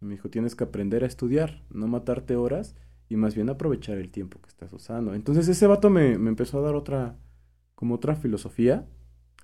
Me 0.00 0.14
dijo, 0.14 0.30
tienes 0.30 0.56
que 0.56 0.64
aprender 0.64 1.04
a 1.04 1.06
estudiar, 1.06 1.62
no 1.70 1.86
matarte 1.88 2.36
horas 2.36 2.76
y 3.08 3.16
más 3.16 3.34
bien 3.34 3.48
aprovechar 3.50 3.98
el 3.98 4.10
tiempo 4.10 4.40
que 4.40 4.48
estás 4.48 4.72
usando. 4.72 5.14
Entonces 5.14 5.48
ese 5.48 5.66
vato 5.66 5.90
me, 5.90 6.18
me 6.18 6.30
empezó 6.30 6.58
a 6.58 6.62
dar 6.62 6.74
otra, 6.74 7.18
como 7.74 7.94
otra 7.96 8.16
filosofía. 8.16 8.88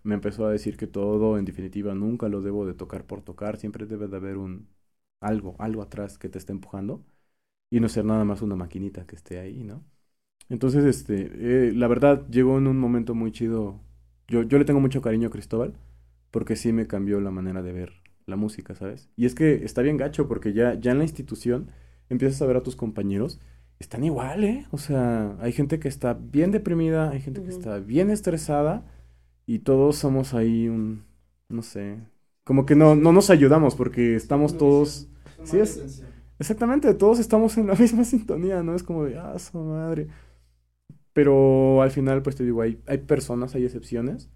Me 0.05 0.15
empezó 0.15 0.47
a 0.47 0.51
decir 0.53 0.77
que 0.77 0.87
todo, 0.87 1.39
en 1.39 1.45
definitiva, 1.45 1.95
nunca 1.95 2.29
lo 2.29 2.41
debo 2.43 2.67
de 2.67 2.75
tocar 2.75 3.07
por 3.07 3.23
tocar. 3.23 3.57
Siempre 3.59 3.87
debe 3.87 4.09
de 4.09 4.17
haber 4.17 4.37
un 4.39 4.69
algo, 5.21 5.57
algo 5.59 5.83
atrás 5.83 6.19
que 6.19 6.29
te 6.29 6.39
esté 6.39 6.53
empujando. 6.53 7.05
Y 7.71 7.81
no 7.81 7.89
ser 7.89 8.05
nada 8.05 8.25
más 8.25 8.43
una 8.43 8.57
maquinita 8.57 9.07
que 9.07 9.17
esté 9.17 9.39
ahí, 9.39 9.63
¿no? 9.63 9.85
Entonces, 10.49 10.85
este, 10.85 11.31
eh, 11.69 11.73
la 11.75 11.89
verdad, 11.89 12.27
llegó 12.31 12.59
en 12.59 12.67
un 12.67 12.79
momento 12.79 13.15
muy 13.15 13.33
chido. 13.33 13.81
Yo, 14.29 14.43
yo 14.43 14.59
le 14.59 14.65
tengo 14.65 14.81
mucho 14.81 15.03
cariño 15.03 15.29
a 15.29 15.31
Cristóbal, 15.31 15.75
porque 16.31 16.57
sí 16.57 16.73
me 16.73 16.87
cambió 16.87 17.21
la 17.21 17.31
manera 17.31 17.63
de 17.63 17.73
ver 17.73 17.93
la 18.27 18.37
música, 18.37 18.75
¿sabes? 18.75 19.11
Y 19.17 19.27
es 19.27 19.35
que 19.35 19.65
está 19.65 19.83
bien 19.83 19.97
gacho, 19.97 20.29
porque 20.29 20.53
ya, 20.53 20.75
ya 20.75 20.93
en 20.93 20.99
la 20.99 21.05
institución 21.05 21.71
empiezas 22.09 22.41
a 22.43 22.47
ver 22.47 22.57
a 22.57 22.63
tus 22.63 22.77
compañeros, 22.77 23.41
están 23.79 24.05
igual, 24.05 24.45
¿eh? 24.45 24.67
O 24.71 24.79
sea, 24.79 25.37
hay 25.41 25.53
gente 25.53 25.79
que 25.79 25.89
está 25.89 26.15
bien 26.15 26.51
deprimida, 26.51 27.11
hay 27.11 27.21
gente 27.21 27.43
que 27.43 27.51
está 27.51 27.79
bien 27.79 28.11
estresada, 28.11 28.85
y 29.47 29.61
todos 29.61 29.97
somos 29.97 30.35
ahí 30.35 30.69
un, 30.69 31.05
no 31.49 31.63
sé, 31.63 31.99
como 32.45 32.67
que 32.67 32.75
no, 32.77 32.95
no 32.95 33.13
nos 33.13 33.31
ayudamos, 33.31 33.75
porque 33.77 34.15
estamos 34.17 34.57
todos... 34.59 35.09
Sí, 35.45 35.59
es-. 35.59 36.03
Exactamente, 36.39 36.95
todos 36.95 37.19
estamos 37.19 37.57
en 37.59 37.67
la 37.67 37.75
misma 37.77 38.05
sintonía, 38.05 38.63
¿no? 38.63 38.75
Es 38.75 38.83
como 38.83 39.05
de, 39.05 39.19
ah, 39.19 39.39
su 39.39 39.59
madre. 39.59 40.09
Pero 41.13 41.83
al 41.83 41.91
final, 41.91 42.23
pues 42.23 42.37
te 42.37 42.45
digo, 42.45 42.63
hay, 42.63 42.81
hay 42.87 42.99
personas, 42.99 43.55
hay 43.55 43.65
excepciones. 43.65 44.31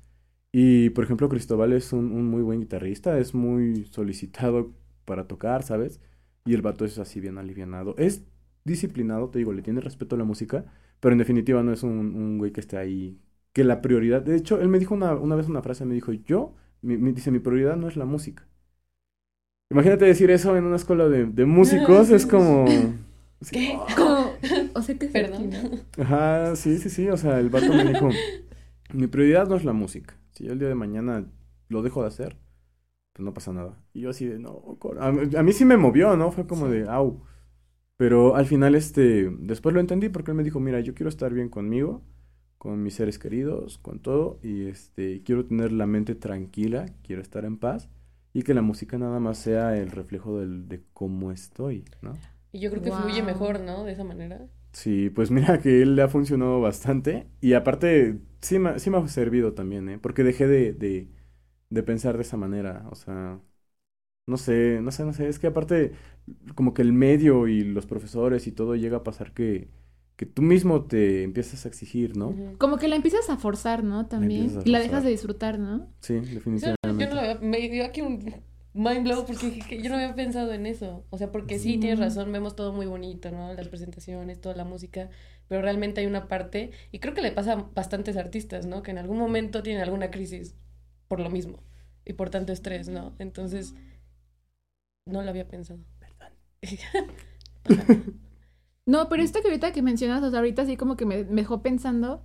Y, 0.53 0.91
por 0.93 1.05
ejemplo, 1.05 1.29
Cristóbal 1.29 1.73
es 1.73 1.93
un, 1.93 2.13
un 2.13 2.29
muy 2.29 2.43
buen 2.43 2.61
guitarrista, 2.61 3.19
es 3.19 3.35
muy 3.35 3.87
solicitado 3.87 4.73
para 5.05 5.27
tocar, 5.29 5.63
¿sabes? 5.65 6.01
Y 6.47 6.55
el 6.55 6.63
vato 6.63 6.85
es 6.85 6.99
así 6.99 7.21
bien 7.21 7.39
alivianado. 7.39 7.97
Es 7.99 8.25
disciplinado, 8.65 9.31
te 9.31 9.39
digo, 9.41 9.53
le 9.53 9.63
tiene 9.63 9.81
respeto 9.81 10.17
a 10.17 10.19
la 10.19 10.25
música, 10.25 10.67
pero 11.01 11.13
en 11.15 11.19
definitiva 11.21 11.63
no 11.63 11.73
es 11.73 11.83
un, 11.85 11.93
un 12.17 12.39
güey 12.39 12.53
que 12.53 12.61
esté 12.61 12.79
ahí, 12.79 13.21
que 13.53 13.65
la 13.65 13.83
prioridad... 13.83 14.23
De 14.23 14.37
hecho, 14.37 14.61
él 14.61 14.69
me 14.69 14.79
dijo 14.81 14.95
una, 14.95 15.15
una 15.15 15.37
vez 15.37 15.49
una 15.49 15.63
frase, 15.63 15.85
me 15.87 15.95
dijo, 15.95 16.13
yo, 16.13 16.55
mi- 16.83 16.97
dice, 17.13 17.31
mi 17.33 17.41
prioridad 17.41 17.77
no 17.77 17.89
es 17.89 17.97
la 17.97 18.07
música. 18.07 18.49
Imagínate 19.73 20.05
decir 20.05 20.31
eso 20.31 20.57
en 20.57 20.65
una 20.65 20.77
escuela 20.77 21.09
de, 21.09 21.27
de 21.27 21.47
músicos, 21.47 22.11
es 22.11 22.27
como... 22.27 22.65
¿Qué? 23.51 23.77
Como, 23.97 24.31
o 24.75 24.83
sea 24.83 24.99
que 24.99 25.07
es 25.07 25.13
Perdón. 25.13 25.35
aquí, 25.35 25.47
¿no? 25.49 26.05
Ajá, 26.05 26.55
sí, 26.57 26.79
sí, 26.79 26.91
sí, 26.91 27.09
o 27.09 27.17
sea, 27.17 27.41
el 27.41 27.51
vato 27.51 27.73
me 27.73 27.85
dijo, 27.85 28.09
mi 28.93 29.09
prioridad 29.09 29.49
no 29.49 29.57
es 29.57 29.65
la 29.65 29.73
música. 29.73 30.17
Si 30.33 30.45
yo 30.45 30.53
el 30.53 30.59
día 30.61 30.69
de 30.69 30.75
mañana 30.77 31.27
lo 31.69 31.83
dejo 31.83 32.03
de 32.03 32.09
hacer, 32.09 32.37
pues 33.13 33.25
no 33.25 33.35
pasa 33.35 33.53
nada. 33.53 33.83
Y 33.93 34.03
yo 34.03 34.11
así 34.11 34.27
de, 34.27 34.39
no, 34.39 34.55
cor-". 34.79 35.03
a, 35.03 35.13
mí- 35.13 35.35
a 35.37 35.43
mí 35.43 35.53
sí 35.53 35.65
me 35.65 35.77
movió, 35.77 36.17
¿no? 36.17 36.31
Fue 36.33 36.47
como 36.47 36.67
Sí. 36.67 36.73
de, 36.73 36.89
au. 36.89 37.23
Pero 37.97 38.37
al 38.37 38.47
final, 38.47 38.75
este, 38.75 39.31
después 39.41 39.75
lo 39.75 39.81
entendí 39.81 40.09
porque 40.09 40.33
él 40.33 40.37
me 40.37 40.45
dijo, 40.45 40.61
mira, 40.61 40.81
yo 40.81 40.95
quiero 40.95 41.09
estar 41.09 41.33
bien 41.35 41.49
conmigo, 41.49 42.03
con 42.59 42.83
mis 42.83 42.95
seres 42.95 43.19
queridos, 43.19 43.79
con 43.79 44.01
todo, 44.01 44.39
y 44.43 44.67
este, 44.67 45.23
quiero 45.25 45.45
tener 45.47 45.73
la 45.73 45.87
mente 45.87 46.15
tranquila, 46.15 46.87
quiero 47.03 47.23
estar 47.23 47.45
en 47.45 47.59
paz, 47.59 47.89
y 48.33 48.43
que 48.43 48.55
la 48.55 48.63
música 48.63 48.99
nada 48.99 49.21
más 49.21 49.39
sea 49.39 49.77
el 49.77 49.91
reflejo 49.91 50.39
del, 50.41 50.69
de 50.69 50.83
cómo 50.93 51.33
estoy, 51.33 51.85
¿no? 52.03 52.15
Y 52.53 52.61
yo 52.61 52.71
creo 52.71 52.83
que 52.83 52.93
fluye 52.93 53.23
mejor, 53.23 53.61
¿no? 53.61 53.85
De 53.85 53.93
esa 53.93 54.05
manera. 54.05 54.47
Sí, 54.73 55.11
pues 55.11 55.31
mira 55.31 55.61
que 55.61 55.83
él 55.83 55.97
le 55.97 56.03
ha 56.03 56.09
funcionado 56.09 56.61
bastante 56.61 57.29
y 57.41 57.53
aparte 57.55 58.21
sí 58.41 58.59
me, 58.59 58.79
sí 58.79 58.89
me 58.91 58.99
ha 58.99 59.09
servido 59.09 59.53
también, 59.53 59.89
¿eh? 59.91 59.99
Porque 59.99 60.25
dejé 60.25 60.47
de, 60.47 60.73
de, 60.73 61.09
de 61.71 61.83
pensar 61.83 62.17
de 62.17 62.23
esa 62.23 62.37
manera, 62.39 62.87
o 62.91 62.95
sea, 62.95 63.41
no 64.27 64.37
sé, 64.39 64.81
no 64.83 64.93
sé, 64.93 65.05
no 65.05 65.13
sé, 65.15 65.29
es 65.29 65.39
que 65.39 65.49
aparte 65.49 65.93
como 66.55 66.75
que 66.75 66.83
el 66.83 66.93
medio 66.93 67.49
y 67.49 67.65
los 67.65 67.87
profesores 67.87 68.47
y 68.47 68.53
todo 68.53 68.77
llega 68.77 68.99
a 68.99 69.05
pasar 69.05 69.33
que, 69.35 69.69
que 70.17 70.27
tú 70.27 70.43
mismo 70.43 70.85
te 70.87 71.25
empiezas 71.25 71.65
a 71.67 71.69
exigir, 71.69 72.17
¿no? 72.17 72.35
Como 72.59 72.79
que 72.79 72.89
la 72.89 72.97
empiezas 72.97 73.29
a 73.31 73.37
forzar, 73.37 73.83
¿no? 73.85 74.07
También. 74.07 74.61
Y 74.65 74.71
la 74.71 74.81
dejas 74.81 75.05
de 75.05 75.11
disfrutar, 75.11 75.59
¿no? 75.59 75.89
Sí, 76.01 76.15
definitivamente. 76.21 77.05
yo 77.05 77.15
no 77.15 77.22
me 77.53 77.69
dio 77.69 77.85
aquí 77.85 78.01
un 78.01 78.43
mind 78.75 79.05
blow 79.05 79.27
porque 79.27 79.51
dije 79.51 79.69
que 79.69 79.83
yo 79.83 79.91
no 79.91 79.97
había 79.97 80.15
pensado 80.15 80.53
en 80.55 80.65
eso. 80.67 81.05
O 81.11 81.19
sea, 81.19 81.31
porque 81.31 81.59
sí, 81.59 81.79
tienes 81.79 81.99
Mm. 81.99 82.03
razón, 82.03 82.33
vemos 82.33 82.57
todo 82.57 82.73
muy 82.73 82.87
bonito, 82.87 83.31
¿no? 83.31 83.53
Las 83.55 83.69
presentaciones, 83.69 84.41
toda 84.41 84.55
la 84.57 84.65
música, 84.65 85.11
pero 85.49 85.61
realmente 85.63 86.01
hay 86.01 86.07
una 86.07 86.27
parte, 86.29 86.71
y 86.93 86.99
creo 86.99 87.13
que 87.15 87.23
le 87.23 87.33
pasa 87.33 87.53
a 87.53 87.57
bastantes 87.75 88.17
artistas, 88.17 88.67
¿no? 88.67 88.83
Que 88.83 88.91
en 88.93 88.99
algún 88.99 89.19
momento 89.19 89.63
tienen 89.63 89.83
alguna 89.83 90.11
crisis 90.11 90.55
por 91.09 91.21
lo 91.21 91.29
mismo 91.31 91.59
y 92.07 92.15
por 92.15 92.31
tanto 92.31 92.53
estrés, 92.53 92.89
¿no? 92.89 93.15
Entonces, 93.19 93.75
no 95.07 95.23
lo 95.23 95.29
había 95.31 95.47
pensado. 95.49 95.81
Perdón. 96.01 96.33
No, 98.85 99.09
pero 99.09 99.23
esto 99.23 99.41
que 99.41 99.47
ahorita 99.47 99.73
que 99.73 99.81
mencionas, 99.81 100.25
o 100.25 100.31
sea, 100.31 100.41
ahorita 100.41 100.67
sí 100.67 100.77
como 100.77 100.97
que 100.97 101.07
me, 101.07 101.23
me 101.23 101.43
dejó 101.43 101.63
pensando, 101.63 102.25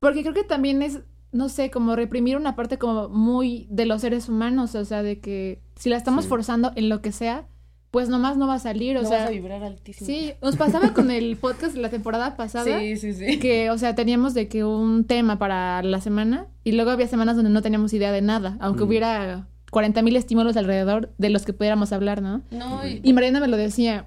porque 0.00 0.22
creo 0.22 0.32
que 0.32 0.42
también 0.44 0.80
es, 0.80 1.00
no 1.32 1.48
sé, 1.48 1.70
como 1.70 1.94
reprimir 1.96 2.36
una 2.36 2.56
parte 2.56 2.78
como 2.78 3.08
muy 3.08 3.66
de 3.70 3.86
los 3.86 4.00
seres 4.00 4.28
humanos, 4.28 4.74
o 4.74 4.84
sea, 4.84 5.02
de 5.02 5.20
que 5.20 5.60
si 5.76 5.88
la 5.90 5.96
estamos 5.96 6.24
Sí. 6.24 6.28
forzando 6.28 6.72
en 6.76 6.88
lo 6.88 7.00
que 7.02 7.12
sea, 7.12 7.46
pues 7.92 8.08
nomás 8.08 8.36
no 8.36 8.46
va 8.46 8.54
a 8.54 8.58
salir, 8.60 8.96
o 8.96 9.02
no 9.02 9.08
sea, 9.08 9.18
vas 9.20 9.26
a 9.28 9.30
vibrar 9.30 9.62
altísimo. 9.64 10.06
sí, 10.06 10.32
nos 10.42 10.56
pasaba 10.56 10.92
con 10.94 11.10
el 11.10 11.36
podcast 11.40 11.74
de 11.74 11.80
la 11.82 11.90
temporada 11.90 12.36
pasada. 12.36 12.78
sí, 12.78 12.96
sí, 12.96 13.12
sí. 13.14 13.38
Que, 13.38 13.70
o 13.70 13.78
sea, 13.78 13.94
teníamos 13.94 14.32
de 14.34 14.48
que 14.48 14.64
un 14.64 15.04
tema 15.04 15.38
para 15.38 15.82
la 15.82 16.00
semana 16.00 16.46
y 16.64 16.72
luego 16.72 16.90
había 16.92 17.06
semanas 17.08 17.36
donde 17.36 17.50
no 17.50 17.62
teníamos 17.62 17.92
idea 17.92 18.12
de 18.12 18.22
nada, 18.22 18.56
aunque 18.60 18.84
Mm. 18.84 18.86
hubiera 18.88 19.46
40 19.72 20.02
mil 20.02 20.16
estímulos 20.16 20.56
alrededor 20.56 21.12
de 21.18 21.30
los 21.30 21.44
que 21.44 21.52
pudiéramos 21.52 21.92
hablar, 21.92 22.22
¿no? 22.22 22.42
No, 22.50 22.84
y, 22.86 23.00
Y 23.04 23.12
Mariana 23.12 23.40
me 23.40 23.48
lo 23.48 23.56
decía, 23.56 24.06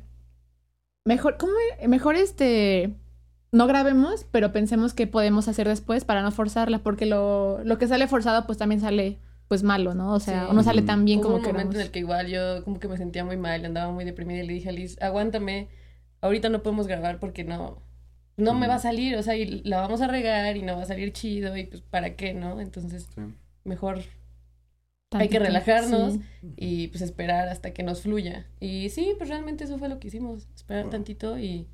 mejor, 1.06 1.38
¿cómo? 1.38 1.54
Mejor 1.88 2.16
este, 2.16 2.94
no 3.54 3.68
grabemos, 3.68 4.26
pero 4.32 4.52
pensemos 4.52 4.94
qué 4.94 5.08
podemos 5.08 5.48
hacer 5.48 5.68
después 5.68 6.04
para 6.04 6.22
no 6.22 6.32
forzarla, 6.32 6.80
porque 6.80 7.06
lo, 7.06 7.64
lo 7.64 7.78
que 7.78 7.88
sale 7.88 8.08
forzado 8.08 8.46
pues 8.46 8.58
también 8.58 8.82
sale 8.82 9.20
pues 9.48 9.62
malo, 9.64 9.94
¿no? 9.94 10.14
O 10.14 10.20
sea, 10.20 10.42
Sí. 10.42 10.48
o 10.50 10.54
no 10.54 10.64
sale 10.64 10.82
tan 10.82 11.06
bien 11.06 11.20
Hubo 11.20 11.26
como 11.26 11.36
un 11.38 11.44
momento 11.46 11.76
en 11.76 11.82
el 11.82 11.92
que 11.92 12.00
igual 12.00 12.28
yo 12.28 12.64
como 12.64 12.80
que 12.80 12.88
me 12.88 12.98
sentía 12.98 13.24
muy 13.24 13.38
mal, 13.38 13.64
andaba 13.64 13.92
muy 13.92 14.04
deprimida 14.06 14.44
y 14.44 14.48
le 14.48 14.54
dije 14.54 14.70
a 14.70 14.72
Liz, 14.72 15.00
aguántame, 15.02 15.70
ahorita 16.22 16.50
no 16.50 16.64
podemos 16.64 16.88
grabar 16.88 17.20
porque 17.20 17.44
no, 17.44 17.82
no 18.38 18.54
me 18.56 18.68
va 18.68 18.76
a 18.76 18.80
salir, 18.80 19.16
o 19.16 19.22
sea, 19.24 19.36
y 19.38 19.62
la 19.64 19.80
vamos 19.82 20.02
a 20.02 20.08
regar 20.08 20.58
y 20.58 20.64
no 20.64 20.76
va 20.76 20.82
a 20.84 20.86
salir 20.88 21.14
chido 21.14 21.56
y 21.56 21.66
pues 21.66 21.82
para 21.82 22.16
qué, 22.16 22.34
¿no? 22.34 22.60
Entonces, 22.60 23.08
Sí. 23.14 23.22
mejor 23.64 24.00
hay 25.12 25.30
que 25.30 25.38
relajarnos 25.38 26.14
sí. 26.14 26.22
y 26.58 26.88
pues 26.88 27.02
esperar 27.04 27.48
hasta 27.48 27.72
que 27.72 27.84
nos 27.84 28.02
fluya. 28.02 28.48
Y 28.60 28.90
sí, 28.90 29.14
pues 29.18 29.30
realmente 29.30 29.66
eso 29.66 29.78
fue 29.78 29.88
lo 29.90 30.00
que 30.00 30.08
hicimos, 30.08 30.48
esperar 30.56 30.84
Wow. 30.86 30.92
tantito 30.92 31.38
y 31.38 31.68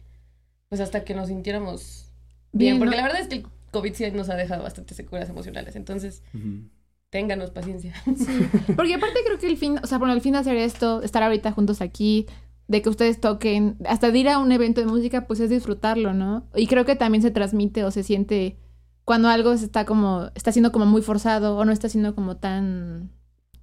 pues 0.69 0.81
hasta 0.81 1.03
que 1.03 1.13
nos 1.13 1.27
sintiéramos 1.27 2.05
Bien, 2.51 2.75
bien, 2.75 2.79
porque 2.79 2.95
¿no? 2.95 3.01
la 3.01 3.03
verdad 3.07 3.21
es 3.21 3.27
que 3.27 3.35
el 3.35 3.45
COVID 3.71 3.93
sí 3.93 4.09
nos 4.11 4.29
ha 4.29 4.35
dejado 4.35 4.63
bastantes 4.63 4.95
secuelas 4.97 5.29
emocionales, 5.29 5.75
entonces 5.75 6.23
Ujú. 6.33 6.69
ténganos 7.09 7.51
paciencia. 7.51 7.93
Porque 8.75 8.95
aparte 8.95 9.19
creo 9.25 9.37
que 9.39 9.47
el 9.47 9.57
fin, 9.57 9.79
o 9.83 9.87
sea, 9.87 9.97
bueno, 9.97 10.13
el 10.13 10.21
fin 10.21 10.33
de 10.33 10.39
hacer 10.39 10.57
esto, 10.57 11.01
estar 11.03 11.21
ahorita 11.23 11.51
juntos 11.51 11.81
aquí, 11.81 12.25
de 12.67 12.81
que 12.81 12.89
ustedes 12.89 13.19
toquen, 13.19 13.77
hasta 13.87 14.11
de 14.11 14.19
ir 14.19 14.29
a 14.29 14.37
un 14.37 14.51
evento 14.51 14.79
de 14.81 14.87
música, 14.87 15.25
pues 15.25 15.39
es 15.39 15.49
disfrutarlo, 15.49 16.13
¿no? 16.13 16.45
Y 16.55 16.67
creo 16.67 16.85
que 16.85 16.95
también 16.95 17.21
se 17.23 17.31
transmite 17.31 17.83
o 17.83 17.91
se 17.91 18.03
siente 18.03 18.57
cuando 19.05 19.27
algo 19.29 19.57
se 19.57 19.65
está 19.65 19.85
como, 19.85 20.29
está 20.35 20.51
siendo 20.51 20.71
como 20.71 20.85
muy 20.85 21.01
forzado 21.01 21.57
o 21.57 21.65
no 21.65 21.71
está 21.71 21.89
siendo 21.89 22.13
como 22.13 22.37
tan, 22.37 23.09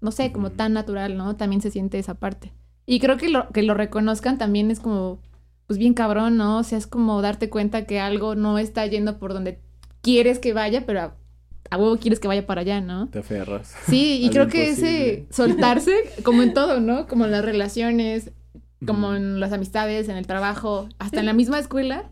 no 0.00 0.10
sé, 0.10 0.32
como 0.32 0.50
tan 0.50 0.72
natural, 0.72 1.16
¿no? 1.16 1.36
También 1.36 1.62
se 1.62 1.70
siente 1.70 2.00
esa 2.00 2.14
parte. 2.14 2.52
Y 2.84 2.98
creo 2.98 3.16
que 3.16 3.28
lo, 3.28 3.48
que 3.50 3.62
lo 3.62 3.74
reconozcan 3.74 4.38
también 4.38 4.72
es 4.72 4.80
como, 4.80 5.20
pues 5.66 5.78
bien 5.78 5.94
cabrón, 5.94 6.36
¿no? 6.36 6.58
O 6.58 6.62
sea, 6.62 6.78
es 6.78 6.86
como 6.86 7.20
darte 7.22 7.50
cuenta 7.50 7.84
que 7.86 8.00
algo 8.00 8.34
no 8.34 8.58
está 8.58 8.86
yendo 8.86 9.18
por 9.18 9.32
donde 9.32 9.60
quieres 10.02 10.38
que 10.38 10.52
vaya, 10.52 10.84
pero 10.86 11.00
a, 11.00 11.16
a 11.70 11.76
huevo 11.76 11.96
quieres 11.98 12.20
que 12.20 12.28
vaya 12.28 12.46
para 12.46 12.60
allá, 12.62 12.80
¿no? 12.80 13.08
Te 13.08 13.18
aferras. 13.20 13.74
Sí, 13.86 14.20
y 14.22 14.30
creo 14.32 14.48
que 14.48 14.68
ese 14.70 15.26
soltarse, 15.30 15.94
como 16.22 16.42
en 16.42 16.54
todo, 16.54 16.80
¿no? 16.80 17.06
Como 17.08 17.24
en 17.24 17.32
las 17.32 17.44
relaciones, 17.44 18.30
como 18.86 19.14
en 19.14 19.40
las 19.40 19.52
amistades, 19.52 20.08
en 20.08 20.16
el 20.16 20.26
trabajo, 20.26 20.88
hasta 20.98 21.20
en 21.20 21.26
la 21.26 21.32
misma 21.32 21.58
escuela, 21.58 22.10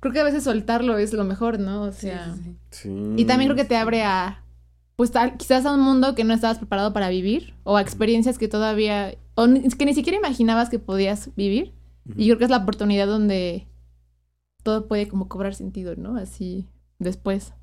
creo 0.00 0.12
que 0.12 0.20
a 0.20 0.24
veces 0.24 0.44
soltarlo 0.44 0.98
es 0.98 1.12
lo 1.12 1.24
mejor, 1.24 1.60
¿no? 1.60 1.82
O 1.82 1.92
Sí, 1.92 2.00
sea, 2.08 2.34
sí, 2.70 2.96
y 3.16 3.24
también 3.26 3.48
creo 3.50 3.56
que 3.56 3.68
te 3.68 3.76
abre 3.76 4.02
a, 4.02 4.42
pues 4.96 5.12
tal- 5.12 5.36
quizás 5.36 5.64
a 5.66 5.72
un 5.74 5.80
mundo 5.80 6.14
que 6.16 6.24
no 6.24 6.34
estabas 6.34 6.58
preparado 6.58 6.92
para 6.92 7.08
vivir, 7.08 7.54
o 7.62 7.76
a 7.76 7.80
experiencias 7.82 8.38
que 8.38 8.48
todavía, 8.48 9.14
o 9.36 9.46
que 9.46 9.84
ni 9.86 9.94
siquiera 9.94 10.18
imaginabas 10.18 10.70
que 10.70 10.78
podías 10.80 11.30
vivir. 11.36 11.72
Y 12.16 12.26
creo 12.26 12.38
que 12.38 12.44
es 12.44 12.50
la 12.50 12.58
oportunidad 12.58 13.06
donde 13.06 13.66
todo 14.62 14.88
puede 14.88 15.08
como 15.08 15.28
cobrar 15.28 15.54
sentido, 15.54 15.96
¿no? 15.96 16.16
Así 16.16 16.68
después. 16.98 17.54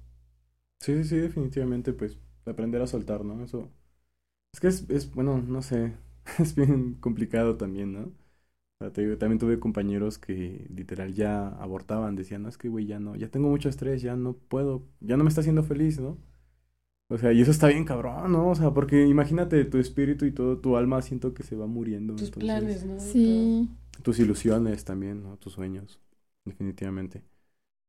Sí, 0.80 1.04
sí, 1.04 1.18
definitivamente, 1.18 1.94
pues, 1.94 2.18
aprender 2.46 2.82
a 2.82 2.88
soltar, 2.88 3.26
¿no? 3.26 3.44
Eso. 3.44 3.72
Es 4.54 4.60
que 4.60 4.68
es, 4.68 4.90
es 4.90 5.12
bueno, 5.14 5.40
no 5.42 5.62
sé, 5.62 5.94
es 6.40 6.56
bien 6.56 6.96
complicado 6.96 7.58
también, 7.58 7.94
¿no? 7.94 8.02
O 8.04 8.14
sea, 8.80 8.94
te 8.94 9.02
digo, 9.04 9.18
también 9.18 9.40
tuve 9.40 9.60
compañeros 9.60 10.20
que 10.20 10.68
literal 10.76 11.14
ya 11.14 11.50
abortaban, 11.50 12.16
decían, 12.16 12.44
no, 12.44 12.50
es 12.50 12.58
que, 12.58 12.70
güey, 12.70 12.88
ya 12.88 13.00
no, 13.00 13.16
ya 13.16 13.30
tengo 13.30 13.50
mucho 13.50 13.70
estrés, 13.70 14.02
ya 14.02 14.16
no 14.18 14.34
puedo, 14.36 14.84
ya 15.02 15.18
no 15.18 15.24
me 15.24 15.30
está 15.30 15.42
haciendo 15.42 15.64
feliz, 15.64 16.00
¿no? 16.00 16.18
O 17.10 17.18
sea, 17.18 17.34
y 17.34 17.42
eso 17.42 17.52
está 17.52 17.68
bien 17.68 17.86
cabrón, 17.86 18.32
¿no? 18.32 18.50
O 18.50 18.56
sea, 18.56 18.72
porque 18.74 19.06
imagínate 19.08 19.64
tu 19.66 19.78
espíritu 19.78 20.26
y 20.26 20.32
todo 20.32 20.58
tu 20.60 20.76
alma 20.78 21.02
siento 21.02 21.34
que 21.34 21.44
se 21.44 21.56
va 21.56 21.68
muriendo. 21.68 22.16
Tus 22.16 22.28
entonces, 22.30 22.44
planes, 22.44 22.86
¿no? 22.86 23.00
Sí. 23.00 23.70
Tus 24.04 24.20
ilusiones 24.20 24.86
también, 24.86 25.24
¿no? 25.24 25.38
Tus 25.38 25.54
sueños, 25.54 26.00
definitivamente. 26.46 27.24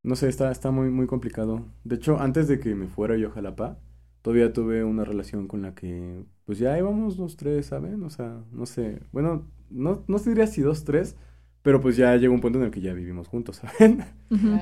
No 0.03 0.17
sé, 0.17 0.29
está, 0.29 0.51
está 0.53 0.71
muy, 0.71 0.91
muy 0.91 1.07
complicado. 1.07 1.67
De 1.85 1.97
hecho, 1.97 2.21
antes 2.21 2.49
de 2.49 2.61
que 2.61 2.75
me 2.75 2.87
fuera 2.87 3.17
yo 3.17 3.29
a 3.29 3.33
Jalapa, 3.33 3.79
todavía 4.23 4.53
tuve 4.53 4.85
una 4.85 5.05
relación 5.05 5.49
con 5.49 5.63
la 5.63 5.75
que, 5.75 6.25
pues 6.45 6.59
ya 6.59 6.79
íbamos 6.79 7.19
los 7.19 7.37
tres, 7.37 7.67
¿saben? 7.67 8.03
O 8.05 8.11
sea, 8.11 8.43
no 8.53 8.67
sé, 8.67 9.01
bueno, 9.13 9.47
no, 9.71 10.05
no 10.07 10.19
se 10.19 10.31
diría 10.31 10.47
si 10.47 10.63
dos, 10.63 10.85
tres, 10.85 11.17
pero 11.63 11.81
pues 11.81 11.97
ya 11.97 12.17
llegó 12.17 12.35
un 12.35 12.41
punto 12.41 12.59
en 12.59 12.67
el 12.67 12.71
que 12.71 12.81
ya 12.81 12.93
vivimos 12.93 13.29
juntos, 13.29 13.57
¿saben? 13.79 14.05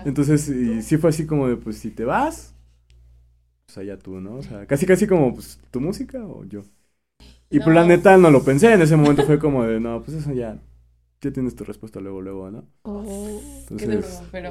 Entonces, 0.04 0.48
y 0.48 0.82
sí 0.82 0.96
fue 0.96 1.10
así 1.10 1.26
como 1.26 1.48
de, 1.48 1.56
pues 1.56 1.78
si 1.78 1.90
te 1.90 2.04
vas, 2.04 2.54
pues 3.66 3.78
allá 3.78 3.98
tú, 3.98 4.20
¿no? 4.20 4.36
O 4.36 4.42
sea, 4.42 4.66
casi, 4.66 4.86
casi 4.86 5.06
como, 5.06 5.34
pues, 5.34 5.60
tu 5.70 5.80
música 5.80 6.24
o 6.26 6.44
yo. 6.44 6.62
Y 7.50 7.60
pues 7.60 7.74
la 7.74 7.84
neta 7.84 8.16
no 8.16 8.30
lo 8.30 8.44
pensé, 8.44 8.72
en 8.72 8.82
ese 8.82 8.96
momento 8.96 9.24
fue 9.24 9.38
como 9.38 9.64
de, 9.64 9.80
no, 9.80 10.02
pues 10.02 10.16
eso 10.18 10.32
ya, 10.32 10.60
ya 11.24 11.32
tienes 11.32 11.56
tu 11.56 11.64
respuesta 11.64 12.00
luego, 12.00 12.22
luego, 12.22 12.50
¿no? 12.50 12.68
Oh. 12.84 13.40
Qué 13.76 13.86
duro, 13.88 14.08
Entonces, 14.08 14.22
pero 14.30 14.50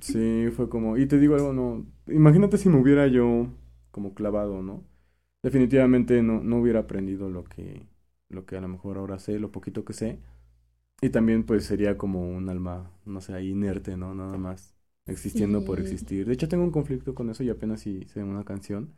sí, 0.00 0.48
fue 0.56 0.68
como, 0.68 0.96
y 0.98 1.06
te 1.06 1.18
digo 1.18 1.34
algo, 1.36 1.52
no, 1.52 1.86
imagínate 2.08 2.58
si 2.58 2.68
me 2.68 2.80
hubiera 2.80 3.06
yo 3.08 3.48
como 3.90 4.14
clavado, 4.14 4.62
¿no? 4.62 4.84
Definitivamente 5.42 6.22
no, 6.22 6.42
no 6.42 6.58
hubiera 6.60 6.80
aprendido 6.80 7.30
lo 7.30 7.44
que, 7.44 7.86
lo 8.28 8.46
que 8.46 8.56
a 8.56 8.60
lo 8.60 8.68
mejor 8.68 8.98
ahora 8.98 9.18
sé, 9.18 9.38
lo 9.40 9.52
poquito 9.52 9.84
que 9.84 9.92
sé. 9.94 10.20
Y 11.02 11.10
también 11.10 11.44
pues 11.44 11.64
sería 11.66 11.98
como 11.98 12.22
un 12.28 12.48
alma, 12.48 12.92
no 13.04 13.20
sé, 13.20 13.42
inerte, 13.44 13.96
¿no? 13.96 14.14
Nada 14.14 14.38
más 14.38 14.74
existiendo 15.06 15.64
por 15.64 15.78
Sí. 15.78 15.82
existir. 15.82 16.26
De 16.26 16.34
hecho 16.34 16.48
tengo 16.48 16.64
un 16.64 16.70
conflicto 16.72 17.14
con 17.14 17.30
eso 17.30 17.42
y 17.44 17.50
apenas 17.50 17.86
hice 17.86 18.22
una 18.24 18.44
canción 18.44 18.94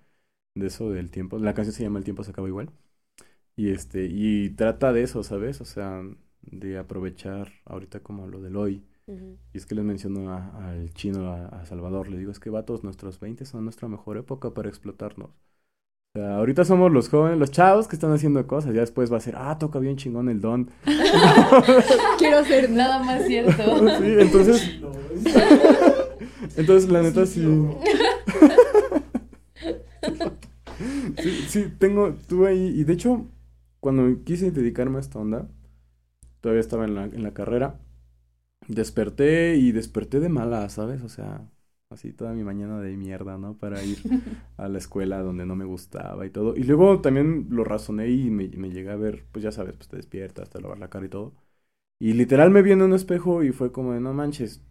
de 0.55 0.69
eso 0.69 0.91
del 0.91 1.11
tiempo. 1.11 1.39
La 1.39 1.55
canción 1.55 1.75
se 1.75 1.83
llama 1.85 1.99
El 2.01 2.05
tiempo 2.05 2.25
se 2.25 2.31
acaba 2.33 2.49
igual. 2.49 2.71
Y 3.57 3.71
este, 3.71 4.07
y 4.11 4.51
trata 4.51 4.93
de 4.93 5.03
eso, 5.03 5.23
¿sabes? 5.25 5.61
O 5.61 5.65
sea, 5.65 6.03
de 6.43 6.79
aprovechar 6.79 7.53
ahorita 7.67 8.01
como 8.01 8.27
lo 8.29 8.41
del 8.41 8.57
hoy. 8.57 8.85
Y 9.55 9.59
es 9.59 9.67
que 9.67 9.75
les 9.75 9.85
menciono 9.85 10.31
a- 10.33 10.71
al 10.71 10.93
chino, 10.95 11.33
a, 11.33 11.47
a 11.49 11.67
Salvador, 11.67 12.09
le 12.11 12.19
digo, 12.19 12.33
es 12.33 12.41
que 12.41 12.51
vatos, 12.51 12.85
nuestros 12.85 13.21
20 13.21 13.47
son 13.47 13.65
nuestra 13.65 13.89
mejor 13.89 14.19
época 14.19 14.55
para 14.55 14.69
explotarnos. 14.69 15.31
O 15.31 16.19
sea, 16.21 16.37
ahorita 16.39 16.65
somos 16.65 16.93
los 16.93 17.09
jóvenes, 17.09 17.39
los 17.39 17.51
chavos 17.51 17.89
que 17.89 17.97
están 17.97 18.13
haciendo 18.13 18.47
cosas, 18.47 18.75
ya 18.75 18.81
después 18.81 19.13
va 19.13 19.19
a 19.19 19.21
ser, 19.21 19.37
ah, 19.37 19.59
toca 19.59 19.79
bien 19.79 19.97
chingón 19.97 20.29
el 20.29 20.41
don. 20.41 20.71
Quiero 22.19 22.45
ser 22.45 22.71
nada 22.71 23.03
más 23.03 23.27
cierto. 23.27 23.89
Sí, 23.99 24.05
entonces, 24.19 24.71
entonces 26.57 26.91
la 26.91 27.03
neta 27.03 27.27
sí. 27.27 27.43
Sí, 31.19 31.45
sí, 31.49 31.73
tengo, 31.79 32.15
tuve 32.29 32.49
ahí, 32.51 32.67
y 32.81 32.85
de 32.85 32.93
hecho, 32.93 33.27
cuando 33.81 34.23
quise 34.25 34.51
dedicarme 34.51 34.99
a 34.99 35.01
esta 35.01 35.19
onda, 35.19 35.49
todavía 36.49 36.61
estaba 36.61 36.85
en 36.87 36.95
la, 36.95 37.05
en 37.05 37.23
la 37.23 37.35
carrera, 37.35 37.81
desperté 38.69 39.57
y 39.57 39.73
desperté 39.73 40.21
de 40.21 40.29
mala, 40.29 40.69
¿sabes? 40.71 41.03
O 41.03 41.09
sea, 41.09 41.49
así 41.91 42.13
toda 42.13 42.33
mi 42.35 42.45
mañana 42.45 42.81
de 42.81 42.97
mierda, 42.97 43.39
¿no? 43.39 43.59
Para 43.59 43.85
ir 43.85 44.09
a 44.57 44.69
la 44.69 44.79
escuela 44.79 45.21
donde 45.23 45.47
no 45.47 45.57
me 45.57 45.65
gustaba 45.65 46.27
y 46.27 46.31
todo. 46.31 46.57
Y 46.57 46.65
luego 46.65 47.01
también 47.01 47.49
lo 47.51 47.65
razoné 47.65 48.09
y 48.11 48.31
me, 48.31 48.49
me 48.51 48.71
llegué 48.71 48.91
a 48.91 48.97
ver, 48.97 49.27
pues 49.33 49.43
ya 49.45 49.53
sabes, 49.53 49.75
pues 49.77 49.89
te 49.89 49.97
despiertas, 49.97 50.51
te 50.51 50.61
lavas 50.61 50.79
la 50.79 50.91
cara 50.91 51.07
y 51.07 51.09
todo. 51.11 51.35
Y 52.01 52.15
literal 52.15 52.51
me 52.51 52.63
vi 52.63 52.73
en 52.73 52.83
un 52.83 52.95
espejo 52.95 53.43
y 53.45 53.53
fue 53.53 53.73
como 53.73 53.93
de, 53.95 54.01
no 54.01 54.15
manches, 54.15 54.63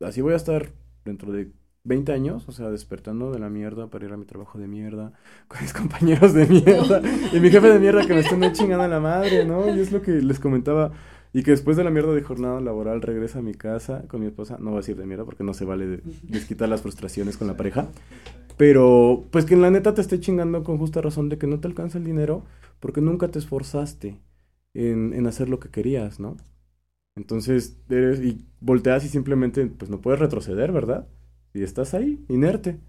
así 0.00 0.20
voy 0.22 0.34
a 0.34 0.36
estar 0.36 0.72
dentro 1.04 1.32
de 1.32 1.52
20 1.86 2.12
años, 2.12 2.48
o 2.48 2.52
sea, 2.52 2.70
despertando 2.70 3.32
de 3.32 3.38
la 3.38 3.48
mierda 3.50 3.88
para 3.88 4.04
ir 4.06 4.12
a 4.12 4.16
mi 4.16 4.24
trabajo 4.26 4.58
de 4.58 4.68
mierda, 4.68 5.12
con 5.48 5.60
mis 5.62 5.72
compañeros 5.72 6.34
de 6.34 6.46
mierda, 6.46 7.00
y 7.32 7.40
mi 7.40 7.50
jefe 7.50 7.68
de 7.70 7.78
mierda 7.78 8.06
que 8.06 8.14
me 8.14 8.20
están 8.20 8.52
chingando 8.52 8.84
a 8.84 8.88
la 8.88 9.00
madre, 9.00 9.44
¿no? 9.44 9.68
Y 9.74 9.80
es 9.80 9.92
lo 9.92 10.02
que 10.02 10.12
les 10.12 10.40
comentaba. 10.40 10.92
Y 11.32 11.42
que 11.42 11.50
después 11.50 11.76
de 11.76 11.84
la 11.84 11.90
mierda 11.90 12.14
de 12.14 12.22
jornada 12.22 12.60
laboral 12.62 13.02
regresa 13.02 13.40
a 13.40 13.42
mi 13.42 13.52
casa 13.54 14.04
con 14.08 14.20
mi 14.20 14.26
esposa, 14.26 14.56
no 14.58 14.70
voy 14.70 14.78
a 14.78 14.80
decir 14.80 14.96
de 14.96 15.04
mierda 15.04 15.24
porque 15.26 15.44
no 15.44 15.52
se 15.52 15.66
vale 15.66 15.86
de- 15.86 16.02
desquitar 16.22 16.68
las 16.68 16.80
frustraciones 16.82 17.36
con 17.36 17.46
la 17.46 17.58
pareja, 17.58 17.88
pero 18.56 19.24
pues 19.30 19.44
que 19.44 19.54
en 19.54 19.62
la 19.62 19.70
neta 19.70 19.94
te 19.94 20.00
esté 20.00 20.20
chingando 20.20 20.64
con 20.64 20.78
justa 20.78 21.00
razón 21.02 21.28
de 21.28 21.38
que 21.38 21.46
no 21.46 21.60
te 21.60 21.68
alcanza 21.68 21.98
el 21.98 22.04
dinero 22.04 22.44
porque 22.80 23.00
nunca 23.00 23.28
te 23.28 23.38
esforzaste 23.38 24.20
en, 24.74 25.12
en 25.14 25.26
hacer 25.26 25.48
lo 25.48 25.60
que 25.60 25.70
querías, 25.70 26.20
¿no? 26.20 26.36
Entonces, 27.16 27.78
eres, 27.88 28.20
y 28.22 28.46
volteas 28.60 29.04
y 29.04 29.08
simplemente, 29.08 29.66
pues 29.66 29.90
no 29.90 30.00
puedes 30.00 30.20
retroceder, 30.20 30.72
¿verdad? 30.72 31.08
Y 31.56 31.62
estás 31.62 31.94
ahí, 31.94 32.24
inerte. 32.28 32.80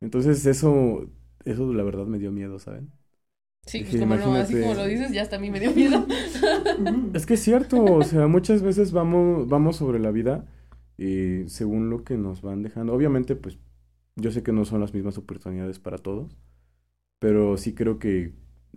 Entonces, 0.00 0.46
eso, 0.46 1.10
eso 1.44 1.72
la 1.74 1.84
verdad 1.84 2.06
me 2.06 2.18
dio 2.18 2.32
miedo, 2.32 2.58
¿saben? 2.58 2.90
Sí, 3.66 3.84
pues 3.84 3.96
como 3.96 4.16
no, 4.16 4.34
así 4.34 4.54
imagínate. 4.54 4.62
como 4.62 4.74
lo 4.74 4.86
dices, 4.86 5.12
ya 5.12 5.22
hasta 5.22 5.36
a 5.36 5.38
mí 5.38 5.50
me 5.50 5.60
dio 5.60 5.72
miedo. 5.72 6.06
Es 7.12 7.26
que 7.26 7.34
es 7.34 7.40
cierto, 7.42 7.82
o 7.96 8.02
sea, 8.04 8.26
muchas 8.26 8.62
veces 8.62 8.92
vamos, 8.92 9.48
vamos 9.48 9.76
sobre 9.76 9.98
la 9.98 10.10
vida 10.10 10.46
y 10.96 11.48
según 11.48 11.90
lo 11.90 12.04
que 12.04 12.16
nos 12.16 12.42
van 12.42 12.62
dejando. 12.62 12.94
Obviamente, 12.94 13.36
pues, 13.36 13.58
yo 14.16 14.30
sé 14.32 14.42
que 14.42 14.52
no 14.52 14.64
son 14.64 14.80
las 14.80 14.94
mismas 14.94 15.18
oportunidades 15.18 15.78
para 15.80 15.98
todos, 15.98 16.36
pero 17.18 17.56
sí 17.58 17.74
creo 17.74 17.98
que 17.98 18.34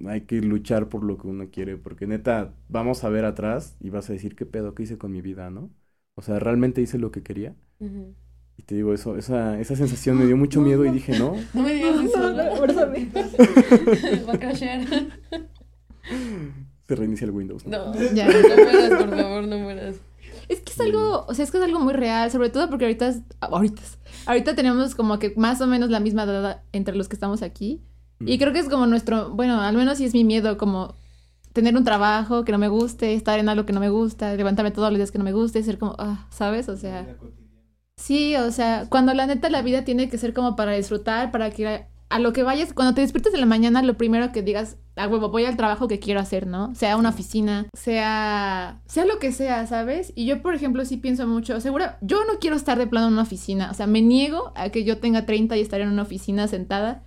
hay 0.08 0.22
que 0.22 0.42
luchar 0.42 0.90
por 0.90 1.04
lo 1.04 1.18
que 1.18 1.28
uno 1.28 1.50
quiere, 1.52 1.78
porque 1.78 2.08
neta, 2.08 2.56
vamos 2.70 3.04
a 3.04 3.10
ver 3.10 3.26
atrás 3.26 3.78
y 3.80 3.90
vas 3.92 4.10
a 4.10 4.14
decir 4.14 4.36
qué 4.36 4.46
pedo 4.46 4.76
que 4.76 4.84
hice 4.84 4.98
con 4.98 5.12
mi 5.12 5.22
vida, 5.22 5.50
¿no? 5.52 5.72
O 6.16 6.22
sea, 6.24 6.40
realmente 6.40 6.82
hice 6.82 6.98
lo 7.00 7.12
que 7.12 7.24
quería. 7.24 7.56
Y 8.58 8.64
te 8.64 8.76
digo, 8.76 8.94
eso, 8.94 9.18
esa, 9.18 9.60
esa 9.60 9.76
sensación 9.76 10.18
me 10.18 10.26
dio 10.26 10.38
mucho 10.38 10.62
miedo 10.62 10.86
y 10.86 10.92
dije, 10.92 11.18
no, 11.20 11.36
No 11.54 11.62
me 11.64 11.74
digas 11.74 11.96
eso. 12.06 12.18
No, 12.20 12.34
no, 12.34 12.56
abrázame. 12.56 13.10
Va 14.28 14.34
a 14.34 14.40
crashear. 14.40 14.82
se 16.88 16.96
reinicia 16.96 17.26
el 17.26 17.32
Windows. 17.32 17.66
¿no? 17.66 17.94
No, 17.94 18.02
Ya. 18.14 18.28
no 18.28 18.34
mueras, 18.34 18.90
por 19.04 19.18
favor, 19.18 19.48
no 19.48 19.58
mueras. 19.60 19.96
Es 20.50 20.60
que 20.60 20.74
es 20.74 20.80
algo, 20.82 21.26
o 21.28 21.34
sea, 21.34 21.46
es 21.46 21.52
que 21.52 21.58
es 21.58 21.64
algo 21.64 21.80
muy 21.80 21.94
real, 21.94 22.30
sobre 22.30 22.50
todo 22.50 22.70
porque 22.70 22.86
ahorita, 22.86 23.08
es- 23.08 23.22
ahorita, 23.40 23.82
es- 23.82 23.98
ahorita 24.26 24.56
tenemos 24.56 24.94
como 24.94 25.18
que 25.18 25.34
más 25.38 25.62
o 25.62 25.68
menos 25.68 25.90
la 25.90 26.00
misma 26.02 26.24
edad 26.24 26.62
entre 26.74 26.96
los 26.96 27.08
que 27.08 27.16
estamos 27.16 27.42
aquí. 27.42 27.82
Y 28.26 28.38
creo 28.38 28.54
que 28.54 28.60
es 28.60 28.70
como 28.70 28.86
nuestro, 28.86 29.32
bueno, 29.32 29.60
al 29.60 29.76
menos 29.76 29.98
sí 29.98 30.06
es 30.06 30.14
mi 30.14 30.24
miedo, 30.24 30.58
como 30.58 30.96
tener 31.52 31.76
un 31.76 31.84
trabajo 31.84 32.46
que 32.46 32.52
no 32.52 32.58
me 32.58 32.68
guste, 32.70 33.14
estar 33.16 33.38
en 33.40 33.50
algo 33.50 33.66
que 33.66 33.74
no 33.74 33.80
me 33.82 33.90
gusta, 33.90 34.34
levantarme 34.36 34.72
todos 34.72 34.90
los 34.92 34.98
días 34.98 35.12
que 35.12 35.18
no 35.18 35.24
me 35.26 35.34
guste, 35.34 35.62
ser 35.64 35.78
como, 35.78 35.96
ah, 36.00 36.26
¿sabes? 36.30 36.70
O 36.70 36.78
sea, 36.78 37.16
sí, 37.98 38.36
o 38.36 38.52
sea, 38.52 38.88
cuando 38.90 39.14
la 39.14 39.26
neta 39.26 39.50
la 39.50 39.62
vida 39.62 39.84
tiene 39.84 40.10
que 40.10 40.18
ser 40.18 40.34
como 40.34 40.56
para 40.56 40.74
disfrutar, 40.74 41.32
para 41.32 41.50
que 41.52 41.68
a, 41.68 41.88
a 42.10 42.20
lo 42.20 42.32
que 42.32 42.44
vayas, 42.44 42.74
cuando 42.74 42.94
te 42.94 43.02
despiertes 43.02 43.34
en 43.34 43.40
la 43.40 43.46
mañana, 43.48 43.82
lo 43.82 43.98
primero 43.98 44.32
que 44.32 44.44
digas, 44.44 44.78
a 44.96 45.08
huevo, 45.08 45.30
voy 45.30 45.46
al 45.46 45.58
trabajo 45.58 45.88
que 45.88 46.00
quiero 46.00 46.20
hacer, 46.20 46.46
¿no? 46.46 46.76
Sea 46.76 46.98
una 46.98 47.10
oficina, 47.10 47.66
sea, 47.74 48.82
sea 48.86 49.06
lo 49.06 49.18
que 49.18 49.32
sea, 49.32 49.66
¿sabes? 49.66 50.14
Y 50.16 50.26
yo, 50.26 50.42
por 50.42 50.54
ejemplo, 50.54 50.86
sí 50.86 50.98
pienso 50.98 51.26
mucho, 51.26 51.60
seguro, 51.60 51.86
yo 52.02 52.24
no 52.26 52.40
quiero 52.40 52.56
estar 52.56 52.78
de 52.78 52.86
plano 52.86 53.08
en 53.08 53.14
una 53.14 53.24
oficina, 53.24 53.72
o 53.72 53.74
sea, 53.74 53.88
me 53.88 54.02
niego 54.02 54.54
a 54.56 54.70
que 54.70 54.84
yo 54.84 55.00
tenga 55.00 55.26
30 55.26 55.58
y 55.58 55.62
estar 55.62 55.82
en 55.82 55.90
una 55.90 56.04
oficina 56.04 56.48
sentada. 56.48 57.04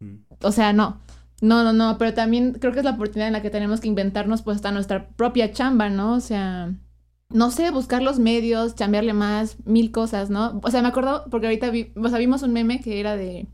Mm. 0.00 0.16
O 0.42 0.52
sea, 0.52 0.72
no. 0.72 1.00
No, 1.40 1.64
no, 1.64 1.72
no, 1.72 1.96
pero 1.96 2.12
también 2.12 2.52
creo 2.52 2.72
que 2.72 2.80
es 2.80 2.84
la 2.84 2.90
oportunidad 2.90 3.28
en 3.28 3.32
la 3.32 3.40
que 3.40 3.48
tenemos 3.48 3.80
que 3.80 3.88
inventarnos 3.88 4.42
pues 4.42 4.56
hasta 4.56 4.72
nuestra 4.72 5.08
propia 5.08 5.52
chamba, 5.52 5.88
¿no? 5.88 6.12
O 6.12 6.20
sea, 6.20 6.74
no 7.30 7.50
sé, 7.50 7.70
buscar 7.70 8.02
los 8.02 8.18
medios, 8.18 8.74
chambearle 8.74 9.12
más, 9.12 9.56
mil 9.64 9.92
cosas, 9.92 10.30
¿no? 10.30 10.60
O 10.62 10.70
sea, 10.70 10.82
me 10.82 10.88
acuerdo 10.88 11.24
porque 11.30 11.46
ahorita 11.46 11.70
vi, 11.70 11.92
o 11.96 12.08
sea, 12.08 12.18
vimos 12.18 12.42
un 12.42 12.52
meme 12.52 12.80
que 12.80 13.00
era 13.00 13.16
de 13.16 13.46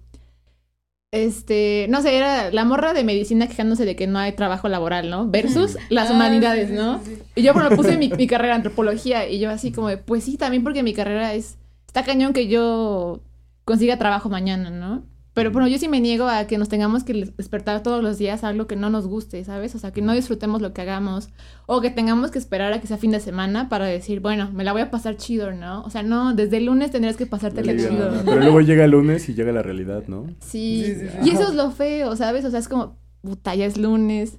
este, 1.12 1.86
no 1.88 2.02
sé, 2.02 2.16
era 2.16 2.50
la 2.50 2.64
morra 2.64 2.92
de 2.92 3.04
medicina 3.04 3.46
quejándose 3.46 3.84
de 3.84 3.96
que 3.96 4.06
no 4.06 4.18
hay 4.18 4.32
trabajo 4.32 4.68
laboral, 4.68 5.08
¿no? 5.08 5.28
Versus 5.30 5.78
las 5.88 6.10
Ah, 6.10 6.14
humanidades, 6.14 6.70
¿no? 6.70 6.98
sí, 7.04 7.16
sí. 7.16 7.22
Y 7.36 7.42
yo 7.42 7.54
bueno, 7.54 7.70
puse 7.70 7.96
mi, 7.96 8.08
mi 8.18 8.26
carrera 8.26 8.54
en 8.54 8.56
antropología 8.58 9.28
y 9.28 9.38
yo 9.38 9.50
así 9.50 9.72
como 9.72 9.88
de, 9.88 9.98
pues 9.98 10.24
sí, 10.24 10.36
también 10.36 10.62
porque 10.64 10.82
mi 10.82 10.92
carrera 10.92 11.34
es, 11.34 11.58
está 11.86 12.04
cañón 12.04 12.32
que 12.32 12.48
yo 12.48 13.22
consiga 13.64 13.98
trabajo 13.98 14.28
mañana, 14.28 14.70
¿no? 14.70 15.04
Pero 15.36 15.50
bueno, 15.50 15.68
yo 15.68 15.76
sí 15.76 15.86
me 15.86 16.00
niego 16.00 16.28
a 16.28 16.46
que 16.46 16.56
nos 16.56 16.70
tengamos 16.70 17.04
que 17.04 17.12
despertar 17.36 17.82
todos 17.82 18.02
los 18.02 18.16
días 18.16 18.42
a 18.42 18.48
algo 18.48 18.66
que 18.66 18.74
no 18.74 18.88
nos 18.88 19.06
guste, 19.06 19.44
¿sabes? 19.44 19.74
O 19.74 19.78
sea, 19.78 19.90
que 19.92 20.00
no 20.00 20.14
disfrutemos 20.14 20.62
lo 20.62 20.72
que 20.72 20.80
hagamos 20.80 21.28
o 21.66 21.82
que 21.82 21.90
tengamos 21.90 22.30
que 22.30 22.38
esperar 22.38 22.72
a 22.72 22.80
que 22.80 22.86
sea 22.86 22.96
fin 22.96 23.10
de 23.10 23.20
semana 23.20 23.68
para 23.68 23.84
decir, 23.84 24.20
bueno, 24.20 24.50
me 24.54 24.64
la 24.64 24.72
voy 24.72 24.80
a 24.80 24.90
pasar 24.90 25.18
chido, 25.18 25.52
¿no? 25.52 25.82
O 25.82 25.90
sea, 25.90 26.02
no, 26.02 26.32
desde 26.32 26.56
el 26.56 26.64
lunes 26.64 26.90
tendrías 26.90 27.18
que 27.18 27.26
pasártela 27.26 27.72
Aliviar 27.72 27.90
chido. 27.92 28.10
nada. 28.12 28.22
Pero 28.24 28.40
luego 28.40 28.62
llega 28.62 28.86
el 28.86 28.92
lunes 28.92 29.28
y 29.28 29.34
llega 29.34 29.52
la 29.52 29.62
realidad, 29.62 30.04
¿no? 30.06 30.24
Sí, 30.40 30.82
Sí, 30.86 30.94
sí, 30.94 31.06
sí. 31.10 31.28
y 31.28 31.28
eso 31.34 31.42
es 31.50 31.54
lo 31.54 31.70
feo, 31.70 32.16
¿sabes? 32.16 32.46
O 32.46 32.50
sea, 32.50 32.58
es 32.58 32.68
como, 32.68 32.96
puta, 33.20 33.54
ya 33.54 33.66
es 33.66 33.76
lunes. 33.76 34.38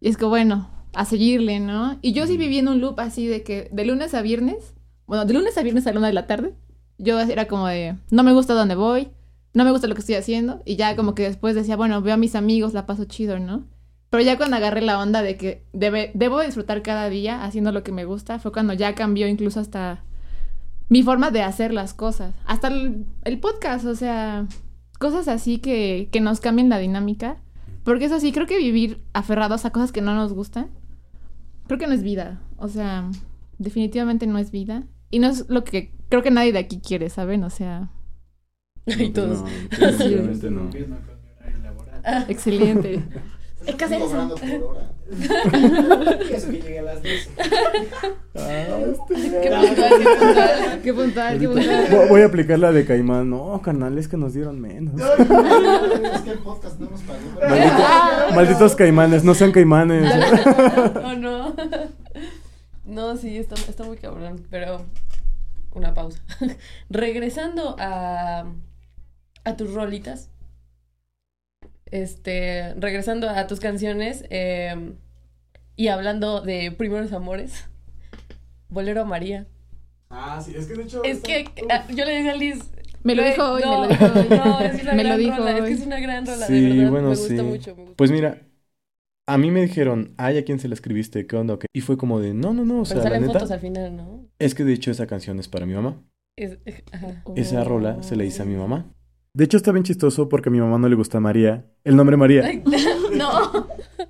Y 0.00 0.08
es 0.08 0.16
que, 0.16 0.24
bueno, 0.24 0.68
a 0.92 1.04
seguirle, 1.04 1.60
¿no? 1.60 2.00
Y 2.02 2.14
yo 2.14 2.26
sí 2.26 2.36
viví 2.36 2.58
en 2.58 2.66
un 2.66 2.80
loop 2.80 2.98
así 2.98 3.28
de 3.28 3.44
que 3.44 3.68
de 3.70 3.84
lunes 3.84 4.12
a 4.12 4.22
viernes, 4.22 4.74
bueno, 5.06 5.24
de 5.24 5.34
lunes 5.34 5.56
a 5.56 5.62
viernes 5.62 5.86
a 5.86 5.92
la 5.92 5.98
una 6.00 6.08
de 6.08 6.14
la 6.14 6.26
tarde, 6.26 6.52
yo 6.98 7.20
era 7.20 7.46
como 7.46 7.68
de, 7.68 7.94
no 8.10 8.24
me 8.24 8.32
gusta 8.32 8.54
dónde 8.54 8.74
voy, 8.74 9.06
no 9.54 9.64
me 9.64 9.70
gusta 9.70 9.86
lo 9.86 9.94
que 9.94 10.00
estoy 10.00 10.14
haciendo. 10.14 10.62
Y 10.64 10.76
ya 10.76 10.96
como 10.96 11.14
que 11.14 11.24
después 11.24 11.54
decía, 11.54 11.76
bueno, 11.76 12.00
veo 12.02 12.14
a 12.14 12.18
mis 12.18 12.34
amigos, 12.34 12.72
la 12.72 12.86
paso 12.86 13.04
chido, 13.04 13.38
¿no? 13.38 13.64
Pero 14.10 14.22
ya 14.22 14.36
cuando 14.36 14.56
agarré 14.56 14.82
la 14.82 14.98
onda 14.98 15.22
de 15.22 15.36
que 15.36 15.64
debe, 15.72 16.10
debo 16.14 16.40
disfrutar 16.40 16.82
cada 16.82 17.08
día 17.08 17.44
haciendo 17.44 17.72
lo 17.72 17.82
que 17.82 17.92
me 17.92 18.04
gusta, 18.04 18.38
fue 18.38 18.52
cuando 18.52 18.74
ya 18.74 18.94
cambió 18.94 19.26
incluso 19.26 19.60
hasta 19.60 20.04
mi 20.88 21.02
forma 21.02 21.30
de 21.30 21.42
hacer 21.42 21.72
las 21.72 21.94
cosas. 21.94 22.34
Hasta 22.44 22.68
el, 22.68 23.06
el 23.24 23.40
podcast, 23.40 23.86
o 23.86 23.94
sea, 23.94 24.46
cosas 24.98 25.28
así 25.28 25.58
que, 25.58 26.08
que 26.12 26.20
nos 26.20 26.40
cambien 26.40 26.68
la 26.68 26.78
dinámica. 26.78 27.38
Porque 27.84 28.04
eso 28.04 28.20
sí, 28.20 28.32
creo 28.32 28.46
que 28.46 28.58
vivir 28.58 29.00
aferrados 29.12 29.64
a 29.64 29.70
cosas 29.70 29.92
que 29.92 30.02
no 30.02 30.14
nos 30.14 30.32
gustan, 30.32 30.68
creo 31.66 31.78
que 31.78 31.86
no 31.86 31.94
es 31.94 32.02
vida. 32.02 32.40
O 32.58 32.68
sea, 32.68 33.10
definitivamente 33.58 34.26
no 34.26 34.38
es 34.38 34.50
vida. 34.50 34.84
Y 35.10 35.18
no 35.18 35.28
es 35.28 35.48
lo 35.48 35.64
que 35.64 35.92
creo 36.08 36.22
que 36.22 36.30
nadie 36.30 36.52
de 36.52 36.58
aquí 36.58 36.78
quiere, 36.78 37.08
¿saben? 37.08 37.42
O 37.44 37.50
sea, 37.50 37.90
Y 38.86 39.10
todos. 39.10 39.42
No, 39.42 39.46
definitivamente 39.86 40.50
no. 40.50 40.70
excelente. 42.28 43.02
Hay 43.66 43.74
que 43.74 43.84
hacer 43.84 44.02
eso. 44.02 44.34
Eso 45.10 46.26
que 46.50 46.54
llegué 46.60 46.78
a 46.80 46.82
las 46.82 46.96
12. 46.96 47.28
Qué 48.32 49.52
puntual, 49.52 49.98
qué 49.98 50.08
puntual. 50.08 50.80
Qué 50.82 50.94
puntual, 50.94 51.38
qué 51.38 51.48
puntual. 51.48 51.86
Voy- 51.90 52.08
Voy 52.08 52.20
a 52.22 52.26
aplicar 52.26 52.58
la 52.58 52.72
de 52.72 52.84
Caimán. 52.84 53.30
No, 53.30 53.60
canales 53.62 54.08
que 54.08 54.16
nos 54.16 54.34
dieron 54.34 54.60
menos. 54.60 55.00
Es 55.00 56.20
que 56.22 56.30
el 56.32 56.38
podcast 56.38 56.80
no 56.80 56.90
nos 56.90 57.02
pagó. 57.02 57.20
Maldito- 57.40 58.34
malditos 58.34 58.74
caimanes, 58.74 59.22
no 59.22 59.34
sean 59.34 59.52
caimanes. 59.52 60.12
Oh, 61.04 61.14
no. 61.14 61.54
No, 62.84 63.16
sí, 63.16 63.36
está, 63.38 63.54
está 63.54 63.84
muy 63.84 63.96
cabrón, 63.96 64.44
pero 64.50 64.82
una 65.72 65.94
pausa. 65.94 66.20
Regresando 66.90 67.76
a, 67.78 68.44
a 69.44 69.56
tus 69.56 69.72
rolitas. 69.74 70.30
Este, 71.86 72.74
regresando 72.74 73.28
a 73.28 73.46
tus 73.46 73.60
canciones 73.60 74.24
eh, 74.30 74.94
y 75.76 75.88
hablando 75.88 76.40
de 76.40 76.72
primeros 76.72 77.12
amores. 77.12 77.66
Bolero 78.68 79.02
a 79.02 79.04
María. 79.04 79.46
Ah, 80.08 80.40
sí, 80.44 80.54
es 80.56 80.66
que 80.66 80.74
de 80.74 80.82
hecho. 80.84 81.02
Es 81.04 81.20
que 81.20 81.44
ah, 81.70 81.86
yo 81.90 82.04
le 82.04 82.12
decía 82.14 82.32
a 82.32 82.36
Liz. 82.36 82.58
Me 83.02 83.14
lo 83.14 83.24
dijo 83.24 83.42
hoy, 83.44 83.62
me 83.62 83.66
no, 83.66 83.82
lo 83.82 83.88
dijo 83.88 84.04
hoy. 84.04 84.28
No, 84.30 84.60
es 84.60 84.82
una 84.82 84.92
Me 84.94 85.02
lo 85.02 85.08
gran 85.08 85.18
dijo 85.18 85.36
rola, 85.36 85.58
es 85.58 85.64
que 85.64 85.72
es 85.72 85.86
una 85.86 86.00
gran 86.00 86.26
rola, 86.26 86.46
Sí, 86.46 86.60
de 86.60 86.68
verdad. 86.76 86.90
bueno, 86.90 87.08
me 87.10 87.16
gusta 87.16 87.36
sí. 87.36 87.42
mucho. 87.42 87.76
me 87.76 87.82
gusta 87.82 87.96
Pues 87.96 88.10
mira, 88.10 88.42
a 89.26 89.38
mí 89.38 89.50
me 89.50 89.62
dijeron, 89.62 90.14
ay, 90.18 90.38
¿a 90.38 90.44
quién 90.44 90.58
se 90.60 90.68
la 90.68 90.74
escribiste? 90.74 91.26
¿Qué 91.26 91.36
onda? 91.36 91.54
o 91.54 91.58
qué?" 91.58 91.66
Y 91.74 91.80
fue 91.80 91.96
como 91.96 92.20
de, 92.20 92.32
no, 92.34 92.54
no, 92.54 92.64
no, 92.64 92.82
o 92.82 92.84
sea, 92.84 92.96
Pero 92.96 93.04
la 93.04 93.10
salen 93.10 93.22
neta, 93.26 93.32
fotos 93.40 93.50
al 93.50 93.60
final, 93.60 93.96
¿no? 93.96 94.28
es 94.38 94.54
que 94.54 94.64
de 94.64 94.72
hecho 94.72 94.90
esa 94.90 95.06
canción 95.06 95.38
es 95.40 95.48
para 95.48 95.66
mi 95.66 95.74
mamá. 95.74 96.02
Es- 96.36 96.58
ajá. 96.92 97.22
Esa 97.36 97.64
rola 97.64 98.02
se 98.02 98.16
la 98.16 98.24
hice 98.24 98.42
a 98.42 98.44
mi 98.46 98.54
mamá. 98.54 98.86
De 99.34 99.44
hecho 99.44 99.56
está 99.56 99.72
bien 99.72 99.82
chistoso 99.84 100.28
porque 100.28 100.50
a 100.50 100.52
mi 100.52 100.60
mamá 100.60 100.78
no 100.78 100.88
le 100.88 100.94
gusta 100.94 101.18
María, 101.18 101.64
el 101.84 101.96
nombre 101.96 102.18
María. 102.18 102.44
Ay, 102.44 102.62
no, 103.16 103.66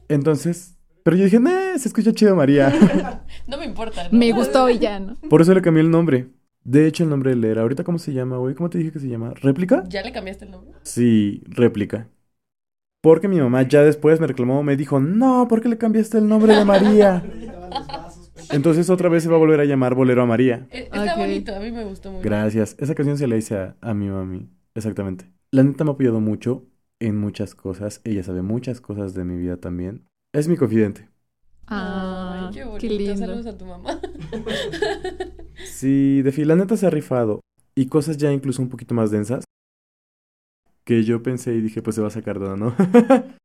Entonces, 0.09 0.77
pero 1.05 1.17
yo 1.17 1.25
dije, 1.25 1.39
nah, 1.39 1.79
se 1.79 1.87
escucha 1.89 2.13
chido 2.13 2.35
María. 2.35 3.25
no 3.47 3.57
me 3.57 3.65
importa. 3.65 4.09
¿no? 4.11 4.19
Me 4.19 4.33
gustó 4.33 4.69
y 4.69 4.81
ya, 4.81 4.99
¿no? 4.99 5.17
Por 5.31 5.41
eso 5.41 5.55
le 5.55 5.63
cambié 5.63 5.83
el 5.83 5.91
nombre. 5.91 6.31
De 6.65 6.87
hecho, 6.87 7.05
el 7.05 7.11
nombre 7.11 7.31
de 7.31 7.37
él 7.37 7.45
era, 7.45 7.63
ahorita 7.63 7.85
cómo 7.85 7.99
se 7.99 8.13
llama, 8.13 8.37
güey, 8.37 8.55
¿cómo 8.55 8.71
te 8.71 8.79
dije 8.79 8.93
que 8.93 8.99
se 8.99 9.09
llama? 9.09 9.33
¿Réplica? 9.35 9.85
¿Ya 9.89 10.03
le 10.03 10.13
cambiaste 10.13 10.45
el 10.45 10.51
nombre? 10.53 10.73
Sí, 10.83 11.43
réplica. 11.47 12.09
Porque 13.01 13.27
mi 13.27 13.41
mamá 13.41 13.63
ya 13.63 13.83
después 13.83 14.21
me 14.21 14.29
reclamó, 14.29 14.63
me 14.63 14.77
dijo, 14.77 15.01
no, 15.01 15.47
¿por 15.49 15.61
qué 15.61 15.69
le 15.69 15.79
cambiaste 15.79 16.19
el 16.19 16.29
nombre 16.29 16.55
de 16.57 16.65
María? 16.65 17.25
Entonces 18.51 18.91
otra 18.91 19.09
vez 19.09 19.23
se 19.23 19.29
va 19.29 19.37
a 19.37 19.39
volver 19.39 19.61
a 19.61 19.65
llamar 19.65 19.95
Bolero 19.95 20.23
a 20.23 20.27
María. 20.27 20.67
Eh, 20.71 20.89
Está 20.93 21.17
bonito, 21.17 21.55
a 21.55 21.61
mí 21.61 21.71
me 21.71 21.85
gustó 21.85 22.11
mucho. 22.11 22.25
Gracias. 22.25 22.77
Esa 22.79 22.95
canción 22.95 23.19
se 23.19 23.27
la 23.27 23.37
hice 23.37 23.57
a, 23.57 23.77
a 23.81 23.95
mi 23.95 24.09
mami. 24.09 24.49
Exactamente. 24.75 25.31
La 25.51 25.63
neta 25.63 25.85
me 25.85 25.91
ha 25.91 25.95
apoyado 25.95 26.21
mucho 26.21 26.67
en 27.01 27.19
muchas 27.19 27.55
cosas. 27.55 28.01
Ella 28.05 28.23
sabe 28.23 28.43
muchas 28.43 28.81
cosas 28.81 29.15
de 29.15 29.25
mi 29.25 29.37
vida 29.37 29.57
también. 29.59 30.09
Es 30.33 30.49
mi 30.49 30.57
confidente. 30.57 31.09
Ah, 31.67 32.49
Ay, 32.49 32.55
qué 32.55 32.61
qué, 32.61 32.65
bonito. 32.65 32.87
lindo. 32.87 33.17
Saludos 33.17 33.47
a 33.47 33.57
tu 33.59 33.65
mamá. 33.67 34.01
Sí, 35.65 36.23
de 36.23 36.33
fin, 36.33 36.49
la 36.49 36.57
neta 36.57 36.77
se 36.77 36.87
ha 36.87 36.91
rifado. 36.91 37.41
Y 37.75 37.87
cosas 37.87 38.17
ya 38.17 38.33
incluso 38.33 38.63
un 38.63 38.69
poquito 38.69 38.95
más 38.95 39.11
densas. 39.11 39.45
Que 40.85 41.05
yo 41.05 41.23
pensé 41.23 41.55
y 41.55 41.61
dije, 41.61 41.83
pues 41.83 41.97
se 41.97 42.03
va 42.03 42.09
a 42.09 42.11
sacar 42.11 42.39
de 42.39 42.57
¿no? 42.57 42.75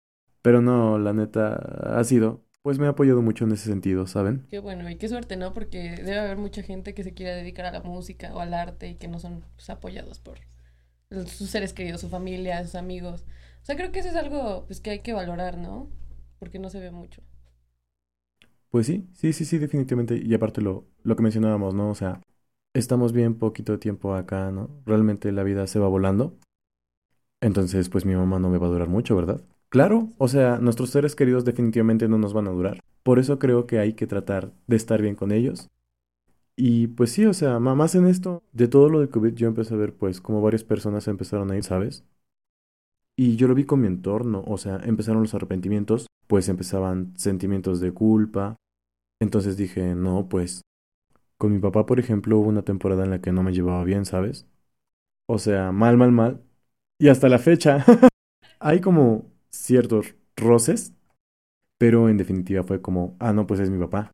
Pero 0.42 0.62
no, 0.62 0.98
la 0.98 1.14
neta 1.14 1.56
ha 1.56 2.04
sido. 2.04 2.44
Pues 2.64 2.80
me 2.80 2.88
ha 2.88 2.90
apoyado 2.90 3.22
mucho 3.22 3.46
en 3.46 3.52
ese 3.52 3.70
sentido, 3.70 4.08
¿saben? 4.08 4.46
Qué 4.50 4.60
bueno, 4.60 4.90
y 4.90 4.98
qué 4.98 5.08
suerte, 5.08 5.38
¿no? 5.38 5.54
Porque 5.54 5.96
debe 5.98 6.20
haber 6.20 6.38
mucha 6.38 6.64
gente 6.64 6.94
que 6.94 7.04
se 7.04 7.14
quiera 7.14 7.36
dedicar 7.36 7.66
a 7.66 7.72
la 7.72 7.82
música 7.82 8.34
o 8.34 8.40
al 8.40 8.54
arte 8.54 8.90
y 8.90 8.96
que 8.96 9.08
no 9.08 9.20
son 9.20 9.46
pues, 9.56 9.70
apoyados 9.70 10.20
por 10.20 10.40
sus 11.10 11.50
seres 11.50 11.74
queridos, 11.74 12.02
su 12.02 12.10
familia, 12.10 12.64
sus 12.64 12.76
amigos. 12.76 13.26
O 13.62 13.66
sea, 13.66 13.76
creo 13.76 13.92
que 13.92 14.00
eso 14.00 14.10
es 14.10 14.16
algo 14.16 14.66
pues 14.66 14.82
que 14.82 14.92
hay 14.92 15.00
que 15.00 15.14
valorar, 15.14 15.58
¿no? 15.58 15.90
Porque 16.40 16.60
no 16.60 16.70
se 16.70 16.80
ve 16.80 16.92
mucho. 16.92 17.22
Pues 18.70 18.88
sí, 18.88 19.08
sí, 19.14 19.34
sí, 19.34 19.46
sí, 19.46 19.58
definitivamente. 19.58 20.22
Y 20.24 20.34
aparte 20.34 20.62
lo, 20.62 20.86
lo 21.04 21.16
que 21.16 21.24
mencionábamos, 21.24 21.74
¿no? 21.74 21.90
O 21.90 21.96
sea, 21.96 22.22
estamos 22.74 23.14
bien 23.14 23.36
poquito 23.36 23.80
tiempo 23.80 24.14
acá, 24.16 24.52
¿no? 24.52 24.70
Realmente 24.86 25.32
la 25.32 25.44
vida 25.44 25.68
se 25.68 25.80
va 25.80 25.88
volando. 25.88 26.38
Entonces, 27.42 27.90
pues 27.90 28.06
mi 28.06 28.16
mamá 28.16 28.40
no 28.40 28.50
me 28.50 28.58
va 28.58 28.68
a 28.68 28.70
durar 28.70 28.88
mucho, 28.90 29.16
¿verdad? 29.16 29.42
Claro, 29.70 30.14
o 30.18 30.28
sea, 30.28 30.60
nuestros 30.60 30.90
seres 30.92 31.16
queridos 31.16 31.46
definitivamente 31.46 32.08
no 32.08 32.18
nos 32.18 32.34
van 32.34 32.48
a 32.48 32.52
durar. 32.52 32.80
Por 33.04 33.20
eso 33.20 33.40
creo 33.40 33.68
que 33.68 33.80
hay 33.80 33.94
que 33.94 34.08
tratar 34.08 34.54
de 34.68 34.76
estar 34.76 35.02
bien 35.02 35.16
con 35.16 35.32
ellos. 35.32 35.68
Y 36.60 36.88
pues 36.88 37.12
sí, 37.12 37.26
o 37.26 37.34
sea, 37.34 37.60
más 37.60 37.94
en 37.96 38.08
esto, 38.08 38.44
de 38.52 38.68
todo 38.68 38.90
lo 38.90 39.00
de 39.00 39.10
COVID 39.10 39.34
yo 39.36 39.48
empecé 39.48 39.76
a 39.76 39.78
ver 39.78 39.94
pues 39.96 40.20
como 40.20 40.42
varias 40.42 40.64
personas 40.64 41.08
empezaron 41.08 41.52
a 41.52 41.56
ir, 41.56 41.64
¿sabes? 41.64 42.04
Y 43.16 43.36
yo 43.36 43.48
lo 43.48 43.56
vi 43.56 43.66
con 43.66 43.82
mi 43.82 43.88
entorno, 43.88 44.44
o 44.46 44.58
sea, 44.58 44.78
empezaron 44.84 45.24
los 45.24 45.34
arrepentimientos, 45.34 46.08
pues 46.28 46.50
empezaban 46.50 47.14
sentimientos 47.18 47.80
de 47.80 47.92
culpa. 47.92 48.56
Entonces 49.22 49.58
dije, 49.58 49.96
no, 49.96 50.30
pues, 50.30 50.62
con 51.38 51.54
mi 51.54 51.60
papá, 51.60 51.86
por 51.86 52.00
ejemplo, 52.00 52.40
hubo 52.40 52.50
una 52.50 52.64
temporada 52.64 53.06
en 53.06 53.12
la 53.12 53.22
que 53.22 53.32
no 53.32 53.44
me 53.44 53.54
llevaba 53.54 53.84
bien, 53.84 54.06
¿sabes? 54.06 54.48
O 55.28 55.40
sea, 55.40 55.72
mal, 55.72 55.98
mal, 55.98 56.12
mal. 56.12 56.44
Y 57.00 57.10
hasta 57.10 57.30
la 57.30 57.40
fecha 57.40 57.86
hay 58.60 58.82
como 58.82 59.32
ciertos 59.50 60.16
roces, 60.38 60.94
pero 61.78 62.10
en 62.10 62.18
definitiva 62.18 62.64
fue 62.64 62.82
como, 62.82 63.16
ah, 63.20 63.34
no, 63.34 63.48
pues 63.48 63.60
es 63.60 63.70
mi 63.70 63.80
papá. 63.80 64.12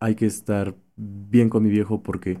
Hay 0.00 0.16
que 0.16 0.26
estar 0.26 0.76
bien 1.02 1.48
con 1.50 1.62
mi 1.62 1.70
viejo 1.70 2.02
porque, 2.02 2.40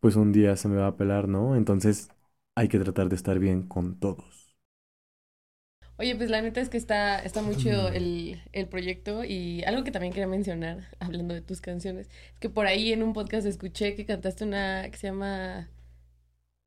pues 0.00 0.16
un 0.16 0.32
día 0.32 0.56
se 0.56 0.68
me 0.68 0.76
va 0.76 0.88
a 0.88 0.96
pelar, 0.96 1.28
¿no? 1.28 1.56
Entonces 1.56 2.08
hay 2.56 2.68
que 2.68 2.78
tratar 2.78 3.08
de 3.08 3.16
estar 3.16 3.38
bien 3.38 3.62
con 3.66 3.98
todos. 3.98 4.54
Oye, 5.98 6.16
pues 6.16 6.30
la 6.30 6.42
neta 6.42 6.60
es 6.60 6.68
que 6.68 6.76
está, 6.78 7.18
está 7.20 7.42
muy 7.42 7.56
chido 7.56 7.88
el, 7.88 8.40
el 8.52 8.66
proyecto 8.68 9.24
y 9.24 9.62
algo 9.64 9.84
que 9.84 9.90
también 9.92 10.12
quería 10.12 10.26
mencionar, 10.26 10.88
hablando 11.00 11.34
de 11.34 11.42
tus 11.42 11.60
canciones, 11.60 12.08
es 12.34 12.40
que 12.40 12.50
por 12.50 12.66
ahí 12.66 12.92
en 12.92 13.02
un 13.02 13.12
podcast 13.12 13.46
escuché 13.46 13.94
que 13.94 14.04
cantaste 14.06 14.44
una 14.44 14.90
que 14.90 14.96
se 14.96 15.06
llama 15.08 15.68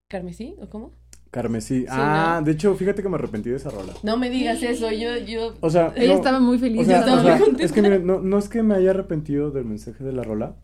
Carmesí, 0.08 0.56
¿o 0.60 0.70
cómo? 0.70 0.92
Carmesí. 1.32 1.86
ah, 1.90 2.38
¿no? 2.40 2.46
de 2.46 2.52
hecho, 2.54 2.74
fíjate 2.76 3.02
que 3.04 3.10
me 3.10 3.16
arrepentí 3.16 3.50
de 3.50 3.58
esa 3.58 3.70
rola. 3.70 3.94
No 4.04 4.16
me 4.18 4.30
digas 4.30 4.64
eso, 4.64 4.90
yo, 4.92 5.18
yo... 5.18 5.58
O 5.60 5.70
sea, 5.70 5.94
Ella 5.96 6.14
no- 6.14 6.14
estaba 6.16 6.40
muy 6.40 6.58
feliz. 6.60 6.82
O 6.82 6.86
sea, 6.86 7.00
estaba 7.00 7.22
o 7.22 7.24
sea, 7.24 7.36
muy 7.36 7.40
contenta. 7.46 7.64
es 7.66 7.72
que 7.74 7.82
miren, 7.82 8.06
no, 8.06 8.22
no 8.22 8.38
es 8.38 8.48
que 8.48 8.64
me 8.64 8.76
haya 8.76 8.92
arrepentido 8.92 9.52
del 9.52 9.66
mensaje 9.66 10.04
de 10.04 10.14
la 10.14 10.24
rola, 10.24 10.56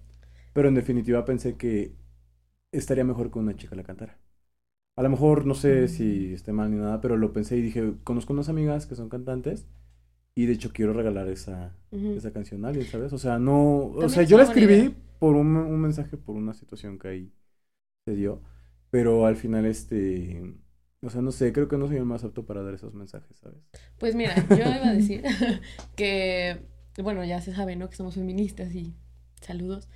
pero 0.53 0.67
en 0.69 0.75
definitiva 0.75 1.25
pensé 1.25 1.57
que 1.57 1.95
estaría 2.71 3.03
mejor 3.03 3.31
que 3.31 3.39
una 3.39 3.55
chica 3.55 3.75
la 3.75 3.83
cantara. 3.83 4.19
A 4.97 5.03
lo 5.03 5.09
mejor 5.09 5.45
no 5.45 5.55
sé 5.55 5.87
si 5.87 6.33
esté 6.33 6.53
mal 6.53 6.71
ni 6.71 6.77
nada, 6.77 7.01
pero 7.01 7.17
lo 7.17 7.33
pensé 7.33 7.57
y 7.57 7.61
dije, 7.61 7.95
conozco 8.03 8.33
unas 8.33 8.49
amigas 8.49 8.85
que 8.87 8.95
son 8.95 9.09
cantantes 9.09 9.67
y 10.35 10.45
de 10.47 10.53
hecho 10.53 10.71
quiero 10.73 10.93
regalar 10.93 11.27
esa, 11.29 11.75
esa 12.15 12.33
canción 12.33 12.65
a 12.65 12.69
alguien, 12.69 12.87
¿sabes? 12.87 13.13
O 13.13 13.17
sea, 13.19 13.39
no, 13.39 13.87
o 13.99 14.09
sea, 14.09 14.23
yo 14.23 14.37
la 14.37 14.43
escribí 14.43 14.65
idea. 14.65 14.91
por 15.19 15.35
un, 15.35 15.55
un 15.57 15.81
mensaje, 15.81 16.17
por 16.17 16.35
una 16.35 16.53
situación 16.53 16.99
que 16.99 17.07
ahí 17.09 17.33
se 18.05 18.15
dio, 18.15 18.41
pero 18.91 19.25
al 19.25 19.35
final 19.37 19.65
este, 19.65 20.55
o 21.01 21.09
sea, 21.09 21.21
no 21.21 21.31
sé, 21.31 21.53
creo 21.53 21.67
que 21.67 21.77
no 21.77 21.87
soy 21.87 21.97
el 21.97 22.05
más 22.05 22.23
apto 22.23 22.45
para 22.45 22.63
dar 22.63 22.73
esos 22.75 22.93
mensajes, 22.95 23.37
¿sabes? 23.37 23.61
Pues 23.99 24.15
mira, 24.15 24.47
yo 24.51 24.63
iba 24.71 24.87
a 24.89 24.93
decir 24.93 25.23
que, 25.95 26.61
bueno, 27.01 27.23
ya 27.25 27.41
se 27.41 27.53
sabe, 27.53 27.75
¿no? 27.75 27.89
Que 27.89 27.95
somos 27.95 28.15
feministas 28.15 28.73
y 28.75 28.93
saludos. 29.41 29.87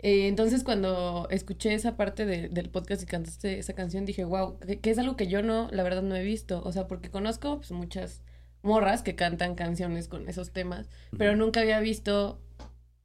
Eh, 0.00 0.28
entonces, 0.28 0.64
cuando 0.64 1.26
escuché 1.30 1.74
esa 1.74 1.96
parte 1.96 2.24
de- 2.26 2.48
del 2.48 2.70
podcast 2.70 3.02
y 3.02 3.06
cantaste 3.06 3.58
esa 3.58 3.74
canción, 3.74 4.04
dije, 4.04 4.24
wow, 4.24 4.58
que, 4.60 4.80
que 4.80 4.90
es 4.90 4.98
algo 4.98 5.16
que 5.16 5.26
yo 5.28 5.42
no, 5.42 5.68
la 5.72 5.82
verdad, 5.82 6.02
no 6.02 6.14
he 6.16 6.22
visto. 6.22 6.62
O 6.64 6.72
sea, 6.72 6.86
porque 6.88 7.10
conozco 7.10 7.56
pues, 7.58 7.72
muchas 7.72 8.22
morras 8.62 9.02
que 9.02 9.16
cantan 9.16 9.54
canciones 9.54 10.08
con 10.08 10.28
esos 10.28 10.52
temas, 10.52 10.88
pero 11.16 11.36
nunca 11.36 11.60
había 11.60 11.80
visto 11.80 12.40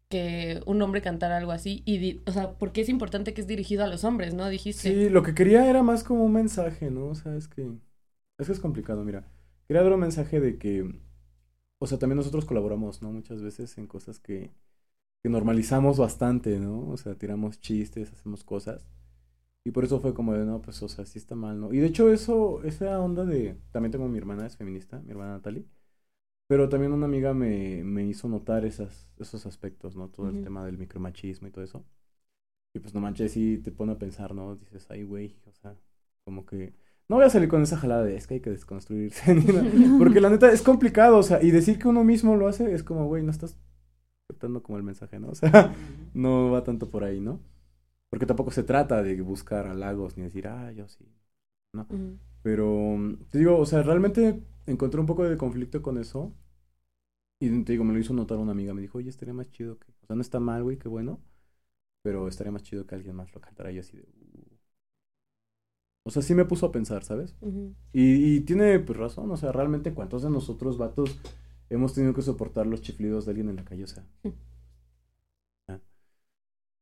que 0.10 0.62
un 0.66 0.82
hombre 0.82 1.02
cantara 1.02 1.38
algo 1.38 1.52
así. 1.52 1.84
Y, 1.86 2.22
o 2.28 2.32
sea, 2.32 2.54
porque 2.60 2.82
es 2.82 2.90
importante 2.90 3.34
que 3.34 3.42
es 3.42 3.48
dirigido 3.48 3.84
a 3.84 3.88
los 3.88 4.04
hombres, 4.04 4.34
¿no? 4.34 4.50
Dijiste. 4.50 4.90
Sí, 4.90 5.10
lo 5.10 5.24
que 5.24 5.34
quería 5.36 5.70
era 5.70 5.84
más 5.84 6.04
como 6.04 6.26
un 6.26 6.34
mensaje, 6.34 6.90
¿no? 6.92 7.08
O 7.08 7.16
sea, 7.16 7.36
es 7.36 7.48
que 7.48 7.62
es 8.40 8.48
que 8.48 8.54
es 8.54 8.60
complicado, 8.60 9.04
mira. 9.04 9.28
Quería 9.68 9.84
dar 9.84 9.94
un 9.94 10.00
mensaje 10.02 10.40
de 10.40 10.58
que, 10.58 10.86
o 11.80 11.88
sea, 11.88 12.00
también 12.00 12.18
nosotros 12.18 12.46
colaboramos, 12.46 13.02
¿no? 13.02 13.12
Muchas 13.12 13.42
veces 13.44 13.78
en 13.78 13.88
cosas 13.88 14.20
que, 14.20 14.52
que 15.24 15.30
normalizamos 15.30 15.98
bastante, 15.98 16.60
¿no? 16.60 16.90
O 16.90 16.98
sea, 16.98 17.16
tiramos 17.16 17.62
chistes, 17.62 18.12
hacemos 18.12 18.44
cosas. 18.44 18.86
Y 19.66 19.72
por 19.72 19.86
eso 19.86 20.02
fue 20.02 20.14
como 20.14 20.34
de, 20.34 20.46
no, 20.46 20.62
pues, 20.62 20.84
o 20.84 20.90
sea, 20.90 21.06
sí 21.06 21.18
está 21.18 21.36
mal, 21.36 21.62
¿no? 21.62 21.74
Y 21.74 21.78
de 21.78 21.88
hecho 21.88 22.12
eso, 22.12 22.62
esa 22.64 23.00
onda 23.00 23.24
de, 23.24 23.58
también 23.72 23.92
tengo 23.94 24.10
mi 24.10 24.18
hermana, 24.18 24.46
es 24.46 24.58
feminista, 24.58 25.00
mi 25.00 25.12
hermana 25.12 25.34
Natalie. 25.34 25.66
Pero 26.48 26.68
también 26.68 26.92
una 26.92 27.06
amiga 27.06 27.34
me, 27.34 27.84
me 27.86 28.06
hizo 28.06 28.28
notar 28.28 28.66
esas, 28.66 29.10
esos 29.18 29.46
aspectos, 29.46 29.96
¿no? 29.96 30.10
Todo 30.10 30.30
el 30.30 30.44
tema 30.44 30.66
del 30.66 30.78
micromachismo 30.78 31.48
y 31.48 31.52
todo 31.52 31.64
eso. 31.64 31.86
Y 32.76 32.80
pues 32.80 32.94
no 32.94 33.00
manches, 33.00 33.32
sí 33.32 33.60
te 33.64 33.72
pone 33.72 33.94
a 33.94 33.98
pensar, 33.98 34.36
¿no? 34.36 34.58
Dices, 34.58 34.86
ay, 34.90 35.04
güey, 35.04 35.38
o 35.46 35.54
sea, 35.54 35.76
como 36.26 36.46
que... 36.46 36.74
No 37.08 37.16
voy 37.16 37.26
a 37.26 37.30
salir 37.30 37.48
con 37.48 37.62
esa 37.62 37.78
jalada 37.78 38.04
de, 38.04 38.18
es 38.18 38.28
que 38.28 38.36
hay 38.36 38.40
que 38.42 38.50
desconstruirse. 38.50 39.36
Porque 39.98 40.20
la 40.20 40.30
neta 40.30 40.52
es 40.52 40.62
complicado, 40.62 41.18
o 41.18 41.24
sea, 41.24 41.42
y 41.42 41.52
decir 41.52 41.80
que 41.80 41.88
uno 41.88 42.04
mismo 42.04 42.36
lo 42.36 42.48
hace 42.50 42.74
es 42.74 42.84
como, 42.84 43.08
güey, 43.08 43.24
no 43.24 43.32
estás 43.32 43.58
captando 44.28 44.64
como 44.64 44.78
el 44.78 44.84
mensaje, 44.84 45.20
¿no? 45.20 45.30
O 45.32 45.36
sea, 45.36 45.74
no 46.14 46.52
va 46.52 46.64
tanto 46.64 46.90
por 46.90 47.04
ahí, 47.04 47.20
¿no? 47.20 47.40
Porque 48.10 48.26
tampoco 48.26 48.52
se 48.52 48.64
trata 48.64 49.04
de 49.04 49.22
buscar 49.22 49.68
halagos 49.68 50.18
ni 50.18 50.24
decir, 50.24 50.48
ah, 50.48 50.72
yo 50.72 50.88
sí. 50.90 51.06
No. 51.74 51.88
Pero, 52.44 52.98
te 53.32 53.40
digo, 53.40 53.58
o 53.60 53.66
sea, 53.66 53.84
realmente 53.84 54.42
encontré 54.68 55.00
un 55.02 55.08
poco 55.08 55.24
de 55.26 55.38
conflicto 55.38 55.82
con 55.82 55.98
eso. 55.98 56.34
Y 57.40 57.64
te 57.64 57.74
digo, 57.74 57.84
me 57.84 57.94
lo 57.94 58.00
hizo 58.00 58.14
notar 58.14 58.38
una 58.40 58.52
amiga. 58.54 58.74
Me 58.74 58.82
dijo, 58.82 58.98
oye, 58.98 59.10
estaría 59.10 59.34
más 59.34 59.50
chido 59.52 59.78
que. 59.80 59.92
O 60.02 60.06
sea, 60.08 60.16
no 60.16 60.22
está 60.22 60.40
mal, 60.40 60.64
güey, 60.64 60.78
qué 60.80 60.88
bueno. 60.90 61.22
Pero 62.04 62.28
estaría 62.28 62.52
más 62.52 62.64
chido 62.64 62.88
que 62.88 62.96
alguien 62.96 63.16
más 63.16 63.34
lo 63.34 63.42
cantara. 63.42 63.72
Y 63.72 63.80
así 63.80 63.98
de. 63.98 64.04
"Uh". 64.04 64.58
O 66.06 66.12
sea, 66.12 66.22
sí 66.22 66.36
me 66.36 66.46
puso 66.46 66.66
a 66.66 66.72
pensar, 66.72 67.04
¿sabes? 67.04 67.36
Y 67.94 68.42
tiene 68.42 68.80
pues 68.80 68.98
razón. 68.98 69.32
O 69.32 69.38
sea, 69.38 69.52
realmente, 69.52 69.94
¿cuántos 69.94 70.24
de 70.24 70.30
nosotros, 70.30 70.78
vatos, 70.78 71.20
hemos 71.76 71.94
tenido 71.94 72.14
que 72.14 72.22
soportar 72.22 72.68
los 72.68 72.82
chiflidos 72.82 73.26
de 73.26 73.32
alguien 73.32 73.50
en 73.50 73.56
la 73.58 73.66
calle? 73.66 73.84
O 73.84 73.88
sea. 73.88 74.04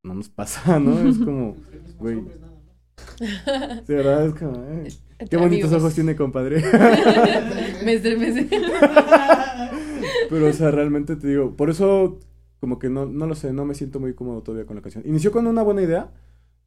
No 0.03 0.15
nos 0.15 0.29
pasa, 0.29 0.79
¿no? 0.79 0.99
Es 1.07 1.17
como. 1.25 1.55
Güey. 1.99 2.17
hombres 2.17 2.39
nada 2.39 2.53
más. 2.53 3.87
De 3.87 3.95
verdad, 3.95 4.25
es 4.25 4.33
como. 4.33 4.55
eh, 4.55 4.87
Qué 5.19 5.23
Entre 5.25 5.37
bonitos 5.39 5.65
amigos. 5.69 5.83
ojos 5.83 5.93
tiene, 5.95 6.15
compadre. 6.15 6.61
me 7.85 7.93
estremece. 7.93 8.47
Pero, 10.29 10.47
o 10.47 10.53
sea, 10.53 10.71
realmente 10.71 11.15
te 11.15 11.27
digo, 11.27 11.55
por 11.55 11.69
eso, 11.69 12.19
como 12.59 12.79
que 12.79 12.89
no, 12.89 13.05
no 13.05 13.27
lo 13.27 13.35
sé, 13.35 13.53
no 13.53 13.65
me 13.65 13.75
siento 13.75 13.99
muy 13.99 14.15
cómodo 14.15 14.41
todavía 14.41 14.65
con 14.65 14.75
la 14.75 14.81
canción. 14.81 15.03
Inició 15.05 15.31
con 15.31 15.45
una 15.45 15.61
buena 15.61 15.81
idea, 15.83 16.11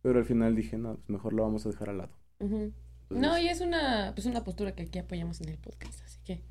pero 0.03 0.19
al 0.21 0.25
final 0.25 0.55
dije, 0.55 0.77
no, 0.79 0.97
pues 0.97 1.09
mejor 1.11 1.33
lo 1.33 1.43
vamos 1.43 1.67
a 1.67 1.71
dejar 1.71 1.89
al 1.91 1.99
lado. 1.99 2.13
Entonces, 2.39 2.73
No, 3.11 3.37
y 3.39 3.49
es 3.49 3.61
una, 3.61 4.13
pues 4.15 4.27
una 4.27 4.45
postura 4.45 4.73
que 4.77 4.83
aquí 4.85 4.99
apoyamos 4.99 5.41
en 5.41 5.49
el 5.49 5.59
podcast, 5.59 6.01
así 6.05 6.21
que 6.25 6.43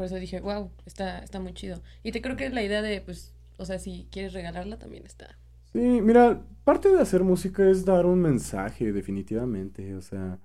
por 0.00 0.06
eso 0.06 0.16
dije, 0.16 0.40
wow, 0.40 0.70
está, 0.86 1.18
está 1.18 1.40
muy 1.40 1.52
chido. 1.52 1.82
Y 2.02 2.10
te 2.10 2.22
creo 2.22 2.34
que 2.34 2.48
la 2.48 2.62
idea 2.62 2.80
de, 2.80 3.02
pues, 3.02 3.34
o 3.58 3.66
sea, 3.66 3.78
si 3.78 4.08
quieres 4.10 4.32
regalarla 4.32 4.78
también 4.78 5.04
está. 5.04 5.36
Sí, 5.74 5.78
mira, 6.00 6.42
parte 6.64 6.88
de 6.88 7.02
hacer 7.02 7.22
música 7.22 7.68
es 7.68 7.84
dar 7.84 8.06
un 8.06 8.18
mensaje, 8.22 8.92
definitivamente, 8.92 9.94
o 9.94 10.00
sea, 10.00 10.40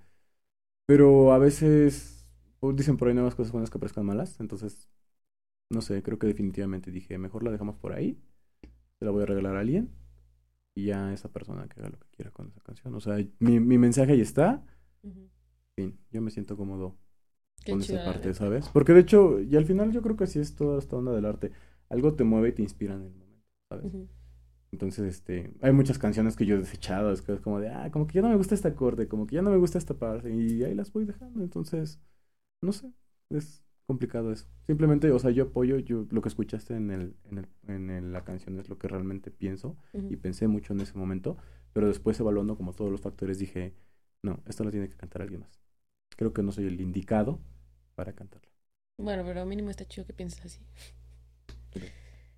pero 0.87 1.33
a 1.33 1.39
veces 1.39 2.27
dicen 2.75 2.97
por 2.97 3.07
ahí 3.07 3.13
nuevas 3.15 3.35
cosas 3.35 3.51
buenas 3.53 3.69
que 3.69 3.79
parezcan 3.79 4.05
malas, 4.05 4.39
entonces, 4.41 4.89
no 5.71 5.81
sé, 5.81 6.03
creo 6.03 6.19
que 6.19 6.27
definitivamente 6.27 6.91
dije, 6.91 7.17
mejor 7.17 7.43
la 7.43 7.51
dejamos 7.51 7.77
por 7.77 7.93
ahí, 7.93 8.21
se 8.99 9.05
la 9.05 9.11
voy 9.11 9.23
a 9.23 9.27
regalar 9.27 9.57
a 9.57 9.61
alguien 9.61 9.91
y 10.75 10.87
ya 10.87 11.13
esa 11.13 11.31
persona 11.31 11.67
que 11.69 11.79
haga 11.81 11.89
lo 11.91 11.99
que 11.99 12.09
quiera 12.11 12.31
con 12.31 12.49
esa 12.49 12.61
canción, 12.61 12.95
o 12.95 13.01
sea, 13.01 13.17
mi, 13.39 13.59
mi 13.59 13.77
mensaje 13.77 14.13
ahí 14.13 14.21
está, 14.21 14.63
Ujú. 15.03 15.29
fin, 15.75 15.97
yo 16.11 16.21
me 16.21 16.31
siento 16.31 16.57
cómodo 16.57 16.97
con 17.67 17.81
esa 17.81 18.03
parte. 18.03 18.33
¿sabes? 18.33 18.69
Porque 18.69 18.93
de 18.93 19.01
hecho, 19.01 19.39
y 19.41 19.55
al 19.55 19.65
final 19.65 19.91
yo 19.91 20.01
creo 20.01 20.15
que 20.17 20.25
así 20.25 20.39
es 20.39 20.55
toda 20.55 20.79
esta 20.79 20.95
onda 20.97 21.13
del 21.13 21.25
arte, 21.25 21.51
algo 21.89 22.15
te 22.15 22.23
mueve 22.23 22.49
y 22.49 22.53
te 22.53 22.61
inspira 22.63 22.95
en 22.95 23.03
el 23.03 23.11
momento, 23.13 23.45
¿sabes? 23.69 23.93
Entonces, 24.71 25.05
este, 25.05 25.53
hay 25.61 25.71
muchas 25.71 25.97
canciones 25.99 26.35
que 26.35 26.45
yo 26.45 26.55
he 26.55 26.59
desechado, 26.59 27.11
es 27.11 27.21
que 27.21 27.33
es 27.33 27.41
como 27.41 27.59
de, 27.61 27.69
ah, 27.69 27.89
como 27.91 28.07
que 28.07 28.13
ya 28.15 28.21
no 28.21 28.29
me 28.29 28.35
gusta 28.35 28.55
este 28.55 28.67
acorde, 28.67 29.07
como 29.07 29.25
que 29.27 29.35
ya 29.35 29.41
no 29.41 29.51
me 29.51 29.57
gusta 29.57 29.77
esta 29.77 29.93
parte, 29.93 30.29
y 30.35 30.63
ahí 30.63 30.73
las 30.75 30.91
voy 30.91 31.05
dejando, 31.05 31.41
entonces, 31.43 31.99
no 32.61 32.71
sé, 32.73 32.91
es 33.29 33.63
complicado 33.87 34.31
eso. 34.31 34.47
Simplemente, 34.67 35.11
o 35.11 35.19
sea, 35.19 35.31
yo 35.31 35.45
apoyo, 35.45 35.77
yo 35.79 36.05
lo 36.11 36.21
que 36.21 36.29
escuchaste 36.29 36.75
en 36.75 36.91
el, 36.91 37.15
en 37.25 37.37
el, 37.39 37.47
en 37.67 37.89
el- 37.89 38.11
la 38.13 38.23
canción 38.23 38.59
es 38.59 38.69
lo 38.69 38.77
que 38.77 38.87
realmente 38.87 39.31
pienso, 39.31 39.77
y 40.09 40.17
pensé 40.17 40.47
mucho 40.47 40.73
en 40.73 40.81
ese 40.81 40.97
momento, 40.97 41.37
pero 41.73 41.87
después 41.87 42.19
evaluando 42.19 42.57
como 42.57 42.73
todos 42.73 42.91
los 42.91 43.01
factores 43.01 43.39
dije, 43.39 43.75
no, 44.23 44.41
esto 44.47 44.63
lo 44.63 44.71
tiene 44.71 44.89
que 44.89 44.95
cantar 44.97 45.21
alguien 45.21 45.41
más. 45.41 45.59
Creo 46.17 46.33
que 46.33 46.43
no 46.43 46.51
soy 46.51 46.65
el 46.67 46.81
indicado 46.81 47.39
para 47.95 48.13
cantarlo. 48.13 48.49
Bueno, 48.97 49.23
pero 49.25 49.45
mínimo 49.45 49.69
está 49.69 49.85
chido 49.87 50.05
que 50.05 50.13
pienses 50.13 50.43
así. 50.45 50.59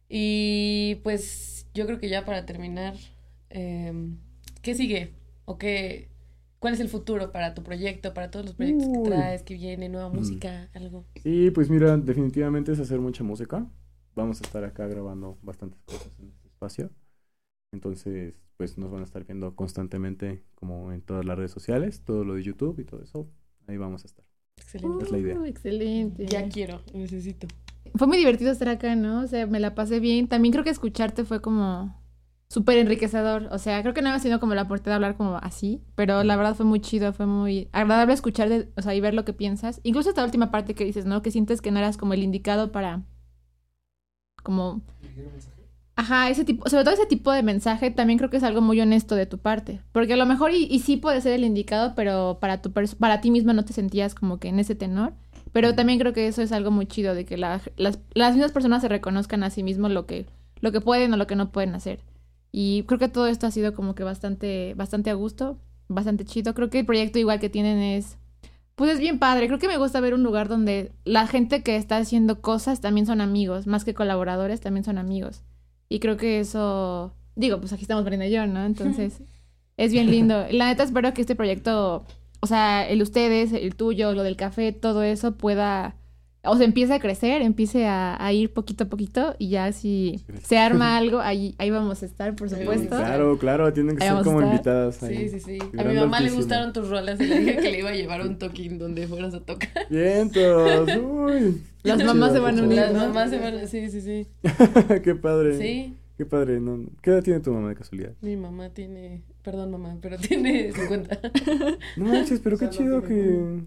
Y 0.09 0.95
pues 1.03 1.67
yo 1.73 1.85
creo 1.85 1.99
que 1.99 2.09
ya 2.09 2.25
para 2.25 2.45
terminar, 2.45 2.95
em, 3.49 4.17
¿qué 4.61 4.73
sigue? 4.75 5.13
¿O 5.45 5.57
qué, 5.57 6.09
cuál 6.59 6.73
es 6.73 6.79
el 6.79 6.89
futuro 6.89 7.31
para 7.31 7.53
tu 7.53 7.63
proyecto, 7.63 8.13
para 8.13 8.31
todos 8.31 8.45
los 8.45 8.55
proyectos 8.55 8.89
que 8.89 8.99
Uy. 8.99 9.03
traes, 9.03 9.43
que 9.43 9.55
viene, 9.55 9.89
nueva 9.89 10.09
Mm. 10.11 10.15
música, 10.15 10.69
algo? 10.73 11.05
Sí, 11.23 11.51
pues 11.51 11.69
mira, 11.69 11.97
definitivamente 11.97 12.73
es 12.73 12.79
hacer 12.79 12.99
mucha 13.01 13.23
música. 13.23 13.67
Vamos 14.15 14.41
a 14.41 14.45
estar 14.45 14.63
acá 14.65 14.87
grabando 14.87 15.39
bastantes 15.43 15.81
cosas 15.83 16.13
en 16.19 16.29
este 16.31 16.47
espacio. 16.49 16.91
Entonces, 17.73 18.35
pues 18.57 18.77
nos 18.79 18.91
van 18.91 19.01
a 19.01 19.05
estar 19.05 19.25
viendo 19.25 19.55
constantemente 19.55 20.45
como 20.55 20.93
en 20.93 21.03
todas 21.03 21.25
las 21.25 21.37
redes 21.37 21.51
sociales, 21.51 22.03
todo 22.05 22.25
lo 22.25 22.35
de 22.35 22.43
YouTube 22.43 22.79
y 22.81 22.85
todo 22.85 23.03
eso. 23.03 23.29
Ahí 23.67 23.77
vamos 23.77 24.05
a 24.05 24.07
estar. 24.07 24.26
Excelente. 24.57 25.05
Es 25.05 25.11
la 25.11 25.17
idea. 25.17 25.39
Uh, 25.39 25.45
excelente. 25.45 26.25
Ya 26.25 26.49
quiero, 26.49 26.81
necesito. 26.93 27.47
Fue 27.95 28.07
muy 28.07 28.17
divertido 28.17 28.51
estar 28.51 28.69
acá, 28.69 28.95
¿no? 28.95 29.21
O 29.21 29.27
sea, 29.27 29.47
me 29.47 29.59
la 29.59 29.75
pasé 29.75 29.99
bien. 29.99 30.27
También 30.27 30.51
creo 30.51 30.63
que 30.63 30.69
escucharte 30.69 31.23
fue 31.23 31.41
como 31.41 31.95
súper 32.49 32.77
enriquecedor. 32.77 33.47
O 33.51 33.57
sea, 33.57 33.81
creo 33.81 33.93
que 33.93 34.01
no 34.01 34.09
había 34.09 34.19
sido 34.19 34.39
como 34.39 34.55
la 34.55 34.63
oportunidad 34.63 34.93
de 34.93 35.05
hablar 35.05 35.17
como 35.17 35.37
así, 35.37 35.81
pero 35.95 36.23
la 36.23 36.35
verdad 36.35 36.55
fue 36.55 36.65
muy 36.65 36.79
chido, 36.79 37.13
fue 37.13 37.25
muy 37.25 37.69
agradable 37.71 38.13
escucharte, 38.13 38.69
o 38.75 38.81
sea, 38.81 38.95
y 38.95 39.01
ver 39.01 39.13
lo 39.13 39.25
que 39.25 39.33
piensas. 39.33 39.79
Incluso 39.83 40.09
esta 40.09 40.23
última 40.23 40.51
parte 40.51 40.73
que 40.73 40.85
dices, 40.85 41.05
¿no? 41.05 41.21
Que 41.21 41.31
sientes 41.31 41.61
que 41.61 41.71
no 41.71 41.79
eras 41.79 41.97
como 41.97 42.13
el 42.13 42.23
indicado 42.23 42.71
para 42.71 43.03
como 44.43 44.81
Dirigir 45.01 45.25
un 45.25 45.31
mensaje. 45.33 45.56
Ajá, 45.99 46.29
ese 46.29 46.45
tipo, 46.45 46.69
sobre 46.69 46.83
todo 46.83 46.93
ese 46.93 47.07
tipo 47.07 47.31
de 47.31 47.41
mensaje 47.41 47.89
también 47.89 48.19
creo 48.19 48.29
que 48.29 48.37
es 48.37 48.43
algo 48.43 48.61
muy 48.61 48.79
honesto 48.79 49.15
de 49.15 49.25
tu 49.25 49.39
parte, 49.39 49.81
porque 49.91 50.13
a 50.13 50.17
lo 50.17 50.27
mejor 50.27 50.51
y, 50.53 50.65
y 50.65 50.79
sí 50.79 50.95
puede 50.97 51.21
ser 51.21 51.33
el 51.33 51.43
indicado, 51.43 51.93
pero 51.95 52.37
para 52.39 52.61
tu 52.61 52.71
para 52.71 53.19
ti 53.19 53.31
misma 53.31 53.53
no 53.53 53.65
te 53.65 53.73
sentías 53.73 54.13
como 54.13 54.39
que 54.39 54.47
en 54.49 54.59
ese 54.59 54.75
tenor, 54.75 55.13
pero 55.51 55.73
también 55.73 55.97
creo 55.97 56.13
que 56.13 56.27
eso 56.27 56.43
es 56.43 56.51
algo 56.51 56.69
muy 56.69 56.85
chido 56.85 57.15
de 57.15 57.25
que 57.25 57.35
la- 57.35 57.61
las, 57.77 57.97
las 58.13 58.33
mismas 58.35 58.51
personas 58.51 58.83
se 58.83 58.89
reconozcan 58.89 59.43
a 59.43 59.49
sí 59.49 59.63
mismos 59.63 59.89
lo 59.91 60.05
que 60.05 60.27
lo 60.61 60.71
que 60.71 60.81
pueden 60.81 61.13
o 61.13 61.17
lo 61.17 61.25
que 61.27 61.35
no 61.35 61.51
pueden 61.51 61.73
hacer. 61.75 61.99
Y 62.51 62.83
creo 62.83 62.99
que 62.99 63.09
todo 63.09 63.27
esto 63.27 63.47
ha 63.47 63.51
sido 63.51 63.73
como 63.73 63.95
que 63.95 64.03
bastante 64.03 64.75
bastante 64.75 65.09
a 65.09 65.15
gusto, 65.15 65.57
bastante 65.87 66.25
chido. 66.25 66.53
Creo 66.53 66.69
que 66.69 66.79
el 66.79 66.85
proyecto 66.85 67.17
igual 67.19 67.39
que 67.39 67.49
tienen 67.49 67.79
es 67.79 68.17
pues 68.75 68.91
es 68.91 68.99
bien 68.99 69.19
padre. 69.19 69.47
Creo 69.47 69.59
que 69.59 69.67
me 69.67 69.77
gusta 69.77 69.99
ver 70.01 70.13
un 70.13 70.23
lugar 70.23 70.47
donde 70.49 70.91
la 71.05 71.27
gente 71.27 71.63
que 71.63 71.75
está 71.77 71.97
haciendo 71.97 72.41
cosas 72.41 72.81
también 72.81 73.07
son 73.07 73.21
amigos, 73.21 73.67
más 73.67 73.85
que 73.85 73.93
colaboradores, 73.95 74.61
también 74.61 74.83
son 74.85 74.97
amigos. 74.99 75.43
Y 75.89 75.99
creo 75.99 76.17
que 76.17 76.39
eso, 76.39 77.13
digo, 77.35 77.59
pues 77.59 77.73
aquí 77.73 77.83
estamos 77.83 78.03
Marina 78.03 78.27
y 78.27 78.31
yo, 78.31 78.45
¿no? 78.47 78.65
Entonces, 78.65 79.21
es 79.77 79.91
bien 79.91 80.09
lindo. 80.09 80.45
La 80.51 80.67
neta 80.67 80.83
espero 80.83 81.13
que 81.13 81.21
este 81.21 81.35
proyecto, 81.35 82.05
o 82.39 82.47
sea, 82.47 82.87
el 82.87 83.01
ustedes, 83.01 83.53
el 83.53 83.75
tuyo, 83.75 84.13
lo 84.13 84.23
del 84.23 84.35
café, 84.35 84.71
todo 84.71 85.03
eso 85.03 85.37
pueda, 85.37 85.95
o 86.43 86.55
sea, 86.55 86.65
empiece 86.65 86.93
a 86.93 86.99
crecer, 86.99 87.41
empiece 87.41 87.85
a, 87.85 88.23
a 88.23 88.31
ir 88.33 88.53
poquito 88.53 88.85
a 88.85 88.87
poquito 88.87 89.35
y 89.37 89.49
ya 89.49 89.71
si 89.71 90.23
se 90.43 90.57
arma 90.57 90.95
algo, 90.97 91.19
ahí, 91.19 91.55
ahí 91.57 91.69
vamos 91.71 92.01
a 92.03 92.05
estar, 92.05 92.35
por 92.35 92.49
Sí, 92.49 92.55
supuesto. 92.55 92.95
Claro, 92.95 93.37
claro, 93.37 93.73
tienen 93.73 93.97
que 93.97 94.03
Ahí 94.03 94.15
ser 94.15 94.23
como 94.23 94.41
invitadas 94.41 95.03
ahí. 95.03 95.29
Sí, 95.29 95.39
sí, 95.39 95.59
sí. 95.59 95.59
A 95.77 95.83
mi 95.83 95.95
mamá 95.95 96.19
le 96.21 96.31
gustaron 96.31 96.71
tus 96.73 96.89
rolas 96.89 97.19
y 97.19 97.25
le 97.25 97.39
dije 97.39 97.57
que 97.57 97.71
le 97.71 97.79
iba 97.79 97.89
a 97.89 97.93
llevar 97.95 98.21
un 98.21 98.37
toquín 98.37 98.77
donde 98.77 99.07
fueras 99.07 99.33
a 99.33 99.41
tocar. 99.41 99.69
Vientos, 99.89 100.89
uy. 101.01 101.61
Las 101.83 102.03
mamás 102.03 102.33
se 102.33 102.39
van 102.39 102.59
a 102.59 102.63
unir, 102.63 102.77
Las 102.77 102.93
¿no? 102.93 102.99
mamás 102.99 103.29
se 103.29 103.39
van, 103.39 103.67
sí, 103.67 103.89
sí, 103.89 104.01
sí. 104.01 104.27
Qué 105.03 105.15
padre. 105.15 105.57
Sí, 105.57 105.95
Qué 106.17 106.25
padre. 106.25 106.59
No, 106.59 106.83
¿Qué 107.01 107.11
edad 107.11 107.21
tiene 107.23 107.39
tu 107.41 107.51
mamá 107.51 107.69
de 107.69 107.75
casualidad? 107.75 108.13
mi 108.21 108.35
mamá 108.35 108.69
tiene, 108.69 109.21
perdón 109.43 109.69
mamá, 109.71 109.97
pero 110.01 110.17
tiene 110.17 110.71
50. 110.71 111.19
No 111.97 112.05
manches, 112.05 112.39
pero 112.39 112.57
qué 112.57 112.65
O 112.65 112.71
sea, 112.71 112.81
no 112.85 112.85
chido 112.85 113.03
que, 113.03 113.63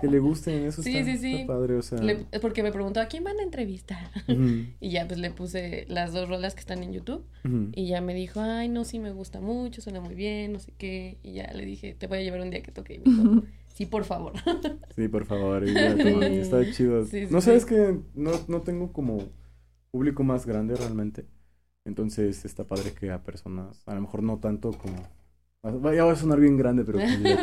que 0.00 0.06
le 0.08 0.18
gusten. 0.18 0.64
Eso 0.64 0.82
Sí, 0.82 0.96
está, 0.96 1.12
sí, 1.12 1.18
sí. 1.18 1.34
está 1.42 1.46
padre, 1.52 1.76
o 1.76 1.82
sea. 1.82 1.98
Le- 2.00 2.26
porque 2.40 2.62
me 2.62 2.72
preguntó, 2.72 3.00
¿a 3.00 3.06
quién 3.06 3.24
van 3.24 3.38
a 3.38 3.42
entrevistar? 3.42 4.10
Y 4.80 4.90
ya 4.90 5.06
pues 5.06 5.18
le 5.18 5.30
puse 5.30 5.84
las 5.88 6.12
dos 6.12 6.28
rolas 6.28 6.54
que 6.54 6.60
están 6.60 6.82
en 6.82 6.92
YouTube 6.92 7.24
y 7.74 7.86
ya 7.88 8.00
me 8.00 8.14
dijo, 8.14 8.40
ay, 8.40 8.68
no, 8.68 8.84
sí 8.84 8.98
me 8.98 9.12
gusta 9.12 9.40
mucho, 9.40 9.82
suena 9.82 10.00
muy 10.00 10.14
bien, 10.14 10.52
no 10.52 10.58
sé 10.58 10.72
qué. 10.76 11.18
Y 11.22 11.34
ya 11.34 11.52
le 11.54 11.64
dije, 11.64 11.94
te 11.94 12.06
voy 12.06 12.18
a 12.18 12.22
llevar 12.22 12.40
un 12.40 12.50
día 12.50 12.62
que 12.62 12.72
toque. 12.72 12.94
Y 12.94 12.98
me 12.98 13.04
dijo, 13.04 13.42
sí, 13.68 13.86
por 13.86 14.04
favor. 14.04 14.32
Sí, 14.96 15.08
por 15.08 15.24
favor, 15.24 15.66
y 15.66 15.72
ya, 15.74 15.92
está 16.42 16.68
chido. 16.70 17.04
Sí, 17.06 17.26
no 17.30 17.40
sí. 17.40 17.46
sé, 17.46 17.54
es 17.56 17.64
que 17.64 17.98
no, 18.14 18.32
no 18.48 18.60
tengo 18.62 18.92
como 18.92 19.18
público 19.90 20.22
más 20.24 20.46
grande 20.46 20.74
realmente. 20.76 21.26
Entonces 21.84 22.44
está 22.44 22.64
padre 22.64 22.92
que 22.92 23.10
a 23.10 23.22
personas, 23.22 23.82
a 23.86 23.94
lo 23.94 24.02
mejor 24.02 24.22
no 24.22 24.38
tanto 24.38 24.72
como... 24.72 24.96
Ya 25.94 26.04
va 26.04 26.12
a 26.12 26.16
sonar 26.16 26.40
bien 26.40 26.56
grande, 26.56 26.84
pero 26.84 26.98
como 26.98 27.18
la 27.28 27.42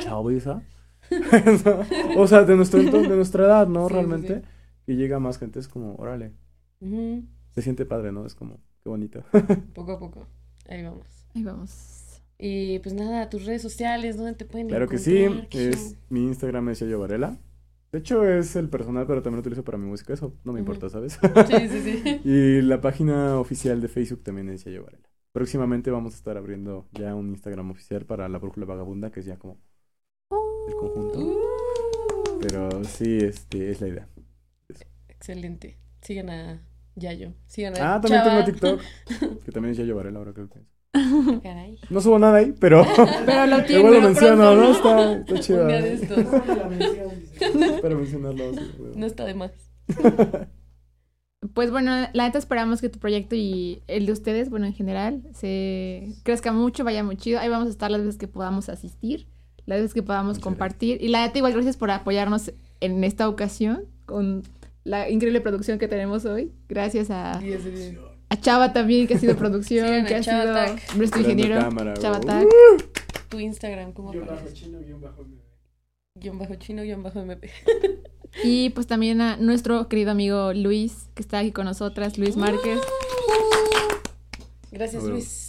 o 2.18 2.28
sea, 2.28 2.44
de 2.44 2.56
nuestro 2.56 2.80
entorno, 2.80 3.10
de 3.10 3.16
nuestra 3.16 3.46
edad, 3.46 3.68
¿no? 3.68 3.88
Sí, 3.88 3.94
realmente. 3.94 4.42
sí. 4.42 4.48
Que 4.86 4.96
llega 4.96 5.20
más 5.20 5.38
gente, 5.38 5.60
es 5.60 5.68
como, 5.68 5.96
órale, 5.96 6.32
se 6.80 7.62
siente 7.62 7.86
padre, 7.86 8.12
¿no? 8.12 8.26
Es 8.26 8.36
como, 8.36 8.60
qué 8.84 8.90
bonito. 8.90 9.24
Poco 9.74 9.94
a 9.94 10.00
poco. 10.00 10.28
Ahí 10.70 10.84
vamos. 10.84 11.08
Ahí 11.34 11.44
vamos. 11.44 12.22
Y 12.38 12.80
pues 12.80 12.94
nada, 12.94 13.30
tus 13.30 13.46
redes 13.46 13.62
sociales, 13.62 14.16
¿dónde 14.18 14.34
te 14.34 14.46
pueden 14.46 14.68
Claro 14.68 14.88
que 14.88 15.00
sí, 15.00 15.26
es, 15.52 15.98
mi 16.10 16.24
Instagram 16.24 16.70
es 16.70 16.80
Yayo 16.80 17.00
Varela. 17.00 17.38
De 17.92 18.00
hecho, 18.00 18.26
es 18.26 18.56
el 18.56 18.70
personal, 18.70 19.08
pero 19.08 19.24
también 19.24 19.38
lo 19.38 19.42
utilizo 19.42 19.64
para 19.64 19.78
mi 19.78 19.88
música. 19.88 20.14
Eso 20.14 20.34
no 20.44 20.54
me 20.54 20.60
importa, 20.60 20.90
¿sabes? 20.90 21.18
Sí, 21.48 21.70
sí, 21.70 21.82
sí. 21.82 22.22
y 22.24 22.62
la 22.62 22.80
página 22.80 23.40
oficial 23.40 23.82
de 23.82 23.88
Facebook 23.88 24.24
también 24.24 24.50
es 24.50 24.66
Yayo 24.66 24.84
Varela. 24.84 25.10
Próximamente 25.32 25.90
vamos 25.90 26.14
a 26.14 26.18
estar 26.18 26.38
abriendo 26.38 26.88
ya 26.92 27.16
un 27.16 27.30
Instagram 27.30 27.72
oficial 27.72 28.06
para 28.06 28.30
la 28.30 28.38
Brújula 28.38 28.66
Vagabunda, 28.66 29.12
que 29.12 29.22
es 29.22 29.26
ya 29.26 29.38
como 29.38 29.60
el 30.68 30.76
conjunto. 30.76 31.20
Uh, 31.20 32.40
Pero 32.42 32.84
sí, 32.84 33.18
este, 33.20 33.72
es 33.72 33.82
la 33.82 33.88
idea. 33.88 34.08
excelente. 35.08 35.78
Sigan 36.02 36.30
a 36.30 36.62
Yayo. 36.96 37.34
Sigan 37.48 37.76
a 37.78 37.96
Ah, 37.96 38.02
también 38.02 38.24
Chava. 38.24 38.46
tengo 38.46 38.46
TikTok, 38.46 38.82
que 39.46 39.52
también 39.52 39.72
es 39.72 39.78
Yayo 39.78 39.96
Varela, 39.96 40.20
ahora 40.20 40.34
que 40.34 40.42
lo 40.42 40.50
pienso. 40.50 40.72
Caray. 41.44 41.78
No 41.92 42.02
subo 42.02 42.18
nada 42.18 42.38
ahí, 42.38 42.54
pero 42.60 42.84
Pero 43.26 43.46
lo 43.46 43.64
tiene. 43.66 43.80
igual 43.82 43.94
lo 43.96 44.02
menciono, 44.02 44.36
pronto, 44.38 44.56
¿no? 44.56 44.62
¿no? 44.62 44.72
Está, 44.72 45.14
está 45.20 45.40
chido. 45.40 45.62
Un 45.64 45.68
día 45.68 45.82
de 45.82 45.94
estos. 45.94 46.26
Para 47.82 47.96
mencionarlo. 47.96 48.54
sí, 48.54 48.72
güey. 48.78 48.96
No 48.96 49.06
está 49.06 49.26
de 49.26 49.34
más. 49.34 49.52
Pues 51.54 51.70
bueno, 51.70 51.92
la 52.14 52.24
neta 52.26 52.40
esperamos 52.40 52.82
que 52.82 52.90
tu 52.90 52.98
proyecto 53.00 53.36
y 53.36 53.84
el 53.88 54.08
de 54.08 54.12
ustedes, 54.12 54.50
bueno, 54.50 54.66
en 54.66 54.74
general, 54.74 55.22
se 55.36 56.10
crezca 56.24 56.52
mucho, 56.52 56.84
vaya 56.84 57.04
muy 57.04 57.16
chido. 57.16 57.40
Ahí 57.40 57.48
vamos 57.48 57.68
a 57.68 57.70
estar 57.72 57.92
las 57.92 58.02
veces 58.02 58.18
que 58.18 58.28
podamos 58.28 58.70
asistir, 58.70 59.28
las 59.68 59.80
veces 59.80 59.94
que 59.94 60.02
podamos 60.02 60.38
Muchas 60.38 60.44
compartir. 60.44 60.98
Y 61.02 61.10
la 61.10 61.32
igual, 61.36 61.54
gracias 61.54 61.78
por 61.78 61.92
apoyarnos 61.92 62.52
en 62.80 63.04
esta 63.04 63.30
ocasión 63.30 63.84
con 64.06 64.42
la 64.84 65.10
increíble 65.10 65.42
producción 65.42 65.78
que 65.78 65.88
tenemos 65.88 66.26
hoy. 66.26 66.52
Gracias 66.70 67.12
a, 67.12 67.40
Chava 68.42 68.74
también, 68.74 69.06
que 69.06 69.16
ha 69.16 69.20
sido 69.20 69.36
producción, 69.38 70.06
que 70.06 70.16
ha 70.16 70.22
Chava 70.22 70.42
sido 70.42 70.54
Tac. 70.54 70.96
nuestro 70.96 71.22
ingeniero. 71.22 71.60
cámara, 71.60 71.94
Chava. 71.96 72.20
Tac. 72.22 72.48
Tu 73.30 73.40
Instagram, 73.40 73.92
¿cómo 73.92 74.12
Guión 74.12 74.26
bajo 74.26 74.48
chino, 74.54 74.80
guion 74.80 75.02
bajo. 75.02 75.26
Guión 76.16 76.40
bajo 76.40 76.56
chino, 76.56 76.82
guion 76.84 77.04
bajo 77.04 77.20
MP. 77.20 77.52
Y 78.44 78.70
pues 78.72 78.88
también 78.88 79.20
a 79.22 79.38
nuestro 79.38 79.88
querido 79.90 80.12
amigo 80.12 80.54
Luis, 80.54 81.10
que 81.14 81.22
está 81.22 81.40
aquí 81.40 81.52
con 81.52 81.66
nosotras, 81.66 82.18
Luis 82.18 82.38
Márquez. 82.38 82.80
Gracias. 84.72 85.04
Luis. 85.04 85.47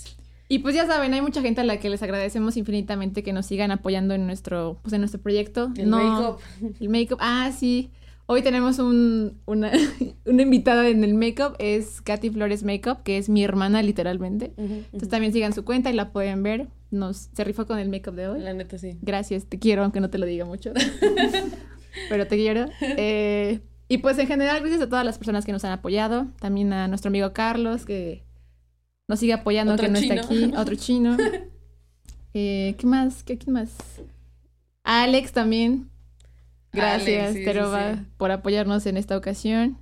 Y 0.48 0.60
pues 0.60 0.74
ya 0.74 0.86
saben, 0.86 1.12
hay 1.12 1.20
mucha 1.20 1.42
gente 1.42 1.60
a 1.60 1.64
la 1.64 1.78
que 1.78 1.90
les 1.90 2.02
agradecemos 2.02 2.56
infinitamente 2.56 3.22
que 3.22 3.32
nos 3.34 3.44
sigan 3.46 3.70
apoyando 3.70 4.14
en 4.14 4.26
nuestro, 4.26 4.78
pues 4.82 4.92
en 4.94 5.00
nuestro 5.02 5.20
proyecto. 5.20 5.70
El 5.76 5.90
No- 5.90 5.98
make-up. 5.98 6.74
El 6.80 6.88
make-up. 6.88 7.18
Ah, 7.20 7.50
sí. 7.56 7.90
Hoy 8.30 8.42
tenemos 8.42 8.78
un, 8.78 9.38
una, 9.46 9.70
una 10.26 10.42
invitada 10.42 10.88
en 10.88 11.02
el 11.04 11.14
make-up, 11.14 11.54
es 11.58 12.00
Katy 12.02 12.30
Flores 12.30 12.62
Makeup, 12.62 13.02
que 13.02 13.16
es 13.18 13.28
mi 13.28 13.42
hermana 13.44 13.82
literalmente. 13.82 14.52
Entonces 14.56 15.08
también 15.08 15.32
sigan 15.32 15.52
su 15.52 15.64
cuenta 15.64 15.90
y 15.90 15.94
la 15.94 16.12
pueden 16.12 16.42
ver. 16.42 16.68
Nos 16.90 17.28
se 17.34 17.44
rifó 17.44 17.66
con 17.66 17.78
el 17.78 17.88
make-up 17.90 18.14
de 18.14 18.28
hoy. 18.28 18.40
La 18.40 18.54
neta, 18.54 18.78
sí. 18.78 18.98
Gracias, 19.02 19.44
te 19.46 19.58
quiero, 19.58 19.82
aunque 19.82 20.00
no 20.00 20.08
te 20.10 20.16
lo 20.18 20.24
diga 20.26 20.44
mucho. 20.46 20.72
Pero 22.08 22.26
te 22.26 22.36
quiero. 22.36 22.66
Eh, 22.80 23.60
y 23.88 23.98
pues 23.98 24.18
en 24.18 24.26
general, 24.26 24.60
gracias 24.60 24.80
a 24.82 24.88
todas 24.88 25.04
las 25.04 25.18
personas 25.18 25.44
que 25.44 25.52
nos 25.52 25.64
han 25.64 25.72
apoyado. 25.72 26.26
También 26.40 26.72
a 26.72 26.88
nuestro 26.88 27.08
amigo 27.08 27.32
Carlos, 27.32 27.84
que 27.86 28.24
nos 29.08 29.18
sigue 29.18 29.32
apoyando, 29.32 29.72
Otro 29.72 29.86
que 29.86 29.92
no 29.92 29.98
está 29.98 30.14
aquí. 30.14 30.52
Otro 30.56 30.74
chino. 30.76 31.16
Eh, 32.34 32.74
¿Qué 32.78 32.86
más? 32.86 33.22
¿Qué, 33.24 33.38
¿Quién 33.38 33.54
más? 33.54 33.70
Alex 34.84 35.32
también. 35.32 35.90
Gracias, 36.72 37.22
Alex, 37.22 37.32
sí, 37.32 37.38
sí, 37.38 37.44
Teroba, 37.44 37.94
sí. 37.96 38.00
por 38.18 38.30
apoyarnos 38.30 38.84
en 38.86 38.96
esta 38.96 39.16
ocasión. 39.16 39.78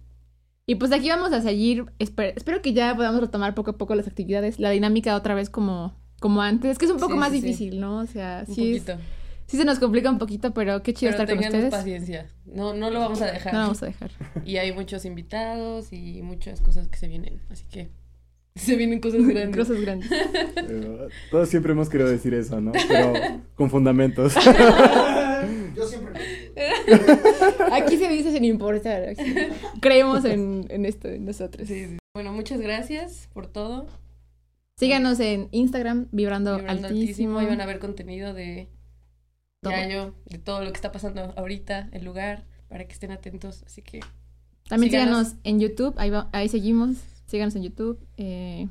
Y 0.67 0.77
pues 0.77 0.93
aquí 0.93 1.09
vamos 1.09 1.33
a 1.33 1.43
seguir. 1.43 1.87
Esper- 1.99 2.33
espero 2.37 2.63
que 2.63 2.73
ya 2.73 2.95
podamos 2.95 3.21
retomar 3.21 3.55
poco 3.55 3.73
a 3.73 3.77
poco 3.79 3.95
las 3.95 4.07
actividades, 4.07 4.59
la 4.59 4.71
dinámica 4.71 5.15
otra 5.17 5.35
vez 5.35 5.51
como, 5.51 5.95
como 6.21 6.43
antes. 6.43 6.73
Es 6.73 6.79
que 6.79 6.87
es 6.87 6.91
un 6.91 6.99
poco 6.99 7.17
más 7.17 7.33
difícil, 7.33 7.81
¿no? 7.81 7.99
O 7.99 8.07
sea, 8.07 8.45
Un 8.49 8.55
sí, 8.55 8.75
es- 8.77 8.83
poquito. 8.85 9.03
sí 9.47 9.57
se 9.57 9.65
nos 9.65 9.79
complica 9.81 10.11
un 10.11 10.19
poquito, 10.19 10.55
pero 10.55 10.83
qué 10.83 10.95
chido 10.95 11.11
Pero 11.13 11.23
estar 11.25 11.37
con 11.37 11.45
ustedes. 11.45 11.71
paciencia. 11.71 12.31
No, 12.47 12.75
no 12.75 12.91
lo 12.91 13.01
vamos 13.01 13.21
a 13.23 13.27
dejar. 13.27 13.53
No 13.53 13.61
vamos 13.61 13.83
a 13.83 13.87
dejar. 13.87 14.11
Y 14.45 14.57
hay 14.59 14.73
muchos 14.73 15.05
invitados 15.05 15.93
y 15.93 16.23
muchas 16.23 16.61
cosas 16.61 16.87
que 16.89 16.97
se 16.99 17.09
vienen. 17.09 17.41
Así 17.51 17.65
que 17.71 17.91
se 18.61 18.77
vienen 18.77 19.01
cosas 19.01 19.25
grandes. 19.27 19.57
Cosas 19.57 19.81
grandes. 19.81 20.09
Pero 20.55 21.09
todos 21.31 21.49
siempre 21.49 21.73
hemos 21.73 21.89
querido 21.89 22.09
decir 22.09 22.35
eso, 22.35 22.61
¿no? 22.61 22.73
Pero 22.89 23.13
con 23.55 23.71
fundamentos. 23.71 24.35
Yo 25.75 25.87
siempre. 25.87 26.21
Aquí 27.73 27.97
se 27.99 28.09
dice 28.09 28.33
sin 28.33 28.45
importar. 28.45 29.11
aquí. 29.11 29.35
Creemos 29.81 30.25
en, 30.25 30.67
en 30.71 30.85
esto, 30.87 31.09
en 31.09 31.25
nosotros. 31.27 31.69
Sí, 31.69 31.87
sí. 31.87 31.97
Bueno, 32.15 32.33
muchas 32.33 32.61
gracias 32.61 33.29
por 33.35 33.47
todo. 33.47 33.87
Síganos 34.79 35.21
en 35.21 35.49
Instagram, 35.53 36.09
vibrando, 36.13 36.57
Vibrando 36.57 36.89
altísimo. 36.89 37.39
Ahí 37.39 37.47
van 37.47 37.61
a 37.61 37.67
ver 37.67 37.79
contenido 37.79 38.35
de 38.35 38.69
Todo. 39.63 39.73
Yayo, 39.73 40.15
de 40.27 40.39
todo 40.39 40.61
lo 40.65 40.71
que 40.71 40.77
está 40.77 40.93
pasando 40.93 41.33
ahorita, 41.37 41.89
el 41.93 42.05
lugar, 42.05 42.45
para 42.69 42.85
que 42.87 42.93
estén 42.93 43.11
atentos. 43.11 43.63
Así 43.67 43.81
que 43.83 44.01
También 44.69 44.91
síganos. 44.93 45.29
síganos 45.29 45.41
en 45.45 45.61
YouTube, 45.61 45.95
ahí, 45.99 46.11
va- 46.11 46.29
ahí 46.33 46.49
seguimos. 46.49 46.97
Síganos 47.27 47.55
en 47.57 47.63
YouTube. 47.63 47.99
eh, 48.17 48.69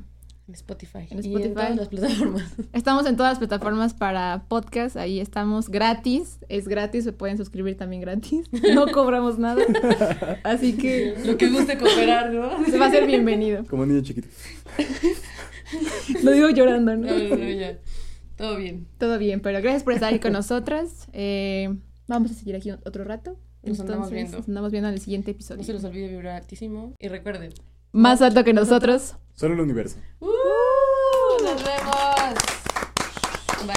en 0.48 0.54
Spotify. 0.54 1.08
En 1.10 1.18
Y 1.18 1.20
Spotify. 1.22 1.48
en 1.48 1.54
todas 1.54 1.76
las 1.76 1.88
plataformas. 1.88 2.54
estamos 2.72 3.06
en 3.06 3.16
todas 3.16 3.32
las 3.32 3.38
plataformas 3.38 3.94
para 3.94 4.44
podcast, 4.48 4.96
ahí 4.96 5.18
estamos 5.18 5.68
gratis. 5.68 6.38
Es 6.48 6.68
gratis, 6.68 7.02
se 7.02 7.12
pueden 7.12 7.36
suscribir 7.36 7.76
también 7.76 8.00
gratis. 8.00 8.46
No 8.74 8.86
cobramos 8.92 9.38
nada. 9.40 9.60
Así 10.44 10.74
que 10.76 11.16
lo 11.26 11.36
que 11.36 11.48
guste 11.50 11.76
cooperar, 11.78 12.32
¿no? 12.32 12.64
se 12.64 12.78
va 12.78 12.86
a 12.86 12.90
ser 12.92 13.06
bienvenido. 13.08 13.64
Como 13.64 13.84
niño 13.86 14.02
chiquito. 14.02 14.28
Lo 16.22 16.30
digo 16.30 16.48
llorando, 16.50 16.94
¿no? 16.96 17.06
No, 17.08 17.18
no, 17.18 17.36
no, 17.36 17.50
ya. 17.50 17.78
Todo 18.36 18.56
bien. 18.56 18.86
Todo 18.98 19.18
bien, 19.18 19.40
pero 19.40 19.60
gracias 19.60 19.82
por 19.82 19.94
estar 19.94 20.10
aquí 20.10 20.20
con 20.20 20.32
nosotras. 20.32 21.08
Eh, 21.12 21.74
vamos 22.06 22.30
a 22.30 22.34
seguir 22.34 22.54
aquí 22.54 22.70
otro 22.70 23.02
rato. 23.02 23.36
Nos 23.64 23.80
andamos 23.80 24.10
viendo. 24.12 24.36
Nos 24.38 24.46
andamos 24.48 24.70
viendo 24.70 24.88
en 24.88 24.94
el 24.94 25.00
siguiente 25.00 25.32
episodio. 25.32 25.58
No 25.62 25.64
se 25.64 25.72
los 25.72 25.82
olvide 25.82 26.06
vibrar 26.06 26.36
altísimo. 26.36 26.94
Y 27.00 27.08
recuerden. 27.08 27.52
Más 27.96 28.20
alto 28.20 28.44
que 28.44 28.52
nosotros. 28.52 29.14
Solo 29.36 29.54
el 29.54 29.60
universo. 29.60 29.96
¡Uh! 30.20 30.28
¡Nos 31.42 31.64
vemos! 31.64 32.34
Bye. 33.66 33.74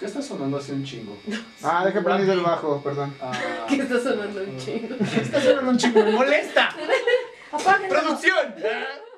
¿Qué 0.00 0.06
está 0.06 0.20
sonando 0.20 0.56
hace 0.56 0.72
un 0.72 0.84
chingo? 0.84 1.16
Ah, 1.62 1.86
deja 1.86 2.02
prendido 2.02 2.32
el 2.32 2.40
bajo, 2.40 2.82
perdón. 2.82 3.14
¿Qué 3.68 3.76
está 3.76 4.00
sonando 4.00 4.42
un 4.42 4.58
chingo? 4.58 4.96
Está 4.96 5.40
sonando 5.40 5.70
un 5.70 5.78
chingo, 5.78 6.02
me 6.02 6.10
molesta. 6.10 6.74
¡Producción! 7.88 8.56